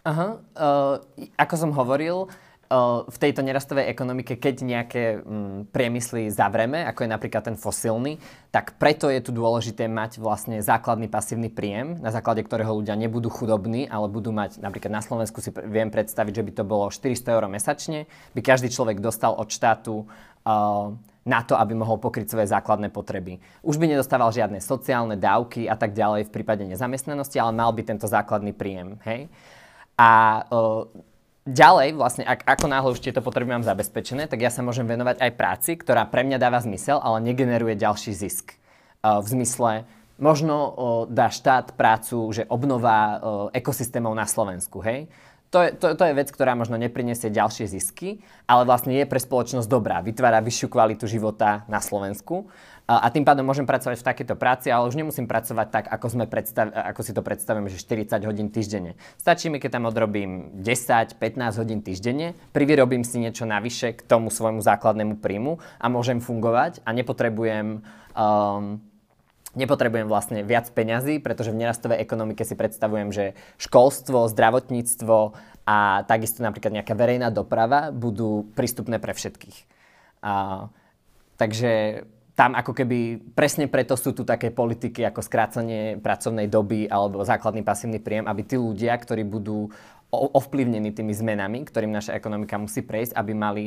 Aha, 0.04 0.36
uh, 0.36 1.00
ako 1.40 1.54
som 1.56 1.72
hovoril, 1.72 2.28
uh, 2.28 3.08
v 3.08 3.16
tejto 3.16 3.40
nerastovej 3.40 3.88
ekonomike, 3.88 4.36
keď 4.36 4.54
nejaké 4.60 5.02
um, 5.24 5.64
priemysly 5.64 6.28
zavreme, 6.28 6.84
ako 6.84 7.08
je 7.08 7.14
napríklad 7.16 7.48
ten 7.48 7.56
fosílny, 7.56 8.20
tak 8.52 8.76
preto 8.76 9.08
je 9.08 9.24
tu 9.24 9.32
dôležité 9.32 9.88
mať 9.88 10.20
vlastne 10.20 10.60
základný 10.60 11.08
pasívny 11.08 11.48
príjem, 11.48 12.04
na 12.04 12.12
základe 12.12 12.44
ktorého 12.44 12.84
ľudia 12.84 13.00
nebudú 13.00 13.32
chudobní, 13.32 13.88
ale 13.88 14.12
budú 14.12 14.28
mať, 14.28 14.60
napríklad 14.60 14.92
na 14.92 15.00
Slovensku 15.00 15.40
si 15.40 15.48
viem 15.72 15.88
predstaviť, 15.88 16.32
že 16.36 16.44
by 16.44 16.52
to 16.52 16.64
bolo 16.68 16.92
400 16.92 17.24
eur 17.40 17.44
mesačne, 17.48 18.04
by 18.36 18.40
každý 18.44 18.68
človek 18.68 19.00
dostal 19.00 19.32
od 19.32 19.48
štátu 19.48 20.04
uh, 20.04 20.92
na 21.24 21.40
to, 21.48 21.56
aby 21.56 21.72
mohol 21.72 21.96
pokryť 21.96 22.28
svoje 22.28 22.52
základné 22.52 22.92
potreby. 22.92 23.40
Už 23.64 23.80
by 23.80 23.88
nedostával 23.88 24.28
žiadne 24.36 24.60
sociálne 24.60 25.16
dávky 25.16 25.64
a 25.64 25.80
tak 25.80 25.96
ďalej 25.96 26.28
v 26.28 26.34
prípade 26.36 26.68
nezamestnanosti, 26.68 27.40
ale 27.40 27.56
mal 27.56 27.72
by 27.72 27.82
tento 27.88 28.04
základný 28.04 28.52
príjem. 28.52 29.00
Hej? 29.08 29.32
A 29.94 30.42
ďalej, 31.46 31.94
vlastne, 31.94 32.26
ak, 32.26 32.42
ako 32.42 32.66
náhle 32.66 32.90
už 32.90 33.04
tieto 33.04 33.22
potreby 33.22 33.54
mám 33.54 33.62
zabezpečené, 33.62 34.26
tak 34.26 34.42
ja 34.42 34.50
sa 34.50 34.64
môžem 34.64 34.88
venovať 34.88 35.22
aj 35.22 35.32
práci, 35.38 35.70
ktorá 35.78 36.02
pre 36.08 36.26
mňa 36.26 36.42
dáva 36.42 36.58
zmysel, 36.58 36.98
ale 36.98 37.22
negeneruje 37.22 37.78
ďalší 37.78 38.10
zisk. 38.16 38.58
V 39.04 39.26
zmysle, 39.28 39.84
možno 40.16 40.56
dá 41.12 41.28
štát 41.28 41.76
prácu, 41.76 42.32
že 42.32 42.48
obnova 42.48 43.20
ekosystémov 43.52 44.16
na 44.16 44.24
Slovensku, 44.24 44.80
hej? 44.80 45.06
To 45.54 45.62
je, 45.62 45.70
to, 45.70 45.94
to 45.94 46.02
je 46.02 46.18
vec, 46.18 46.34
ktorá 46.34 46.58
možno 46.58 46.74
neprinesie 46.74 47.30
ďalšie 47.30 47.70
zisky, 47.70 48.18
ale 48.50 48.66
vlastne 48.66 48.90
je 48.90 49.06
pre 49.06 49.22
spoločnosť 49.22 49.70
dobrá, 49.70 50.02
vytvára 50.02 50.42
vyššiu 50.42 50.66
kvalitu 50.66 51.06
života 51.06 51.62
na 51.70 51.78
Slovensku 51.78 52.50
a 52.84 53.08
tým 53.08 53.24
pádom 53.24 53.48
môžem 53.48 53.64
pracovať 53.64 54.04
v 54.04 54.08
takejto 54.12 54.34
práci, 54.36 54.68
ale 54.68 54.84
už 54.84 55.00
nemusím 55.00 55.24
pracovať 55.24 55.68
tak, 55.72 55.84
ako, 55.88 56.06
sme 56.12 56.24
predstav- 56.28 56.68
ako 56.68 57.00
si 57.00 57.16
to 57.16 57.24
predstavím, 57.24 57.72
že 57.72 57.80
40 57.80 58.20
hodín 58.28 58.52
týždenne. 58.52 59.00
Stačí 59.16 59.48
mi, 59.48 59.56
keď 59.56 59.80
tam 59.80 59.88
odrobím 59.88 60.52
10-15 60.60 61.16
hodín 61.56 61.80
týždenne, 61.80 62.36
privyrobím 62.52 63.00
si 63.00 63.24
niečo 63.24 63.48
navyše 63.48 63.96
k 63.96 64.04
tomu 64.04 64.28
svojmu 64.28 64.60
základnému 64.60 65.16
príjmu 65.16 65.64
a 65.80 65.86
môžem 65.88 66.20
fungovať 66.20 66.84
a 66.84 66.92
nepotrebujem 66.92 67.80
um, 68.12 68.84
nepotrebujem 69.54 70.10
vlastne 70.10 70.42
viac 70.44 70.68
peňazí, 70.68 71.22
pretože 71.24 71.54
v 71.54 71.64
nerastovej 71.64 72.02
ekonomike 72.02 72.42
si 72.42 72.58
predstavujem, 72.58 73.14
že 73.14 73.24
školstvo, 73.56 74.28
zdravotníctvo 74.28 75.32
a 75.64 76.04
takisto 76.04 76.44
napríklad 76.44 76.82
nejaká 76.82 76.92
verejná 76.92 77.32
doprava 77.32 77.94
budú 77.94 78.44
prístupné 78.58 79.00
pre 79.00 79.16
všetkých. 79.16 79.56
Uh, 80.20 80.68
takže 81.40 82.04
tam 82.34 82.58
ako 82.58 82.74
keby 82.74 83.30
presne 83.32 83.70
preto 83.70 83.94
sú 83.94 84.10
tu 84.10 84.26
také 84.26 84.50
politiky 84.50 85.06
ako 85.06 85.22
skrácanie 85.22 86.02
pracovnej 86.02 86.50
doby 86.50 86.90
alebo 86.90 87.22
základný 87.22 87.62
pasívny 87.62 88.02
príjem, 88.02 88.26
aby 88.26 88.42
tí 88.42 88.58
ľudia, 88.58 88.98
ktorí 88.98 89.22
budú 89.22 89.70
ovplyvnení 90.14 90.94
tými 90.94 91.14
zmenami, 91.14 91.66
ktorým 91.66 91.90
naša 91.90 92.14
ekonomika 92.14 92.58
musí 92.58 92.82
prejsť, 92.82 93.18
aby 93.18 93.32
mali 93.34 93.64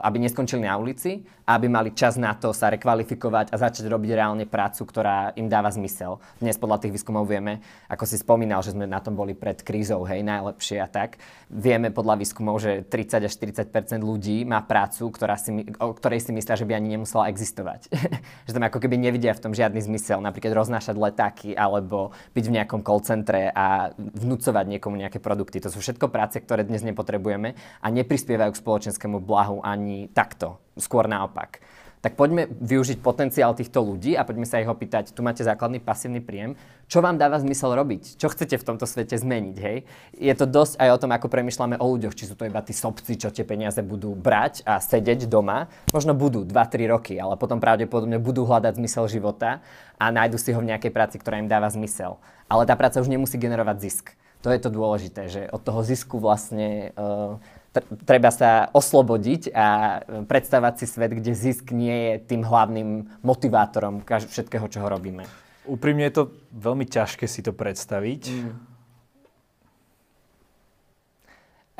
aby 0.00 0.16
neskončili 0.24 0.64
na 0.64 0.76
ulici 0.80 1.22
a 1.44 1.58
aby 1.58 1.66
mali 1.66 1.90
čas 1.90 2.14
na 2.14 2.30
to 2.32 2.54
sa 2.54 2.70
rekvalifikovať 2.70 3.50
a 3.50 3.56
začať 3.58 3.90
robiť 3.90 4.10
reálne 4.14 4.46
prácu, 4.46 4.86
ktorá 4.86 5.34
im 5.34 5.50
dáva 5.50 5.68
zmysel. 5.68 6.22
Dnes 6.38 6.54
podľa 6.56 6.86
tých 6.86 6.94
výskumov 6.94 7.26
vieme, 7.26 7.58
ako 7.90 8.06
si 8.06 8.16
spomínal, 8.16 8.62
že 8.62 8.70
sme 8.70 8.86
na 8.86 9.02
tom 9.02 9.18
boli 9.18 9.34
pred 9.34 9.58
krízou, 9.60 10.06
hej, 10.06 10.22
najlepšie 10.22 10.78
a 10.78 10.86
tak. 10.86 11.18
Vieme 11.50 11.90
podľa 11.90 12.22
výskumov, 12.22 12.62
že 12.62 12.86
30 12.86 13.26
až 13.26 13.32
40% 13.34 13.98
ľudí 13.98 14.46
má 14.46 14.62
prácu, 14.62 15.10
ktorá 15.10 15.34
si, 15.34 15.66
o 15.82 15.90
ktorej 15.90 16.22
si 16.22 16.30
myslia, 16.30 16.54
že 16.54 16.64
by 16.64 16.78
ani 16.78 16.94
nemusela 16.94 17.26
existovať. 17.26 17.90
že 18.46 18.54
tam 18.54 18.62
ako 18.62 18.78
keby 18.78 18.94
nevidia 18.94 19.34
v 19.34 19.42
tom 19.42 19.52
žiadny 19.52 19.82
zmysel, 19.82 20.22
napríklad 20.22 20.54
roznášať 20.54 20.94
letáky 20.94 21.50
alebo 21.58 22.14
byť 22.38 22.44
v 22.46 22.54
nejakom 22.62 22.80
call 22.86 23.02
centre 23.02 23.50
a 23.50 23.90
vnúcovať 23.98 24.64
niekomu 24.70 24.94
nejaké 24.94 25.18
produkty. 25.18 25.58
To 25.66 25.74
sú 25.74 25.82
všetko 25.82 26.06
práce, 26.14 26.38
ktoré 26.38 26.62
dnes 26.62 26.86
nepotrebujeme 26.86 27.58
a 27.82 27.86
neprispievajú 27.90 28.54
k 28.54 28.62
spoločenskému 28.62 29.18
blahu 29.18 29.66
ani 29.66 29.89
ani 29.90 30.06
takto, 30.14 30.62
skôr 30.78 31.10
naopak. 31.10 31.58
Tak 32.00 32.16
poďme 32.16 32.48
využiť 32.48 33.04
potenciál 33.04 33.52
týchto 33.52 33.84
ľudí 33.84 34.16
a 34.16 34.24
poďme 34.24 34.48
sa 34.48 34.56
ich 34.56 34.64
opýtať, 34.64 35.12
tu 35.12 35.20
máte 35.20 35.44
základný 35.44 35.84
pasívny 35.84 36.24
príjem, 36.24 36.56
čo 36.88 37.04
vám 37.04 37.20
dáva 37.20 37.36
zmysel 37.36 37.76
robiť? 37.76 38.16
Čo 38.16 38.32
chcete 38.32 38.56
v 38.56 38.64
tomto 38.64 38.88
svete 38.88 39.20
zmeniť, 39.20 39.56
hej? 39.60 39.84
Je 40.16 40.32
to 40.32 40.48
dosť 40.48 40.80
aj 40.80 40.88
o 40.96 41.00
tom, 41.04 41.12
ako 41.12 41.28
premyšľame 41.28 41.76
o 41.76 41.86
ľuďoch, 41.92 42.16
či 42.16 42.24
sú 42.24 42.40
to 42.40 42.48
iba 42.48 42.64
tí 42.64 42.72
sobci, 42.72 43.20
čo 43.20 43.28
tie 43.28 43.44
peniaze 43.44 43.84
budú 43.84 44.16
brať 44.16 44.64
a 44.64 44.80
sedieť 44.80 45.28
doma. 45.28 45.68
Možno 45.92 46.16
budú 46.16 46.40
2-3 46.48 46.88
roky, 46.88 47.20
ale 47.20 47.36
potom 47.36 47.60
pravdepodobne 47.60 48.16
budú 48.16 48.48
hľadať 48.48 48.80
zmysel 48.80 49.04
života 49.04 49.60
a 50.00 50.08
nájdu 50.08 50.40
si 50.40 50.56
ho 50.56 50.60
v 50.64 50.72
nejakej 50.72 50.96
práci, 50.96 51.20
ktorá 51.20 51.36
im 51.36 51.52
dáva 51.52 51.68
zmysel. 51.68 52.16
Ale 52.48 52.64
tá 52.64 52.72
práca 52.80 52.96
už 53.04 53.12
nemusí 53.12 53.36
generovať 53.36 53.76
zisk. 53.76 54.16
To 54.40 54.48
je 54.48 54.56
to 54.56 54.72
dôležité, 54.72 55.28
že 55.28 55.52
od 55.52 55.60
toho 55.60 55.84
zisku 55.84 56.16
vlastne 56.16 56.96
uh, 56.96 57.36
treba 58.04 58.34
sa 58.34 58.66
oslobodiť 58.74 59.54
a 59.54 60.00
predstavať 60.26 60.74
si 60.82 60.86
svet, 60.90 61.14
kde 61.14 61.32
zisk 61.34 61.70
nie 61.70 61.94
je 61.94 62.14
tým 62.26 62.42
hlavným 62.42 63.06
motivátorom 63.22 64.02
všetkého, 64.06 64.66
čo 64.66 64.82
ho 64.82 64.88
robíme. 64.90 65.22
Úprimne 65.70 66.08
je 66.10 66.14
to 66.18 66.24
veľmi 66.50 66.82
ťažké 66.88 67.30
si 67.30 67.46
to 67.46 67.54
predstaviť. 67.54 68.22
Mm. 68.26 68.52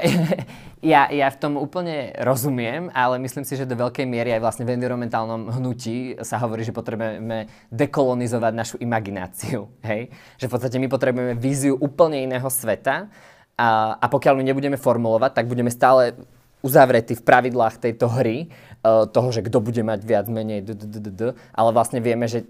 Ja, 0.81 1.13
ja 1.13 1.29
v 1.29 1.37
tom 1.37 1.61
úplne 1.61 2.17
rozumiem, 2.25 2.89
ale 2.97 3.21
myslím 3.21 3.45
si, 3.45 3.53
že 3.53 3.69
do 3.69 3.77
veľkej 3.77 4.09
miery 4.09 4.33
aj 4.33 4.41
vlastne 4.41 4.65
v 4.65 4.81
environmentálnom 4.81 5.53
hnutí 5.61 6.17
sa 6.25 6.41
hovorí, 6.41 6.65
že 6.65 6.73
potrebujeme 6.73 7.53
dekolonizovať 7.69 8.53
našu 8.57 8.77
imagináciu. 8.81 9.69
Hej? 9.85 10.09
Že 10.41 10.49
v 10.49 10.53
podstate 10.57 10.81
my 10.81 10.89
potrebujeme 10.89 11.37
víziu 11.37 11.77
úplne 11.77 12.25
iného 12.25 12.49
sveta, 12.49 13.13
a, 13.61 14.01
a 14.01 14.07
pokiaľ 14.09 14.41
ju 14.41 14.45
nebudeme 14.49 14.81
formulovať, 14.81 15.37
tak 15.37 15.53
budeme 15.53 15.69
stále 15.69 16.17
uzavretí 16.65 17.13
v 17.13 17.25
pravidlách 17.25 17.77
tejto 17.77 18.09
hry, 18.09 18.49
uh, 18.81 19.05
toho, 19.05 19.29
že 19.29 19.45
kto 19.45 19.61
bude 19.61 19.85
mať 19.85 20.01
viac, 20.01 20.27
menej, 20.33 20.65
d, 20.65 20.73
d, 20.73 20.85
d, 20.89 21.09
d, 21.13 21.23
ale 21.53 21.71
vlastne 21.77 22.01
vieme, 22.01 22.25
že 22.25 22.49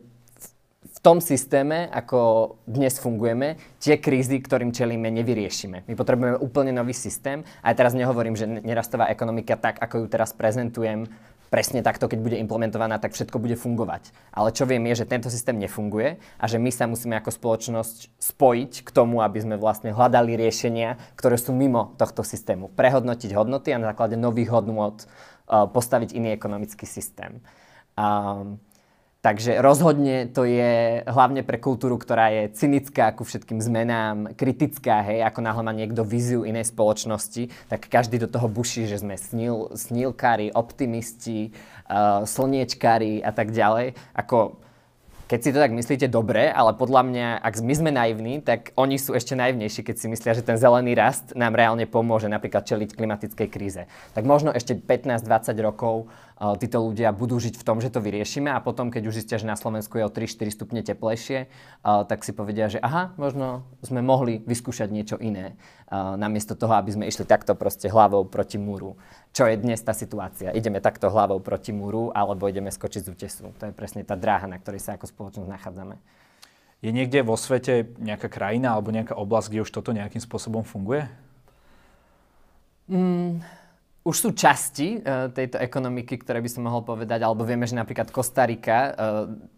v 0.81 0.99
tom 1.03 1.19
systéme, 1.21 1.89
ako 1.91 2.55
dnes 2.69 3.01
fungujeme, 3.01 3.57
tie 3.81 3.97
krízy, 3.97 4.37
ktorým 4.37 4.71
čelíme, 4.71 5.09
nevyriešime. 5.09 5.89
My 5.89 5.95
potrebujeme 5.97 6.37
úplne 6.37 6.77
nový 6.77 6.93
systém. 6.93 7.41
A 7.65 7.73
ja 7.73 7.75
teraz 7.77 7.97
nehovorím, 7.97 8.37
že 8.37 8.45
nerastová 8.45 9.09
ekonomika 9.09 9.57
tak, 9.57 9.81
ako 9.81 10.05
ju 10.05 10.07
teraz 10.13 10.37
prezentujem, 10.37 11.09
presne 11.51 11.83
takto, 11.83 12.07
keď 12.07 12.19
bude 12.23 12.37
implementovaná, 12.39 13.03
tak 13.03 13.13
všetko 13.13 13.43
bude 13.43 13.59
fungovať. 13.59 14.15
Ale 14.31 14.55
čo 14.55 14.65
viem 14.65 14.87
je, 14.89 15.03
že 15.03 15.11
tento 15.11 15.29
systém 15.29 15.59
nefunguje 15.59 16.23
a 16.39 16.45
že 16.47 16.63
my 16.63 16.71
sa 16.71 16.87
musíme 16.87 17.19
ako 17.19 17.35
spoločnosť 17.35 18.15
spojiť 18.17 18.73
k 18.87 18.91
tomu, 18.95 19.21
aby 19.21 19.43
sme 19.43 19.59
vlastne 19.59 19.91
hľadali 19.91 20.39
riešenia, 20.39 20.97
ktoré 21.19 21.37
sú 21.37 21.51
mimo 21.51 21.99
tohto 21.99 22.23
systému. 22.23 22.71
Prehodnotiť 22.73 23.35
hodnoty 23.35 23.75
a 23.75 23.83
na 23.83 23.91
základe 23.91 24.15
nových 24.15 24.55
hodnot 24.55 25.05
uh, 25.05 25.67
postaviť 25.67 26.15
iný 26.15 26.33
ekonomický 26.33 26.87
systém. 26.87 27.43
Um, 27.99 28.63
Takže 29.21 29.61
rozhodne 29.61 30.33
to 30.33 30.49
je 30.49 31.05
hlavne 31.05 31.45
pre 31.45 31.61
kultúru, 31.61 32.01
ktorá 32.01 32.33
je 32.33 32.57
cynická 32.57 33.12
ku 33.12 33.21
všetkým 33.21 33.61
zmenám, 33.61 34.33
kritická, 34.33 35.05
hej, 35.05 35.21
ako 35.29 35.45
náhle 35.45 35.61
má 35.61 35.77
niekto 35.77 36.09
víziu 36.09 36.49
inej 36.49 36.73
spoločnosti, 36.73 37.53
tak 37.68 37.93
každý 37.93 38.16
do 38.16 38.33
toho 38.33 38.49
buší, 38.49 38.89
že 38.89 39.05
sme 39.05 39.21
snil, 39.21 39.77
snilkári, 39.77 40.57
optimisti, 40.57 41.53
uh, 41.93 42.25
slniečkári 42.25 43.21
a 43.21 43.29
tak 43.37 43.53
ďalej. 43.53 43.93
Ako 44.16 44.57
keď 45.31 45.41
si 45.47 45.55
to 45.55 45.62
tak 45.62 45.71
myslíte 45.71 46.11
dobre, 46.11 46.51
ale 46.51 46.75
podľa 46.75 47.07
mňa, 47.07 47.27
ak 47.39 47.62
my 47.62 47.75
sme 47.79 47.91
naivní, 47.95 48.43
tak 48.43 48.75
oni 48.75 48.99
sú 48.99 49.14
ešte 49.14 49.39
naivnejší, 49.39 49.87
keď 49.87 49.95
si 49.95 50.11
myslia, 50.11 50.35
že 50.35 50.43
ten 50.43 50.59
zelený 50.59 50.99
rast 50.99 51.39
nám 51.39 51.55
reálne 51.55 51.87
pomôže 51.87 52.27
napríklad 52.27 52.66
čeliť 52.66 52.99
klimatickej 52.99 53.47
kríze. 53.47 53.87
Tak 54.11 54.27
možno 54.27 54.51
ešte 54.51 54.75
15-20 54.75 55.55
rokov 55.62 56.11
títo 56.41 56.80
ľudia 56.80 57.12
budú 57.12 57.36
žiť 57.36 57.61
v 57.61 57.66
tom, 57.68 57.84
že 57.84 57.93
to 57.93 58.01
vyriešime 58.01 58.49
a 58.49 58.64
potom, 58.64 58.88
keď 58.88 59.12
už 59.12 59.20
zistia, 59.20 59.36
že 59.36 59.45
na 59.45 59.61
Slovensku 59.61 60.01
je 60.01 60.09
o 60.09 60.11
3-4 60.11 60.57
stupne 60.57 60.80
teplejšie, 60.80 61.53
tak 61.84 62.24
si 62.24 62.32
povedia, 62.32 62.72
že 62.72 62.80
aha, 62.80 63.12
možno 63.20 63.68
sme 63.84 64.01
mohli 64.01 64.41
vyskúšať 64.49 64.88
niečo 64.88 65.16
iné, 65.20 65.61
namiesto 65.93 66.57
toho, 66.57 66.72
aby 66.80 66.97
sme 66.97 67.05
išli 67.05 67.28
takto 67.28 67.53
proste 67.53 67.93
hlavou 67.93 68.24
proti 68.24 68.57
múru 68.57 68.97
čo 69.30 69.47
je 69.47 69.55
dnes 69.55 69.78
tá 69.78 69.95
situácia. 69.95 70.51
Ideme 70.51 70.82
takto 70.82 71.07
hlavou 71.07 71.38
proti 71.38 71.70
múru, 71.70 72.11
alebo 72.11 72.51
ideme 72.51 72.70
skočiť 72.70 73.07
z 73.07 73.11
útesu. 73.14 73.55
To 73.62 73.70
je 73.70 73.74
presne 73.74 74.03
tá 74.03 74.18
dráha, 74.18 74.51
na 74.51 74.59
ktorej 74.59 74.82
sa 74.82 74.99
ako 74.99 75.07
spoločnosť 75.07 75.51
nachádzame. 75.51 75.97
Je 76.82 76.91
niekde 76.91 77.22
vo 77.22 77.38
svete 77.38 77.93
nejaká 78.01 78.26
krajina 78.26 78.74
alebo 78.74 78.91
nejaká 78.91 79.14
oblasť, 79.14 79.53
kde 79.53 79.62
už 79.62 79.70
toto 79.70 79.95
nejakým 79.95 80.18
spôsobom 80.18 80.64
funguje? 80.66 81.07
Mm, 82.91 83.45
už 84.01 84.17
sú 84.17 84.29
časti 84.33 84.97
uh, 84.97 85.29
tejto 85.29 85.61
ekonomiky, 85.61 86.17
ktoré 86.17 86.41
by 86.41 86.49
som 86.49 86.65
mohol 86.65 86.81
povedať, 86.81 87.21
alebo 87.21 87.45
vieme, 87.45 87.69
že 87.69 87.77
napríklad 87.77 88.09
Kostarika 88.09 88.79
uh, 88.81 88.93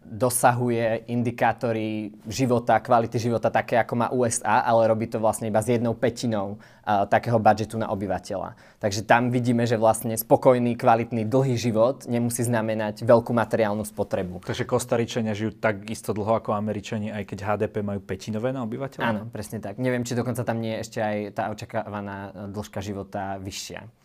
dosahuje 0.03 1.07
indikátory 1.07 2.11
života, 2.27 2.83
kvality 2.83 3.15
života 3.23 3.47
také, 3.47 3.79
ako 3.79 3.93
má 3.95 4.07
USA, 4.11 4.67
ale 4.67 4.91
robí 4.91 5.07
to 5.07 5.23
vlastne 5.23 5.47
iba 5.47 5.63
s 5.63 5.71
jednou 5.71 5.95
petinou 5.95 6.59
uh, 6.59 7.07
takého 7.07 7.39
budžetu 7.39 7.79
na 7.79 7.87
obyvateľa. 7.95 8.59
Takže 8.83 9.07
tam 9.07 9.31
vidíme, 9.31 9.63
že 9.63 9.79
vlastne 9.79 10.11
spokojný, 10.19 10.75
kvalitný, 10.75 11.23
dlhý 11.23 11.55
život 11.55 12.03
nemusí 12.03 12.43
znamenať 12.43 13.07
veľkú 13.07 13.31
materiálnu 13.31 13.87
spotrebu. 13.87 14.43
Takže 14.43 14.67
Kostaričania 14.67 15.31
žijú 15.31 15.55
tak 15.55 15.87
isto 15.87 16.11
dlho 16.11 16.43
ako 16.43 16.51
Američani, 16.51 17.15
aj 17.15 17.31
keď 17.31 17.37
HDP 17.47 17.79
majú 17.79 18.03
petinové 18.03 18.51
na 18.51 18.67
obyvateľa? 18.67 19.07
Áno, 19.07 19.21
presne 19.31 19.63
tak. 19.63 19.79
Neviem, 19.79 20.03
či 20.03 20.19
dokonca 20.19 20.43
tam 20.43 20.59
nie 20.59 20.75
je 20.75 20.79
ešte 20.83 20.99
aj 20.99 21.17
tá 21.31 21.43
očakávaná 21.47 22.51
dĺžka 22.51 22.83
života 22.83 23.39
vyššia. 23.39 24.02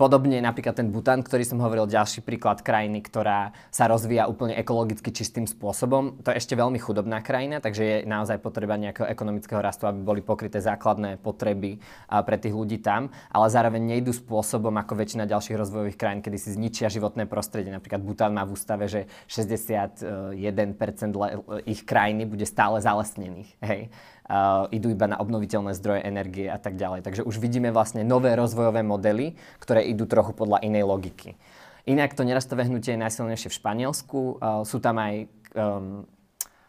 Podobne 0.00 0.40
napríklad 0.40 0.80
ten 0.80 0.88
Butan, 0.88 1.20
ktorý 1.20 1.44
som 1.44 1.60
hovoril, 1.60 1.84
ďalší 1.84 2.24
príklad 2.24 2.64
krajiny, 2.64 3.04
ktorá 3.04 3.52
sa 3.68 3.84
rozvíja 3.84 4.32
úplne 4.32 4.56
ekologicky 4.56 5.12
čistým 5.12 5.44
spôsobom. 5.44 6.24
To 6.24 6.32
je 6.32 6.40
ešte 6.40 6.56
veľmi 6.56 6.80
chudobná 6.80 7.20
krajina, 7.20 7.60
takže 7.60 7.82
je 7.84 8.08
naozaj 8.08 8.40
potreba 8.40 8.80
nejakého 8.80 9.04
ekonomického 9.04 9.60
rastu, 9.60 9.84
aby 9.84 10.00
boli 10.00 10.24
pokryté 10.24 10.56
základné 10.64 11.20
potreby 11.20 11.84
pre 12.08 12.40
tých 12.40 12.56
ľudí 12.56 12.80
tam, 12.80 13.12
ale 13.28 13.52
zároveň 13.52 14.00
nejdu 14.00 14.16
spôsobom 14.16 14.72
ako 14.72 15.04
väčšina 15.04 15.28
ďalších 15.28 15.60
rozvojových 15.60 16.00
krajín, 16.00 16.24
kedy 16.24 16.38
si 16.40 16.56
zničia 16.56 16.88
životné 16.88 17.28
prostredie. 17.28 17.68
Napríklad 17.68 18.00
Butan 18.00 18.32
má 18.32 18.48
v 18.48 18.56
ústave, 18.56 18.88
že 18.88 19.04
61% 19.28 20.00
ich 21.68 21.84
krajiny 21.84 22.24
bude 22.24 22.48
stále 22.48 22.80
zalesnených. 22.80 23.52
Hej 23.60 23.92
idú 24.70 24.94
iba 24.94 25.10
na 25.10 25.18
obnoviteľné 25.18 25.74
zdroje 25.74 26.06
energie 26.06 26.46
a 26.46 26.56
tak 26.56 26.78
ďalej. 26.78 27.02
Takže 27.02 27.26
už 27.26 27.42
vidíme 27.42 27.74
vlastne 27.74 28.06
nové 28.06 28.38
rozvojové 28.38 28.86
modely, 28.86 29.34
ktoré 29.58 29.82
idú 29.86 30.06
trochu 30.06 30.30
podľa 30.32 30.62
inej 30.62 30.86
logiky. 30.86 31.34
Inak 31.88 32.14
to 32.14 32.22
nerastové 32.22 32.68
hnutie 32.68 32.94
je 32.94 33.02
najsilnejšie 33.02 33.48
v 33.50 33.58
Španielsku. 33.58 34.18
Uh, 34.38 34.62
sú 34.62 34.78
tam 34.78 35.00
aj 35.00 35.26
um, 35.56 36.06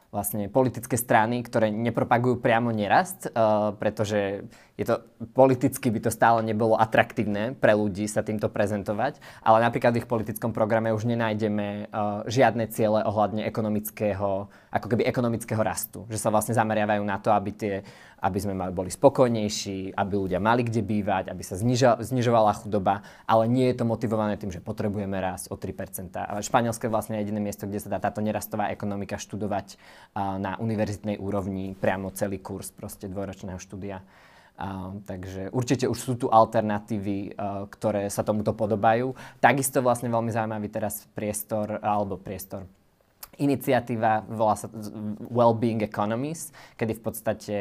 vlastne 0.09 0.49
politické 0.51 0.97
strany, 0.97 1.43
ktoré 1.45 1.69
nepropagujú 1.69 2.41
priamo 2.41 2.73
nerast, 2.73 3.29
uh, 3.29 3.75
pretože 3.77 4.47
je 4.81 4.85
to, 4.89 4.95
politicky 5.37 5.93
by 5.93 6.01
to 6.01 6.09
stále 6.09 6.41
nebolo 6.41 6.73
atraktívne 6.73 7.53
pre 7.53 7.77
ľudí 7.77 8.09
sa 8.09 8.25
týmto 8.25 8.49
prezentovať, 8.49 9.21
ale 9.45 9.61
napríklad 9.61 9.93
v 9.93 10.01
ich 10.01 10.09
politickom 10.09 10.49
programe 10.49 10.89
už 10.89 11.05
nenájdeme 11.05 11.93
uh, 11.93 12.25
žiadne 12.25 12.65
ciele 12.73 13.05
ohľadne 13.05 13.45
ekonomického, 13.45 14.49
ako 14.49 14.87
keby 14.89 15.05
ekonomického 15.05 15.61
rastu. 15.61 16.09
Že 16.09 16.17
sa 16.17 16.33
vlastne 16.33 16.57
zameriavajú 16.57 17.03
na 17.05 17.21
to, 17.21 17.29
aby 17.29 17.51
tie 17.53 17.73
aby 18.21 18.37
sme 18.37 18.53
boli 18.69 18.93
spokojnejší, 18.93 19.97
aby 19.97 20.13
ľudia 20.13 20.37
mali 20.37 20.61
kde 20.61 20.85
bývať, 20.85 21.33
aby 21.33 21.41
sa 21.41 21.57
znižo, 21.57 22.05
znižovala 22.05 22.53
chudoba, 22.61 23.01
ale 23.25 23.49
nie 23.49 23.65
je 23.73 23.81
to 23.81 23.89
motivované 23.89 24.37
tým, 24.37 24.53
že 24.53 24.61
potrebujeme 24.61 25.17
rásť 25.17 25.49
o 25.49 25.57
3%. 25.57 26.13
Ale 26.21 26.45
Španielské 26.45 26.85
je 26.85 26.93
vlastne 26.93 27.17
jediné 27.17 27.41
miesto, 27.41 27.65
kde 27.65 27.81
sa 27.81 27.89
dá 27.89 27.97
táto 27.97 28.21
nerastová 28.21 28.69
ekonomika 28.69 29.17
študovať 29.17 29.81
na 30.13 30.53
univerzitnej 30.61 31.17
úrovni, 31.17 31.73
priamo 31.73 32.13
celý 32.13 32.37
kurz 32.37 32.69
proste 32.69 33.09
dvojročného 33.09 33.57
štúdia. 33.57 34.05
Takže 35.05 35.49
určite 35.49 35.89
už 35.89 35.97
sú 35.97 36.13
tu 36.17 36.27
alternatívy, 36.29 37.33
uh, 37.33 37.65
ktoré 37.65 38.07
sa 38.13 38.21
tomuto 38.21 38.53
podobajú. 38.53 39.13
Takisto 39.41 39.81
vlastne 39.81 40.13
veľmi 40.13 40.29
zaujímavý 40.29 40.69
teraz 40.69 41.09
priestor, 41.17 41.81
alebo 41.81 42.21
priestor, 42.21 42.69
iniciatíva, 43.41 44.23
volá 44.29 44.55
sa 44.55 44.69
Wellbeing 45.27 45.81
Economies, 45.81 46.53
kedy 46.77 46.93
v 46.97 47.01
podstate 47.01 47.55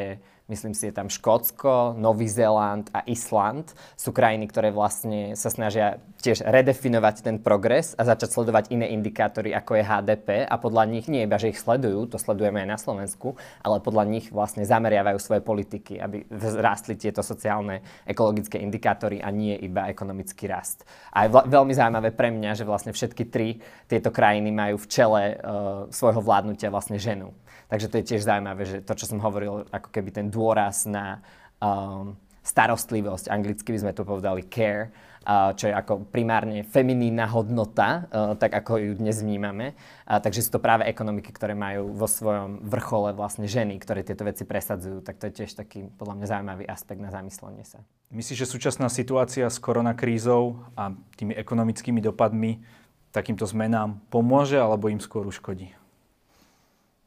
Myslím 0.50 0.74
si, 0.74 0.90
je 0.90 0.98
tam 0.98 1.06
Škótsko, 1.06 1.94
Nový 1.94 2.26
Zéland 2.26 2.90
a 2.90 3.06
Island. 3.06 3.70
Sú 3.94 4.10
krajiny, 4.10 4.50
ktoré 4.50 4.74
vlastne 4.74 5.38
sa 5.38 5.46
snažia 5.46 6.02
tiež 6.18 6.42
redefinovať 6.42 7.22
ten 7.22 7.38
progres 7.38 7.94
a 7.94 8.02
začať 8.02 8.34
sledovať 8.34 8.74
iné 8.74 8.90
indikátory, 8.90 9.54
ako 9.54 9.78
je 9.78 9.86
HDP 9.86 10.28
a 10.50 10.54
podľa 10.58 10.90
nich 10.90 11.06
nie 11.06 11.22
iba, 11.22 11.38
že 11.38 11.54
ich 11.54 11.62
sledujú, 11.62 12.10
to 12.10 12.18
sledujeme 12.18 12.66
aj 12.66 12.68
na 12.68 12.78
Slovensku, 12.82 13.38
ale 13.62 13.78
podľa 13.78 14.04
nich 14.10 14.26
vlastne 14.34 14.66
zameriavajú 14.66 15.22
svoje 15.22 15.38
politiky, 15.38 16.02
aby 16.02 16.26
vzrástli 16.26 16.98
tieto 16.98 17.22
sociálne 17.22 17.86
ekologické 18.02 18.58
indikátory 18.58 19.22
a 19.22 19.30
nie 19.30 19.54
iba 19.54 19.86
ekonomický 19.86 20.50
rast. 20.50 20.82
A 21.14 21.30
je 21.30 21.32
veľmi 21.46 21.70
zaujímavé 21.78 22.10
pre 22.10 22.34
mňa, 22.34 22.58
že 22.58 22.66
vlastne 22.66 22.90
všetky 22.90 23.30
tri 23.30 23.62
tieto 23.86 24.10
krajiny 24.10 24.50
majú 24.50 24.82
v 24.82 24.86
čele 24.90 25.22
uh, 25.38 25.69
svojho 25.90 26.20
vládnutia 26.22 26.72
vlastne 26.72 26.98
ženu. 26.98 27.34
Takže 27.70 27.86
to 27.86 27.98
je 28.02 28.08
tiež 28.14 28.26
zaujímavé, 28.26 28.62
že 28.66 28.76
to, 28.82 28.92
čo 28.98 29.06
som 29.06 29.22
hovoril, 29.22 29.62
ako 29.70 29.88
keby 29.94 30.10
ten 30.10 30.26
dôraz 30.26 30.90
na 30.90 31.22
um, 31.62 32.18
starostlivosť, 32.42 33.30
anglicky 33.30 33.70
by 33.70 33.78
sme 33.78 33.92
to 33.94 34.02
povedali 34.02 34.42
care, 34.48 34.90
uh, 35.22 35.52
čo 35.54 35.70
je 35.70 35.74
ako 35.76 36.08
primárne 36.08 36.64
feminína 36.66 37.28
hodnota, 37.30 38.10
uh, 38.10 38.34
tak 38.34 38.58
ako 38.58 38.80
ju 38.80 38.92
dnes 38.98 39.22
vnímame. 39.22 39.78
Uh, 40.02 40.18
takže 40.18 40.48
sú 40.48 40.56
to 40.56 40.60
práve 40.64 40.88
ekonomiky, 40.88 41.30
ktoré 41.30 41.54
majú 41.54 41.94
vo 41.94 42.08
svojom 42.10 42.64
vrchole 42.64 43.14
vlastne 43.14 43.46
ženy, 43.46 43.78
ktoré 43.78 44.02
tieto 44.02 44.26
veci 44.26 44.42
presadzujú. 44.48 45.04
Tak 45.04 45.20
to 45.20 45.30
je 45.30 45.44
tiež 45.44 45.54
taký 45.54 45.86
podľa 45.94 46.18
mňa 46.18 46.26
zaujímavý 46.26 46.64
aspekt 46.66 46.98
na 46.98 47.12
zamyslenie 47.12 47.62
sa. 47.62 47.84
Myslíš, 48.10 48.42
že 48.42 48.50
súčasná 48.50 48.90
situácia 48.90 49.46
s 49.46 49.62
koronakrízou 49.62 50.66
a 50.74 50.90
tými 51.14 51.38
ekonomickými 51.38 52.02
dopadmi 52.02 52.79
takýmto 53.10 53.46
zmenám 53.46 53.98
pomôže 54.08 54.58
alebo 54.58 54.90
im 54.90 55.02
skôr 55.02 55.26
uškodí? 55.26 55.74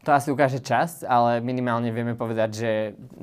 To 0.03 0.11
asi 0.11 0.35
ukáže 0.35 0.59
čas, 0.59 0.99
ale 1.07 1.39
minimálne 1.39 1.87
vieme 1.87 2.11
povedať, 2.11 2.49
že 2.51 2.71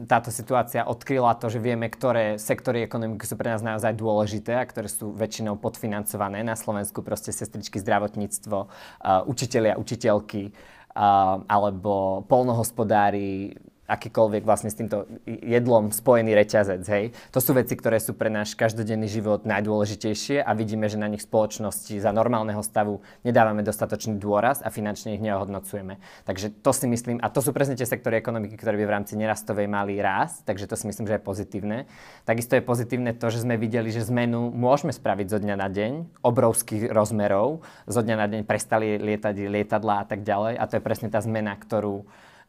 táto 0.09 0.33
situácia 0.33 0.89
odkryla 0.89 1.37
to, 1.37 1.53
že 1.53 1.61
vieme, 1.61 1.93
ktoré 1.93 2.41
sektory 2.41 2.89
ekonomiky 2.89 3.29
sú 3.29 3.37
pre 3.37 3.53
nás 3.53 3.61
naozaj 3.61 4.01
dôležité 4.01 4.57
a 4.57 4.65
ktoré 4.65 4.89
sú 4.89 5.13
väčšinou 5.13 5.61
podfinancované. 5.61 6.41
Na 6.41 6.57
Slovensku 6.57 7.05
proste 7.05 7.37
sestričky, 7.37 7.77
zdravotníctvo, 7.85 8.59
uh, 8.65 9.29
učitelia, 9.29 9.77
učiteľky 9.77 10.57
uh, 10.57 11.45
alebo 11.45 12.25
polnohospodári, 12.25 13.61
akýkoľvek 13.91 14.47
vlastne 14.47 14.71
s 14.71 14.79
týmto 14.79 15.11
jedlom 15.27 15.91
spojený 15.91 16.31
reťazec. 16.39 16.83
Hej. 16.87 17.05
To 17.35 17.43
sú 17.43 17.59
veci, 17.59 17.75
ktoré 17.75 17.99
sú 17.99 18.15
pre 18.15 18.31
náš 18.31 18.55
každodenný 18.55 19.11
život 19.11 19.43
najdôležitejšie 19.43 20.47
a 20.47 20.55
vidíme, 20.55 20.87
že 20.87 20.95
na 20.95 21.11
nich 21.11 21.27
spoločnosti 21.27 21.99
za 21.99 22.15
normálneho 22.15 22.63
stavu 22.63 23.03
nedávame 23.27 23.67
dostatočný 23.67 24.17
dôraz 24.23 24.63
a 24.63 24.71
finančne 24.71 25.19
ich 25.19 25.23
neohodnocujeme. 25.23 25.99
Takže 26.23 26.55
to 26.63 26.71
si 26.71 26.87
myslím, 26.87 27.19
a 27.19 27.27
to 27.27 27.43
sú 27.43 27.51
presne 27.51 27.75
tie 27.75 27.89
sektory 27.89 28.23
ekonomiky, 28.23 28.55
ktoré 28.55 28.79
by 28.79 28.85
v 28.87 28.95
rámci 28.95 29.19
nerastovej 29.19 29.67
mali 29.67 29.99
rásť, 29.99 30.47
takže 30.47 30.71
to 30.71 30.79
si 30.79 30.87
myslím, 30.87 31.11
že 31.11 31.19
je 31.19 31.23
pozitívne. 31.27 31.79
Takisto 32.23 32.55
je 32.55 32.63
pozitívne 32.63 33.11
to, 33.19 33.27
že 33.29 33.43
sme 33.43 33.59
videli, 33.59 33.91
že 33.91 34.07
zmenu 34.07 34.55
môžeme 34.55 34.95
spraviť 34.95 35.27
zo 35.27 35.39
dňa 35.43 35.57
na 35.59 35.67
deň, 35.67 36.23
obrovských 36.23 36.95
rozmerov, 36.95 37.67
zo 37.91 38.01
dňa 38.01 38.17
na 38.17 38.27
deň 38.31 38.41
prestali 38.47 39.01
lietať 39.01 39.37
lietadlá 39.51 40.05
a 40.05 40.07
tak 40.07 40.23
ďalej 40.23 40.55
a 40.61 40.65
to 40.69 40.77
je 40.79 40.87
presne 40.87 41.09
tá 41.11 41.19
zmena, 41.19 41.57
ktorú 41.57 42.05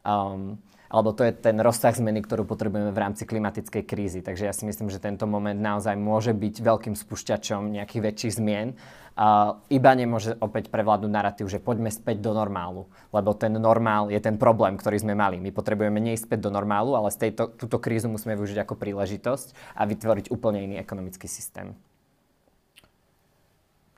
um, 0.06 0.58
alebo 0.92 1.16
to 1.16 1.24
je 1.24 1.32
ten 1.32 1.56
rozsah 1.56 1.96
zmeny, 1.96 2.20
ktorú 2.20 2.44
potrebujeme 2.44 2.92
v 2.92 3.00
rámci 3.00 3.24
klimatickej 3.24 3.82
krízy. 3.88 4.20
Takže 4.20 4.44
ja 4.44 4.52
si 4.52 4.68
myslím, 4.68 4.92
že 4.92 5.00
tento 5.00 5.24
moment 5.24 5.56
naozaj 5.56 5.96
môže 5.96 6.36
byť 6.36 6.60
veľkým 6.60 6.92
spúšťačom 6.92 7.72
nejakých 7.72 8.04
väčších 8.12 8.36
zmien. 8.36 8.76
Uh, 9.12 9.60
iba 9.68 9.92
nemôže 9.92 10.36
opäť 10.40 10.72
prevládnuť 10.72 11.12
narratív, 11.12 11.48
že 11.48 11.60
poďme 11.60 11.92
späť 11.92 12.24
do 12.24 12.32
normálu, 12.32 12.88
lebo 13.12 13.36
ten 13.36 13.52
normál 13.52 14.08
je 14.08 14.16
ten 14.20 14.40
problém, 14.40 14.76
ktorý 14.76 15.04
sme 15.04 15.12
mali. 15.12 15.36
My 15.36 15.52
potrebujeme 15.52 16.00
neísť 16.00 16.28
späť 16.28 16.48
do 16.48 16.50
normálu, 16.52 16.96
ale 16.96 17.12
z 17.12 17.28
tejto, 17.28 17.52
túto 17.56 17.76
krízu 17.76 18.08
musíme 18.08 18.36
využiť 18.36 18.64
ako 18.64 18.76
príležitosť 18.76 19.76
a 19.76 19.84
vytvoriť 19.84 20.32
úplne 20.32 20.64
iný 20.64 20.76
ekonomický 20.80 21.28
systém. 21.28 21.76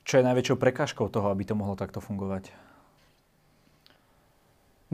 Čo 0.03 0.19
je 0.19 0.27
najväčšou 0.27 0.59
prekážkou 0.59 1.07
toho, 1.07 1.31
aby 1.31 1.47
to 1.47 1.55
mohlo 1.55 1.79
takto 1.79 2.03
fungovať? 2.03 2.64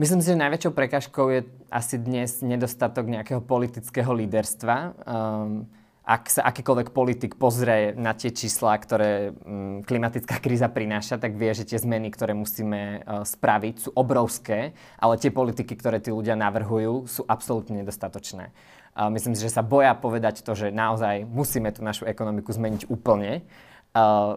Myslím 0.02 0.18
si, 0.18 0.34
že 0.34 0.42
najväčšou 0.42 0.74
prekažkou 0.74 1.30
je 1.30 1.40
asi 1.70 1.94
dnes 1.94 2.42
nedostatok 2.42 3.06
nejakého 3.06 3.38
politického 3.38 4.10
líderstva. 4.10 4.98
Um, 5.06 5.70
ak 6.02 6.26
sa 6.26 6.42
akýkoľvek 6.42 6.90
politik 6.90 7.38
pozrie 7.38 7.94
na 7.94 8.10
tie 8.10 8.34
čísla, 8.34 8.74
ktoré 8.82 9.30
um, 9.30 9.78
klimatická 9.86 10.42
kríza 10.42 10.66
prináša, 10.66 11.22
tak 11.22 11.38
vie, 11.38 11.54
že 11.54 11.70
tie 11.70 11.78
zmeny, 11.78 12.10
ktoré 12.10 12.34
musíme 12.34 13.06
uh, 13.06 13.22
spraviť, 13.22 13.74
sú 13.78 13.90
obrovské, 13.94 14.74
ale 14.98 15.22
tie 15.22 15.30
politiky, 15.30 15.78
ktoré 15.78 16.02
tí 16.02 16.10
ľudia 16.10 16.34
navrhujú, 16.34 17.06
sú 17.06 17.22
absolútne 17.30 17.86
nedostatočné. 17.86 18.50
Uh, 18.98 19.06
myslím 19.14 19.38
si, 19.38 19.46
že 19.46 19.54
sa 19.54 19.62
boja 19.62 19.94
povedať 19.94 20.42
to, 20.42 20.58
že 20.58 20.74
naozaj 20.74 21.30
musíme 21.30 21.70
tú 21.70 21.86
našu 21.86 22.10
ekonomiku 22.10 22.50
zmeniť 22.50 22.90
úplne 22.90 23.46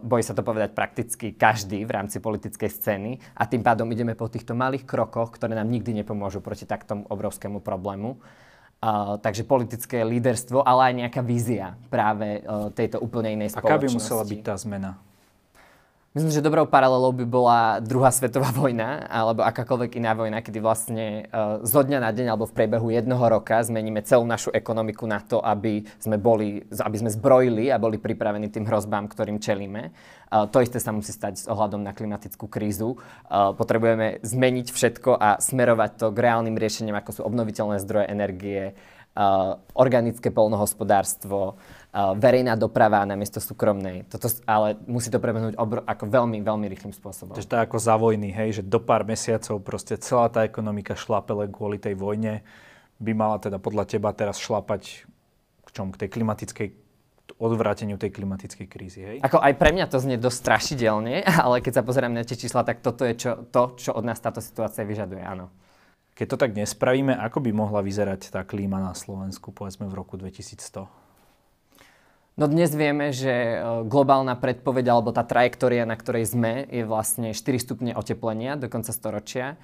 bojí 0.03 0.23
sa 0.23 0.35
to 0.35 0.43
povedať 0.43 0.75
prakticky 0.75 1.31
každý 1.31 1.87
v 1.87 1.91
rámci 1.95 2.19
politickej 2.19 2.69
scény 2.69 3.11
a 3.39 3.47
tým 3.47 3.63
pádom 3.63 3.87
ideme 3.87 4.11
po 4.11 4.27
týchto 4.27 4.51
malých 4.51 4.83
krokoch, 4.83 5.31
ktoré 5.31 5.55
nám 5.55 5.71
nikdy 5.71 6.03
nepomôžu 6.03 6.43
proti 6.43 6.67
takto 6.67 7.07
obrovskému 7.07 7.63
problému. 7.63 8.19
Uh, 8.85 9.17
takže 9.17 9.47
politické 9.47 10.03
líderstvo, 10.03 10.61
ale 10.61 10.91
aj 10.91 10.93
nejaká 10.93 11.21
vízia 11.23 11.79
práve 11.87 12.43
uh, 12.43 12.69
tejto 12.69 12.99
úplne 12.99 13.33
inej 13.33 13.55
spoločnosti. 13.55 13.71
Aká 13.71 13.81
by 13.81 13.87
musela 13.89 14.23
byť 14.27 14.39
tá 14.43 14.53
zmena? 14.59 14.91
Myslím, 16.15 16.31
že 16.31 16.47
dobrou 16.47 16.63
paralelou 16.63 17.11
by 17.11 17.27
bola 17.27 17.59
druhá 17.83 18.07
svetová 18.07 18.47
vojna 18.55 19.03
alebo 19.03 19.43
akákoľvek 19.43 19.99
iná 19.99 20.15
vojna, 20.15 20.39
kedy 20.39 20.63
vlastne 20.63 21.27
uh, 21.27 21.59
zo 21.59 21.83
dňa 21.83 21.99
na 21.99 22.15
deň 22.15 22.31
alebo 22.31 22.47
v 22.47 22.55
priebehu 22.55 22.87
jednoho 22.87 23.19
roka 23.19 23.59
zmeníme 23.59 23.99
celú 24.07 24.23
našu 24.23 24.47
ekonomiku 24.55 25.03
na 25.11 25.19
to, 25.19 25.43
aby 25.43 25.83
sme, 25.99 26.15
boli, 26.15 26.63
aby 26.71 26.97
sme 27.03 27.11
zbrojili 27.11 27.67
a 27.67 27.75
boli 27.75 27.99
pripravení 27.99 28.47
tým 28.47 28.63
hrozbám, 28.63 29.11
ktorým 29.11 29.43
čelíme. 29.43 29.91
Uh, 30.31 30.47
to 30.47 30.63
isté 30.63 30.79
sa 30.79 30.95
musí 30.95 31.11
stať 31.11 31.35
s 31.35 31.45
ohľadom 31.51 31.83
na 31.83 31.91
klimatickú 31.91 32.47
krízu. 32.47 32.95
Uh, 33.27 33.51
potrebujeme 33.51 34.23
zmeniť 34.23 34.71
všetko 34.71 35.19
a 35.19 35.43
smerovať 35.43 35.99
to 35.99 36.15
k 36.15 36.31
reálnym 36.31 36.55
riešeniam, 36.55 36.95
ako 36.95 37.11
sú 37.11 37.21
obnoviteľné 37.27 37.83
zdroje 37.83 38.07
energie, 38.07 38.71
organické 39.73 40.27
polnohospodárstvo, 40.27 41.55
verejná 41.95 42.59
doprava 42.59 43.07
na 43.07 43.15
miesto 43.15 43.39
súkromnej. 43.39 44.03
Toto, 44.11 44.27
ale 44.43 44.75
musí 44.83 45.07
to 45.07 45.23
prebehnúť 45.23 45.55
obro, 45.55 45.79
ako 45.87 46.11
veľmi, 46.11 46.43
veľmi 46.43 46.67
rýchlým 46.67 46.91
spôsobom. 46.91 47.31
Takže 47.31 47.47
to 47.47 47.55
je 47.55 47.63
ako 47.63 47.77
za 47.79 47.95
vojny, 47.95 48.35
hej, 48.35 48.59
že 48.59 48.63
do 48.67 48.83
pár 48.83 49.07
mesiacov 49.07 49.63
proste 49.63 49.95
celá 49.95 50.27
tá 50.27 50.43
ekonomika 50.43 50.99
šlapele 50.99 51.47
kvôli 51.47 51.79
tej 51.79 51.95
vojne 51.95 52.43
by 52.99 53.11
mala 53.15 53.39
teda 53.39 53.59
podľa 53.59 53.87
teba 53.87 54.11
teraz 54.11 54.39
šlapať 54.43 55.07
k 55.63 55.69
čom? 55.71 55.91
K 55.95 56.05
tej 56.05 56.09
klimatickej 56.11 56.67
odvráteniu 57.35 57.99
tej 57.99 58.15
klimatickej 58.15 58.67
krízy, 58.67 59.01
hej? 59.03 59.17
Ako 59.19 59.43
aj 59.43 59.53
pre 59.59 59.75
mňa 59.75 59.91
to 59.91 59.99
znie 59.99 60.15
dosť 60.15 60.37
strašidelne, 60.39 61.23
ale 61.43 61.59
keď 61.59 61.81
sa 61.81 61.83
pozerám 61.83 62.11
na 62.15 62.23
tie 62.23 62.39
čísla, 62.39 62.63
tak 62.63 62.79
toto 62.79 63.03
je 63.03 63.15
čo, 63.15 63.31
to, 63.51 63.75
čo 63.75 63.91
od 63.91 64.03
nás 64.07 64.19
táto 64.19 64.39
situácia 64.39 64.87
vyžaduje, 64.87 65.23
áno. 65.23 65.51
Keď 66.15 66.27
to 66.31 66.37
tak 66.39 66.55
nespravíme, 66.55 67.11
ako 67.11 67.43
by 67.43 67.51
mohla 67.51 67.83
vyzerať 67.83 68.31
tá 68.31 68.47
klíma 68.47 68.79
na 68.79 68.95
Slovensku, 68.95 69.51
povedzme 69.51 69.83
v 69.91 69.99
roku 69.99 70.15
2100? 70.15 71.04
No 72.35 72.51
dnes 72.51 72.75
vieme, 72.75 73.15
že 73.15 73.31
e, 73.31 73.57
globálna 73.87 74.35
predpoveď 74.35 74.91
alebo 74.91 75.15
tá 75.15 75.23
trajektória, 75.23 75.87
na 75.87 75.95
ktorej 75.95 76.35
sme, 76.35 76.67
je 76.67 76.83
vlastne 76.83 77.31
4 77.31 77.39
stupne 77.63 77.91
oteplenia 77.95 78.59
do 78.59 78.67
konca 78.67 78.91
storočia. 78.91 79.55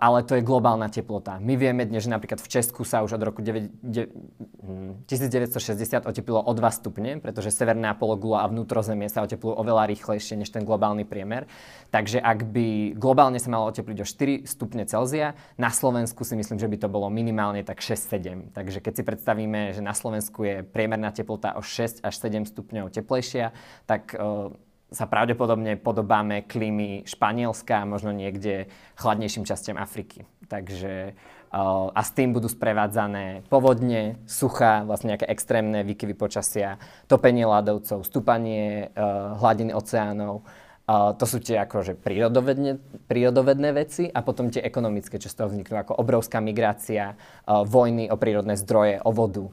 Ale 0.00 0.24
to 0.24 0.40
je 0.40 0.42
globálna 0.46 0.88
teplota. 0.88 1.36
My 1.36 1.52
vieme 1.52 1.84
dnes, 1.84 2.08
že 2.08 2.10
napríklad 2.10 2.40
v 2.40 2.48
Česku 2.48 2.80
sa 2.80 3.04
už 3.04 3.20
od 3.20 3.22
roku 3.28 3.44
9, 3.44 3.68
9, 3.84 5.04
1960 5.04 6.08
oteplilo 6.08 6.40
o 6.40 6.52
2 6.56 6.64
stupne, 6.72 7.20
pretože 7.20 7.52
severná 7.52 7.92
pologula 7.92 8.40
a 8.40 8.48
vnútrozemie 8.48 9.12
sa 9.12 9.20
oteplujú 9.20 9.52
oveľa 9.60 9.84
rýchlejšie 9.92 10.40
než 10.40 10.48
ten 10.48 10.64
globálny 10.64 11.04
priemer. 11.04 11.44
Takže 11.92 12.24
ak 12.24 12.48
by 12.48 12.96
globálne 12.96 13.36
sa 13.36 13.52
malo 13.52 13.68
otepliť 13.68 14.00
o 14.00 14.06
4 14.08 14.48
stupne 14.48 14.88
Celzia, 14.88 15.36
na 15.60 15.68
Slovensku 15.68 16.24
si 16.24 16.40
myslím, 16.40 16.56
že 16.56 16.64
by 16.64 16.76
to 16.80 16.88
bolo 16.88 17.12
minimálne 17.12 17.60
tak 17.60 17.84
6-7. 17.84 18.56
Takže 18.56 18.80
keď 18.80 18.92
si 18.96 19.02
predstavíme, 19.04 19.76
že 19.76 19.84
na 19.84 19.92
Slovensku 19.92 20.40
je 20.40 20.56
priemerná 20.64 21.12
teplota 21.12 21.52
o 21.52 21.60
6 21.60 22.00
až 22.00 22.14
7 22.16 22.48
stupňov 22.48 22.88
teplejšia, 22.96 23.52
tak 23.84 24.16
uh, 24.16 24.56
sa 24.90 25.06
pravdepodobne 25.06 25.78
podobáme 25.78 26.42
klímy 26.42 27.06
Španielska 27.06 27.82
a 27.82 27.88
možno 27.88 28.10
niekde 28.10 28.66
chladnejším 28.98 29.46
častiam 29.46 29.78
Afriky. 29.78 30.26
Takže 30.50 31.14
uh, 31.54 31.94
a 31.94 32.00
s 32.02 32.10
tým 32.10 32.34
budú 32.34 32.50
sprevádzané 32.50 33.46
povodne, 33.46 34.18
sucha, 34.26 34.82
vlastne 34.82 35.14
nejaké 35.14 35.30
extrémne 35.30 35.86
výkyvy 35.86 36.18
počasia, 36.18 36.82
topenie 37.06 37.46
ľadovcov, 37.46 38.02
stúpanie 38.02 38.90
uh, 38.90 39.38
hladiny 39.38 39.70
oceánov. 39.70 40.42
Uh, 40.90 41.14
to 41.14 41.22
sú 41.22 41.38
tie 41.38 41.62
akože 41.62 41.94
prírodovedne, 41.94 42.82
prírodovedné 43.06 43.70
veci 43.70 44.10
a 44.10 44.26
potom 44.26 44.50
tie 44.50 44.58
ekonomické, 44.58 45.22
čo 45.22 45.30
z 45.30 45.38
toho 45.38 45.54
vzniknú, 45.54 45.78
ako 45.78 46.02
obrovská 46.02 46.42
migrácia, 46.42 47.14
vojny 47.46 48.10
o 48.10 48.18
prírodné 48.18 48.58
zdroje, 48.58 48.98
o 49.06 49.14
vodu, 49.14 49.46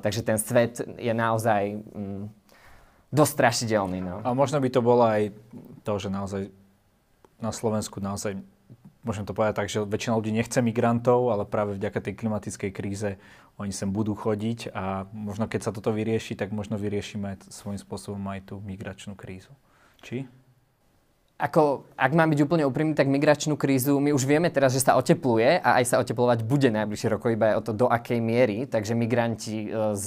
takže 0.00 0.24
ten 0.24 0.36
svet 0.36 0.80
je 0.80 1.12
naozaj 1.12 1.80
um, 1.92 2.28
dosť 3.12 3.32
strašidelný. 3.36 3.98
No. 4.00 4.16
A 4.24 4.32
možno 4.32 4.58
by 4.58 4.68
to 4.72 4.80
bolo 4.80 5.04
aj 5.04 5.30
to, 5.84 5.92
že 6.00 6.08
naozaj 6.08 6.42
na 7.38 7.52
Slovensku 7.52 8.00
naozaj 8.00 8.40
môžem 9.02 9.26
to 9.26 9.34
povedať 9.34 9.54
tak, 9.58 9.68
že 9.68 9.82
väčšina 9.82 10.14
ľudí 10.14 10.30
nechce 10.30 10.62
migrantov, 10.62 11.34
ale 11.34 11.42
práve 11.42 11.74
vďaka 11.74 11.98
tej 11.98 12.14
klimatickej 12.16 12.70
kríze 12.70 13.10
oni 13.58 13.74
sem 13.74 13.90
budú 13.90 14.14
chodiť 14.14 14.72
a 14.72 15.04
možno 15.12 15.50
keď 15.50 15.60
sa 15.68 15.74
toto 15.74 15.92
vyrieši, 15.92 16.38
tak 16.38 16.54
možno 16.54 16.78
vyriešime 16.78 17.36
svojím 17.50 17.82
spôsobom 17.82 18.22
aj 18.32 18.54
tú 18.54 18.54
migračnú 18.62 19.18
krízu. 19.18 19.52
Či? 20.00 20.24
Ako, 21.42 21.90
ak 21.98 22.14
mám 22.14 22.30
byť 22.30 22.40
úplne 22.46 22.62
úprimný, 22.62 22.94
tak 22.94 23.10
migračnú 23.10 23.58
krízu, 23.58 23.98
my 23.98 24.14
už 24.14 24.22
vieme 24.30 24.46
teraz, 24.46 24.78
že 24.78 24.86
sa 24.86 24.94
otepluje 24.94 25.58
a 25.58 25.82
aj 25.82 25.84
sa 25.90 25.96
oteplovať 25.98 26.46
bude 26.46 26.70
najbližšie 26.70 27.18
roko, 27.18 27.34
iba 27.34 27.58
o 27.58 27.62
to 27.66 27.74
do 27.74 27.90
akej 27.90 28.22
miery, 28.22 28.70
takže 28.70 28.94
migranti 28.94 29.66
e, 29.66 29.98
z 29.98 30.06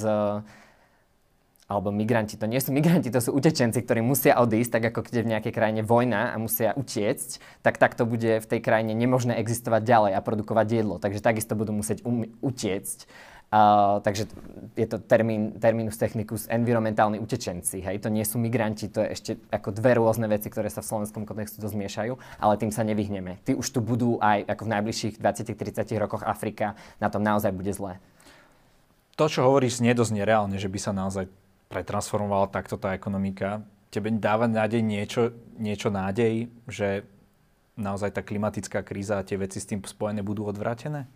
alebo 1.66 1.90
migranti, 1.90 2.38
to 2.38 2.46
nie 2.46 2.62
sú 2.62 2.70
migranti, 2.70 3.10
to 3.10 3.18
sú 3.18 3.34
utečenci, 3.34 3.82
ktorí 3.82 3.98
musia 3.98 4.38
odísť, 4.38 4.78
tak 4.78 4.94
ako 4.94 5.02
keď 5.02 5.12
je 5.18 5.24
v 5.26 5.32
nejakej 5.34 5.52
krajine 5.52 5.82
vojna 5.82 6.30
a 6.30 6.36
musia 6.38 6.70
utiecť, 6.78 7.42
tak 7.66 7.82
takto 7.82 8.06
bude 8.06 8.38
v 8.38 8.46
tej 8.46 8.60
krajine 8.62 8.94
nemožné 8.94 9.34
existovať 9.42 9.82
ďalej 9.82 10.12
a 10.14 10.20
produkovať 10.22 10.66
jedlo. 10.70 11.02
Takže 11.02 11.18
takisto 11.18 11.58
budú 11.58 11.74
musieť 11.74 12.06
um- 12.06 12.30
utiecť. 12.38 13.10
Uh, 13.46 14.02
takže 14.02 14.26
je 14.74 14.86
to 14.90 14.98
termín, 14.98 15.54
terminus 15.62 15.94
technicus 15.94 16.50
environmentálni 16.50 17.22
utečenci. 17.22 17.78
Hej? 17.78 18.02
To 18.02 18.10
nie 18.10 18.26
sú 18.26 18.42
migranti, 18.42 18.90
to 18.90 19.06
je 19.06 19.08
ešte 19.14 19.32
ako 19.54 19.70
dve 19.70 20.02
rôzne 20.02 20.26
veci, 20.26 20.50
ktoré 20.50 20.66
sa 20.66 20.82
v 20.82 20.90
slovenskom 20.90 21.22
kontextu 21.22 21.62
zmiešajú, 21.62 22.18
ale 22.42 22.58
tým 22.58 22.74
sa 22.74 22.82
nevyhneme. 22.82 23.38
Tí 23.46 23.54
už 23.54 23.70
tu 23.70 23.78
budú 23.78 24.18
aj 24.18 24.50
ako 24.50 24.66
v 24.66 24.72
najbližších 24.74 25.14
20-30 25.22 25.94
rokoch 25.94 26.26
Afrika, 26.26 26.74
na 26.98 27.06
tom 27.06 27.22
naozaj 27.22 27.54
bude 27.54 27.70
zle. 27.70 28.02
To, 29.14 29.30
čo 29.30 29.46
hovoríš, 29.46 29.78
nedoznie 29.78 30.26
reálne, 30.26 30.58
že 30.58 30.66
by 30.66 30.78
sa 30.82 30.90
naozaj 30.90 31.30
pretransformovala 31.68 32.52
takto 32.52 32.78
tá 32.78 32.94
ekonomika. 32.94 33.62
Tebe 33.90 34.12
dáva 34.14 34.46
nádej 34.46 34.82
niečo, 34.82 35.34
niečo 35.56 35.88
nádej, 35.88 36.50
že 36.68 37.06
naozaj 37.76 38.16
tá 38.16 38.22
klimatická 38.24 38.80
kríza 38.80 39.20
a 39.20 39.26
tie 39.26 39.36
veci 39.36 39.60
s 39.60 39.68
tým 39.68 39.84
spojené 39.84 40.24
budú 40.24 40.48
odvrátené? 40.48 41.06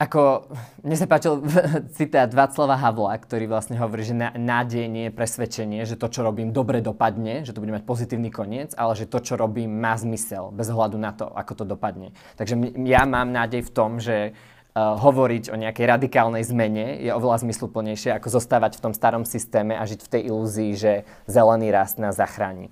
Ako, 0.00 0.48
mne 0.80 0.96
sa 0.96 1.04
páčil 1.04 1.44
citát 1.96 2.32
Václava 2.32 2.72
Havla, 2.80 3.20
ktorý 3.20 3.44
vlastne 3.44 3.76
hovorí, 3.76 4.00
že 4.00 4.16
nádej 4.16 4.88
nie 4.88 5.12
je 5.12 5.12
presvedčenie, 5.12 5.84
že 5.84 6.00
to, 6.00 6.08
čo 6.08 6.24
robím, 6.24 6.56
dobre 6.56 6.80
dopadne, 6.80 7.44
že 7.44 7.52
to 7.52 7.60
bude 7.60 7.76
mať 7.76 7.84
pozitívny 7.84 8.32
koniec, 8.32 8.72
ale 8.80 8.96
že 8.96 9.04
to, 9.04 9.20
čo 9.20 9.36
robím, 9.36 9.76
má 9.76 9.92
zmysel, 10.00 10.56
bez 10.56 10.72
ohľadu 10.72 10.96
na 10.96 11.12
to, 11.12 11.28
ako 11.28 11.52
to 11.52 11.64
dopadne. 11.68 12.16
Takže 12.40 12.80
ja 12.88 13.04
mám 13.04 13.28
nádej 13.28 13.60
v 13.60 13.74
tom, 13.76 14.00
že 14.00 14.32
hovoriť 14.74 15.50
o 15.50 15.56
nejakej 15.58 15.86
radikálnej 15.86 16.46
zmene 16.46 17.02
je 17.02 17.10
oveľa 17.10 17.42
zmysluplnejšie, 17.42 18.14
ako 18.14 18.28
zostávať 18.30 18.78
v 18.78 18.82
tom 18.86 18.94
starom 18.94 19.26
systéme 19.26 19.74
a 19.74 19.82
žiť 19.82 20.00
v 20.06 20.10
tej 20.14 20.22
ilúzii, 20.30 20.72
že 20.78 20.92
zelený 21.26 21.74
rast 21.74 21.98
nás 21.98 22.14
zachráni. 22.14 22.70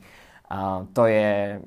Uh, 0.49 0.87
to 0.95 1.11
je, 1.11 1.59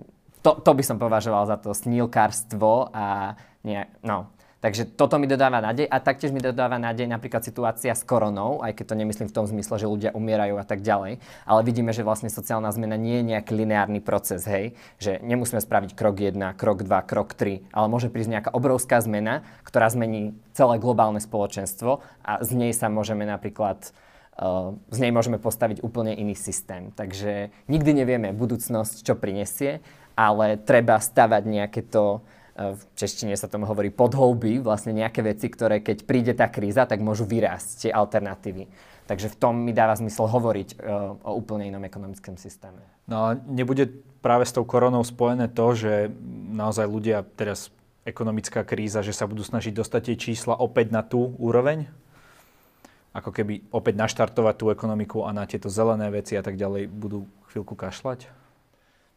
to, 0.41 0.57
to 0.63 0.71
by 0.71 0.83
som 0.87 0.97
považoval 0.97 1.45
za 1.45 1.59
to 1.59 1.75
snílkarstvo 1.75 2.95
a 2.95 3.35
nie, 3.61 3.83
no, 4.01 4.31
Takže 4.61 4.93
toto 4.93 5.17
mi 5.17 5.25
dodáva 5.25 5.57
nádej 5.57 5.89
a 5.89 5.97
taktiež 5.97 6.29
mi 6.29 6.37
dodáva 6.37 6.77
nádej 6.77 7.09
napríklad 7.09 7.41
situácia 7.41 7.97
s 7.97 8.05
koronou, 8.05 8.61
aj 8.61 8.77
keď 8.77 8.93
to 8.93 8.99
nemyslím 9.01 9.27
v 9.33 9.35
tom 9.41 9.49
zmysle, 9.49 9.81
že 9.81 9.89
ľudia 9.89 10.13
umierajú 10.13 10.61
a 10.61 10.65
tak 10.65 10.85
ďalej, 10.85 11.17
ale 11.49 11.61
vidíme, 11.65 11.89
že 11.89 12.05
vlastne 12.05 12.29
sociálna 12.29 12.69
zmena 12.69 12.93
nie 12.93 13.19
je 13.19 13.29
nejaký 13.33 13.57
lineárny 13.57 14.05
proces, 14.05 14.45
hej, 14.45 14.77
že 15.01 15.17
nemusíme 15.25 15.57
spraviť 15.57 15.97
krok 15.97 16.21
1, 16.21 16.37
krok 16.61 16.85
2, 16.85 17.09
krok 17.09 17.33
3, 17.33 17.73
ale 17.73 17.87
môže 17.89 18.13
prísť 18.13 18.37
nejaká 18.37 18.51
obrovská 18.53 19.01
zmena, 19.01 19.41
ktorá 19.65 19.89
zmení 19.89 20.37
celé 20.53 20.77
globálne 20.77 21.17
spoločenstvo 21.17 22.05
a 22.21 22.45
z 22.45 22.49
nej 22.53 22.71
sa 22.71 22.87
môžeme 22.87 23.25
napríklad 23.25 23.91
Uh, 24.41 24.79
z 24.89 25.03
nej 25.03 25.11
môžeme 25.11 25.37
postaviť 25.37 25.83
úplne 25.83 26.15
iný 26.15 26.39
systém. 26.39 26.89
Takže 26.95 27.51
nikdy 27.67 27.91
nevieme 27.93 28.31
budúcnosť, 28.31 29.03
čo 29.03 29.13
prinesie, 29.19 29.83
ale 30.15 30.55
treba 30.55 30.97
stavať 30.97 31.43
nejaké 31.45 31.83
to 31.83 32.23
v 32.55 32.81
češtine 32.99 33.33
sa 33.39 33.47
tomu 33.47 33.63
hovorí 33.63 33.89
podholby, 33.89 34.59
vlastne 34.59 34.91
nejaké 34.91 35.23
veci, 35.23 35.47
ktoré 35.47 35.79
keď 35.79 35.97
príde 36.03 36.33
tá 36.35 36.51
kríza, 36.51 36.83
tak 36.83 36.99
môžu 36.99 37.23
vyrásť 37.23 37.87
tie 37.87 37.91
alternatívy. 37.91 38.67
Takže 39.07 39.27
v 39.31 39.39
tom 39.39 39.55
mi 39.59 39.75
dáva 39.75 39.95
zmysel 39.97 40.27
hovoriť 40.27 40.69
uh, 40.77 41.19
o 41.25 41.31
úplne 41.35 41.67
inom 41.67 41.83
ekonomickom 41.83 42.39
systéme. 42.39 42.79
No 43.07 43.27
a 43.27 43.29
nebude 43.35 43.91
práve 44.23 44.47
s 44.47 44.55
tou 44.55 44.63
koronou 44.63 45.03
spojené 45.03 45.51
to, 45.51 45.75
že 45.75 45.93
naozaj 46.51 46.87
ľudia 46.87 47.25
teraz 47.35 47.73
ekonomická 48.07 48.63
kríza, 48.63 49.03
že 49.03 49.11
sa 49.11 49.27
budú 49.27 49.43
snažiť 49.43 49.73
dostať 49.75 50.01
tie 50.11 50.17
čísla 50.31 50.55
opäť 50.57 50.95
na 50.95 51.03
tú 51.03 51.35
úroveň? 51.39 51.91
Ako 53.11 53.35
keby 53.35 53.67
opäť 53.75 53.99
naštartovať 53.99 54.55
tú 54.55 54.71
ekonomiku 54.71 55.27
a 55.27 55.35
na 55.35 55.43
tieto 55.43 55.67
zelené 55.67 56.07
veci 56.07 56.39
a 56.39 56.43
tak 56.43 56.55
ďalej 56.55 56.87
budú 56.87 57.27
chvíľku 57.51 57.75
kašľať? 57.75 58.40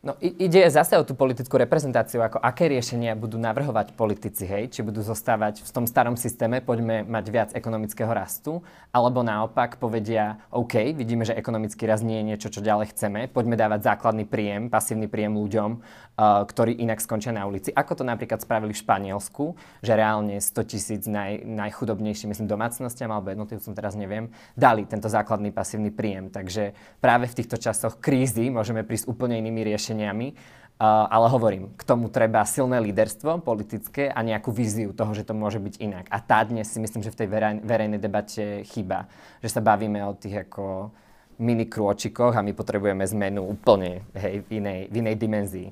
No 0.05 0.21
ide 0.21 0.69
zase 0.69 1.01
o 1.01 1.05
tú 1.09 1.17
politickú 1.17 1.57
reprezentáciu, 1.57 2.21
ako 2.21 2.37
aké 2.37 2.69
riešenia 2.69 3.17
budú 3.17 3.41
navrhovať 3.41 3.97
politici, 3.97 4.45
hej? 4.45 4.69
Či 4.69 4.85
budú 4.85 5.01
zostávať 5.01 5.65
v 5.65 5.71
tom 5.73 5.89
starom 5.89 6.21
systéme, 6.21 6.61
poďme 6.61 7.09
mať 7.09 7.25
viac 7.33 7.51
ekonomického 7.57 8.13
rastu, 8.13 8.61
alebo 8.93 9.25
naopak 9.25 9.81
povedia, 9.81 10.45
OK, 10.53 10.93
vidíme, 10.93 11.25
že 11.25 11.33
ekonomický 11.33 11.89
rast 11.89 12.05
nie 12.05 12.21
je 12.21 12.37
niečo, 12.37 12.53
čo 12.53 12.61
ďalej 12.61 12.93
chceme, 12.93 13.33
poďme 13.33 13.57
dávať 13.57 13.97
základný 13.97 14.29
príjem, 14.29 14.69
pasívny 14.69 15.09
príjem 15.09 15.41
ľuďom, 15.41 15.71
uh, 15.73 16.45
ktorí 16.53 16.85
inak 16.85 17.01
skončia 17.01 17.33
na 17.33 17.49
ulici. 17.49 17.73
Ako 17.73 17.97
to 17.97 18.05
napríklad 18.05 18.45
spravili 18.45 18.77
v 18.77 18.85
Španielsku, 18.85 19.57
že 19.81 19.97
reálne 19.97 20.37
100 20.37 20.69
tisíc 20.69 21.09
naj, 21.09 21.49
najchudobnejším, 21.49 22.29
myslím, 22.29 22.45
domácnostiam 22.45 23.09
alebo 23.09 23.33
jednotlivcom, 23.33 23.73
teraz 23.73 23.97
neviem, 23.97 24.29
dali 24.53 24.85
tento 24.85 25.09
základný 25.09 25.49
pasívny 25.49 25.89
príjem. 25.89 26.29
Takže 26.29 26.77
práve 27.01 27.25
v 27.25 27.41
týchto 27.41 27.57
časoch 27.57 28.05
krízy 28.05 28.53
môžeme 28.53 28.85
prísť 28.85 29.09
úplne 29.09 29.41
inými 29.41 29.65
riešeniami 29.65 29.94
riešeniami, 29.95 30.27
uh, 30.35 31.07
ale 31.07 31.27
hovorím, 31.31 31.71
k 31.79 31.83
tomu 31.87 32.11
treba 32.11 32.43
silné 32.43 32.83
líderstvo 32.83 33.39
politické 33.41 34.11
a 34.11 34.21
nejakú 34.27 34.51
víziu 34.51 34.91
toho, 34.91 35.15
že 35.15 35.23
to 35.23 35.33
môže 35.33 35.63
byť 35.63 35.75
inak. 35.79 36.05
A 36.11 36.19
tá 36.19 36.43
dnes 36.43 36.67
si 36.67 36.83
myslím, 36.83 37.07
že 37.07 37.15
v 37.15 37.19
tej 37.23 37.29
verej, 37.31 37.63
verejnej 37.63 38.01
debate 38.03 38.67
chýba. 38.67 39.07
Že 39.41 39.49
sa 39.55 39.61
bavíme 39.63 40.03
o 40.03 40.19
tých 40.19 40.51
ako 40.51 40.91
mini 41.39 41.67
krôčikoch 41.67 42.35
a 42.35 42.43
my 42.43 42.55
potrebujeme 42.55 43.03
zmenu 43.07 43.43
úplne 43.43 44.03
hej, 44.15 44.43
v, 44.47 44.63
inej, 44.63 44.81
v 44.91 44.95
inej 45.03 45.17
dimenzii. 45.19 45.69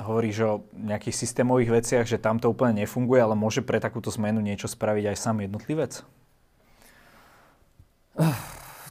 Hovoríš 0.00 0.36
o 0.48 0.52
nejakých 0.72 1.16
systémových 1.20 1.84
veciach, 1.84 2.04
že 2.08 2.16
tam 2.16 2.40
to 2.40 2.48
úplne 2.48 2.80
nefunguje, 2.80 3.20
ale 3.20 3.36
môže 3.36 3.60
pre 3.60 3.76
takúto 3.76 4.08
zmenu 4.16 4.40
niečo 4.40 4.64
spraviť 4.64 5.12
aj 5.12 5.16
sám 5.20 5.44
jednotlivec? 5.44 6.00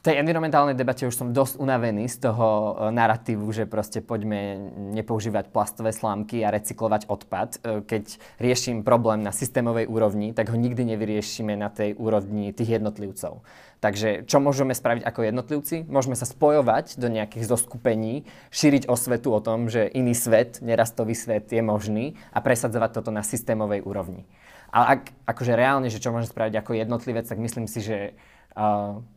Tej 0.02 0.18
environmentálnej 0.18 0.74
debate 0.74 1.06
už 1.06 1.14
som 1.14 1.30
dosť 1.30 1.62
unavený 1.62 2.10
z 2.10 2.26
toho 2.26 2.74
e, 2.74 2.90
narratívu, 2.90 3.46
že 3.54 3.70
proste 3.70 4.02
poďme 4.02 4.58
nepoužívať 4.98 5.54
plastové 5.54 5.94
slámky 5.94 6.42
a 6.42 6.50
recyklovať 6.50 7.06
odpad. 7.06 7.50
E, 7.62 7.86
keď 7.86 8.18
riešim 8.42 8.82
problém 8.82 9.22
na 9.22 9.30
systémovej 9.30 9.86
úrovni, 9.86 10.34
tak 10.34 10.50
ho 10.50 10.58
nikdy 10.58 10.82
nevyriešime 10.94 11.54
na 11.54 11.70
tej 11.70 11.94
úrovni 11.94 12.50
tých 12.50 12.82
jednotlivcov. 12.82 13.46
Takže 13.78 14.26
čo 14.26 14.42
môžeme 14.42 14.74
spraviť 14.74 15.06
ako 15.06 15.20
jednotlivci? 15.22 15.86
Môžeme 15.86 16.18
sa 16.18 16.26
spojovať 16.26 16.98
do 16.98 17.06
nejakých 17.06 17.46
zoskupení, 17.46 18.26
šíriť 18.50 18.90
osvetu 18.90 19.30
o 19.30 19.38
tom, 19.38 19.70
že 19.70 19.86
iný 19.86 20.18
svet, 20.18 20.58
nerastový 20.66 21.14
svet 21.14 21.46
je 21.54 21.62
možný 21.62 22.18
a 22.34 22.42
presadzovať 22.42 22.90
toto 22.98 23.14
na 23.14 23.22
systémovej 23.22 23.86
úrovni. 23.86 24.26
Ale 24.72 24.98
ak, 24.98 25.02
akože 25.28 25.52
reálne, 25.52 25.92
že 25.92 26.00
čo 26.00 26.10
môžem 26.10 26.32
spraviť 26.32 26.58
ako 26.58 26.72
jednotlivec, 26.74 27.26
tak 27.28 27.38
myslím 27.38 27.68
si, 27.68 27.84
že 27.84 28.16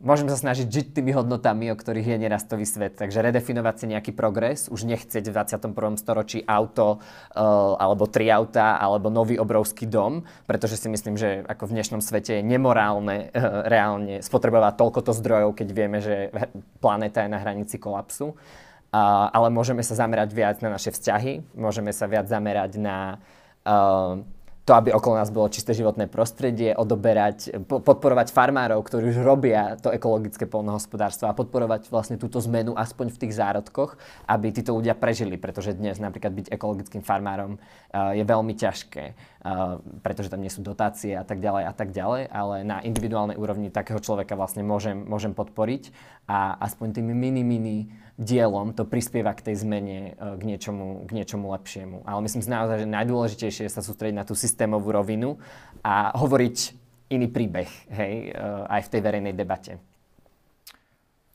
Môžeme 0.00 0.32
sa 0.32 0.40
snažiť 0.40 0.64
žiť 0.64 0.86
tými 0.96 1.12
hodnotami, 1.12 1.68
o 1.68 1.76
ktorých 1.76 2.16
je 2.16 2.22
nerastový 2.24 2.64
svet. 2.64 2.96
Takže 2.96 3.20
redefinovať 3.20 3.74
si 3.76 3.86
nejaký 3.92 4.12
progres, 4.16 4.72
už 4.72 4.88
nechceť 4.88 5.28
v 5.28 5.34
21. 5.36 6.00
storočí 6.00 6.40
auto 6.48 6.96
uh, 6.96 7.76
alebo 7.76 8.08
tri 8.08 8.32
auta 8.32 8.80
alebo 8.80 9.12
nový 9.12 9.36
obrovský 9.36 9.84
dom, 9.84 10.24
pretože 10.48 10.80
si 10.80 10.88
myslím, 10.88 11.20
že 11.20 11.44
ako 11.44 11.68
v 11.68 11.74
dnešnom 11.76 12.00
svete 12.00 12.40
je 12.40 12.48
nemorálne 12.48 13.28
uh, 13.28 13.68
reálne 13.68 14.24
spotrebovať 14.24 14.72
toľkoto 14.80 15.12
zdrojov, 15.12 15.52
keď 15.52 15.68
vieme, 15.68 16.00
že 16.00 16.32
planéta 16.80 17.28
je 17.28 17.32
na 17.32 17.36
hranici 17.36 17.76
kolapsu. 17.76 18.32
Uh, 18.32 19.28
ale 19.36 19.52
môžeme 19.52 19.84
sa 19.84 19.92
zamerať 19.92 20.32
viac 20.32 20.56
na 20.64 20.72
naše 20.72 20.88
vzťahy, 20.96 21.44
môžeme 21.52 21.92
sa 21.92 22.08
viac 22.08 22.24
zamerať 22.24 22.80
na 22.80 23.20
uh, 23.68 24.24
to, 24.66 24.74
aby 24.74 24.90
okolo 24.90 25.14
nás 25.22 25.30
bolo 25.30 25.46
čisté 25.46 25.78
životné 25.78 26.10
prostredie, 26.10 26.74
odoberať, 26.74 27.54
podporovať 27.70 28.34
farmárov, 28.34 28.82
ktorí 28.82 29.14
už 29.14 29.22
robia 29.22 29.78
to 29.78 29.94
ekologické 29.94 30.42
polnohospodárstvo 30.50 31.30
a 31.30 31.38
podporovať 31.38 31.86
vlastne 31.86 32.18
túto 32.18 32.42
zmenu 32.42 32.74
aspoň 32.74 33.14
v 33.14 33.20
tých 33.22 33.38
zárodkoch, 33.38 33.94
aby 34.26 34.50
títo 34.50 34.74
ľudia 34.74 34.98
prežili, 34.98 35.38
pretože 35.38 35.70
dnes 35.70 36.02
napríklad 36.02 36.34
byť 36.34 36.46
ekologickým 36.50 37.06
farmárom 37.06 37.62
uh, 37.62 38.10
je 38.10 38.26
veľmi 38.26 38.58
ťažké, 38.58 39.04
uh, 39.14 39.78
pretože 40.02 40.34
tam 40.34 40.42
nie 40.42 40.50
sú 40.50 40.66
dotácie 40.66 41.14
a 41.14 41.22
tak 41.22 41.38
ďalej 41.38 41.62
a 41.62 41.72
tak 41.72 41.94
ďalej, 41.94 42.26
ale 42.26 42.66
na 42.66 42.82
individuálnej 42.82 43.38
úrovni 43.38 43.70
takého 43.70 44.02
človeka 44.02 44.34
vlastne 44.34 44.66
môžem, 44.66 44.98
môžem 45.06 45.30
podporiť 45.30 45.94
a 46.26 46.58
aspoň 46.58 46.98
tými 46.98 47.14
mini, 47.14 47.46
mini 47.46 47.78
dielom 48.16 48.72
to 48.72 48.88
prispieva 48.88 49.36
k 49.36 49.52
tej 49.52 49.64
zmene, 49.64 50.16
e, 50.16 50.36
k 50.40 50.42
niečomu, 50.42 51.04
k 51.04 51.10
niečomu 51.12 51.52
lepšiemu. 51.52 52.08
Ale 52.08 52.20
myslím 52.24 52.42
si 52.42 52.50
naozaj, 52.50 52.84
že 52.84 52.88
najdôležitejšie 52.88 53.62
je 53.68 53.72
sa 53.72 53.84
sústrediť 53.84 54.16
na 54.16 54.24
tú 54.24 54.32
systémovú 54.32 54.88
rovinu 54.88 55.36
a 55.84 56.16
hovoriť 56.16 56.86
iný 57.06 57.30
príbeh, 57.30 57.70
hej, 57.94 58.34
uh, 58.34 58.66
aj 58.66 58.82
v 58.82 58.90
tej 58.90 59.00
verejnej 59.06 59.34
debate. 59.36 59.78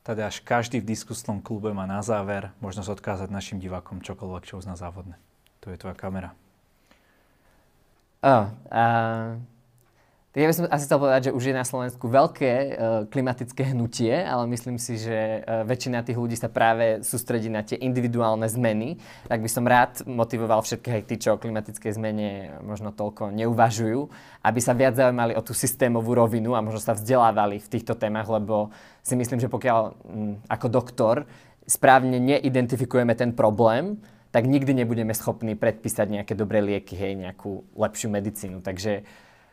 Teda 0.03 0.27
až 0.27 0.43
každý 0.43 0.83
v 0.83 0.89
diskusnom 0.91 1.39
klube 1.39 1.71
má 1.71 1.87
na 1.87 2.03
záver 2.03 2.51
možnosť 2.59 2.99
odkázať 2.99 3.29
našim 3.31 3.61
divákom 3.61 4.03
čokoľvek, 4.03 4.51
čo 4.51 4.59
uzná 4.59 4.75
závodné. 4.75 5.15
Tu 5.63 5.71
je 5.71 5.79
tvoja 5.79 5.95
kamera. 5.95 6.35
Oh, 8.19 8.51
uh, 8.67 9.39
tak 10.31 10.39
ja 10.39 10.47
by 10.47 10.55
som 10.55 10.65
asi 10.71 10.87
chcel 10.87 10.99
povedať, 11.03 11.21
že 11.27 11.35
už 11.35 11.43
je 11.43 11.59
na 11.59 11.67
Slovensku 11.67 12.07
veľké 12.07 12.53
uh, 12.55 12.71
klimatické 13.11 13.75
hnutie, 13.75 14.15
ale 14.15 14.47
myslím 14.47 14.79
si, 14.79 14.95
že 14.95 15.43
uh, 15.43 15.67
väčšina 15.67 16.07
tých 16.07 16.15
ľudí 16.15 16.39
sa 16.39 16.47
práve 16.47 17.03
sústredí 17.03 17.51
na 17.51 17.67
tie 17.67 17.75
individuálne 17.75 18.47
zmeny. 18.47 18.95
Tak 19.27 19.43
by 19.43 19.49
som 19.51 19.67
rád 19.67 20.07
motivoval 20.07 20.63
všetkých 20.63 20.95
aj 20.95 21.03
tí, 21.03 21.15
čo 21.19 21.35
o 21.35 21.41
klimatickej 21.41 21.91
zmene 21.99 22.27
možno 22.63 22.95
toľko 22.95 23.35
neuvažujú, 23.35 24.07
aby 24.47 24.59
sa 24.63 24.71
viac 24.71 24.95
zaujímali 24.95 25.35
o 25.35 25.43
tú 25.43 25.51
systémovú 25.51 26.15
rovinu 26.15 26.55
a 26.55 26.63
možno 26.63 26.79
sa 26.79 26.95
vzdelávali 26.95 27.59
v 27.59 27.67
týchto 27.67 27.99
témach, 27.99 28.31
lebo 28.31 28.71
si 29.03 29.19
myslím, 29.19 29.43
že 29.43 29.51
pokiaľ 29.51 29.79
m, 30.07 30.39
ako 30.47 30.67
doktor 30.71 31.27
správne 31.67 32.23
neidentifikujeme 32.23 33.19
ten 33.19 33.35
problém, 33.35 33.99
tak 34.31 34.47
nikdy 34.47 34.71
nebudeme 34.71 35.11
schopní 35.11 35.59
predpísať 35.59 36.07
nejaké 36.07 36.33
dobré 36.39 36.63
lieky, 36.63 36.95
hej, 36.95 37.19
nejakú 37.19 37.67
lepšiu 37.75 38.07
medicínu. 38.07 38.63
Takže 38.63 39.03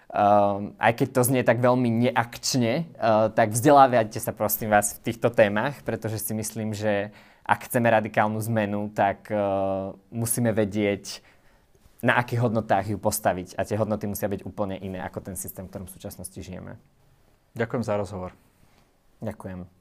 Um, 0.09 0.72
aj 0.80 1.04
keď 1.04 1.09
to 1.12 1.20
znie 1.20 1.42
tak 1.44 1.61
veľmi 1.61 2.09
neakčne, 2.09 2.88
uh, 2.96 3.28
tak 3.28 3.52
vzdelávajte 3.52 4.16
sa 4.16 4.32
prosím 4.32 4.72
vás 4.72 4.96
v 4.96 5.12
týchto 5.12 5.28
témach, 5.28 5.84
pretože 5.84 6.24
si 6.24 6.32
myslím, 6.32 6.72
že 6.72 7.12
ak 7.44 7.68
chceme 7.68 7.92
radikálnu 7.92 8.40
zmenu, 8.48 8.88
tak 8.96 9.28
uh, 9.28 9.92
musíme 10.09 10.52
vedieť, 10.56 11.20
na 11.98 12.14
akých 12.14 12.46
hodnotách 12.46 12.94
ju 12.94 12.98
postaviť. 12.98 13.59
A 13.59 13.66
tie 13.66 13.76
hodnoty 13.76 14.06
musia 14.06 14.30
byť 14.30 14.46
úplne 14.46 14.78
iné 14.78 15.02
ako 15.02 15.18
ten 15.18 15.36
systém, 15.36 15.66
v 15.66 15.70
ktorom 15.74 15.86
v 15.90 15.94
súčasnosti 15.98 16.38
žijeme. 16.38 16.78
Ďakujem 17.59 17.82
za 17.82 17.94
rozhovor. 17.98 18.32
Ďakujem. 19.18 19.78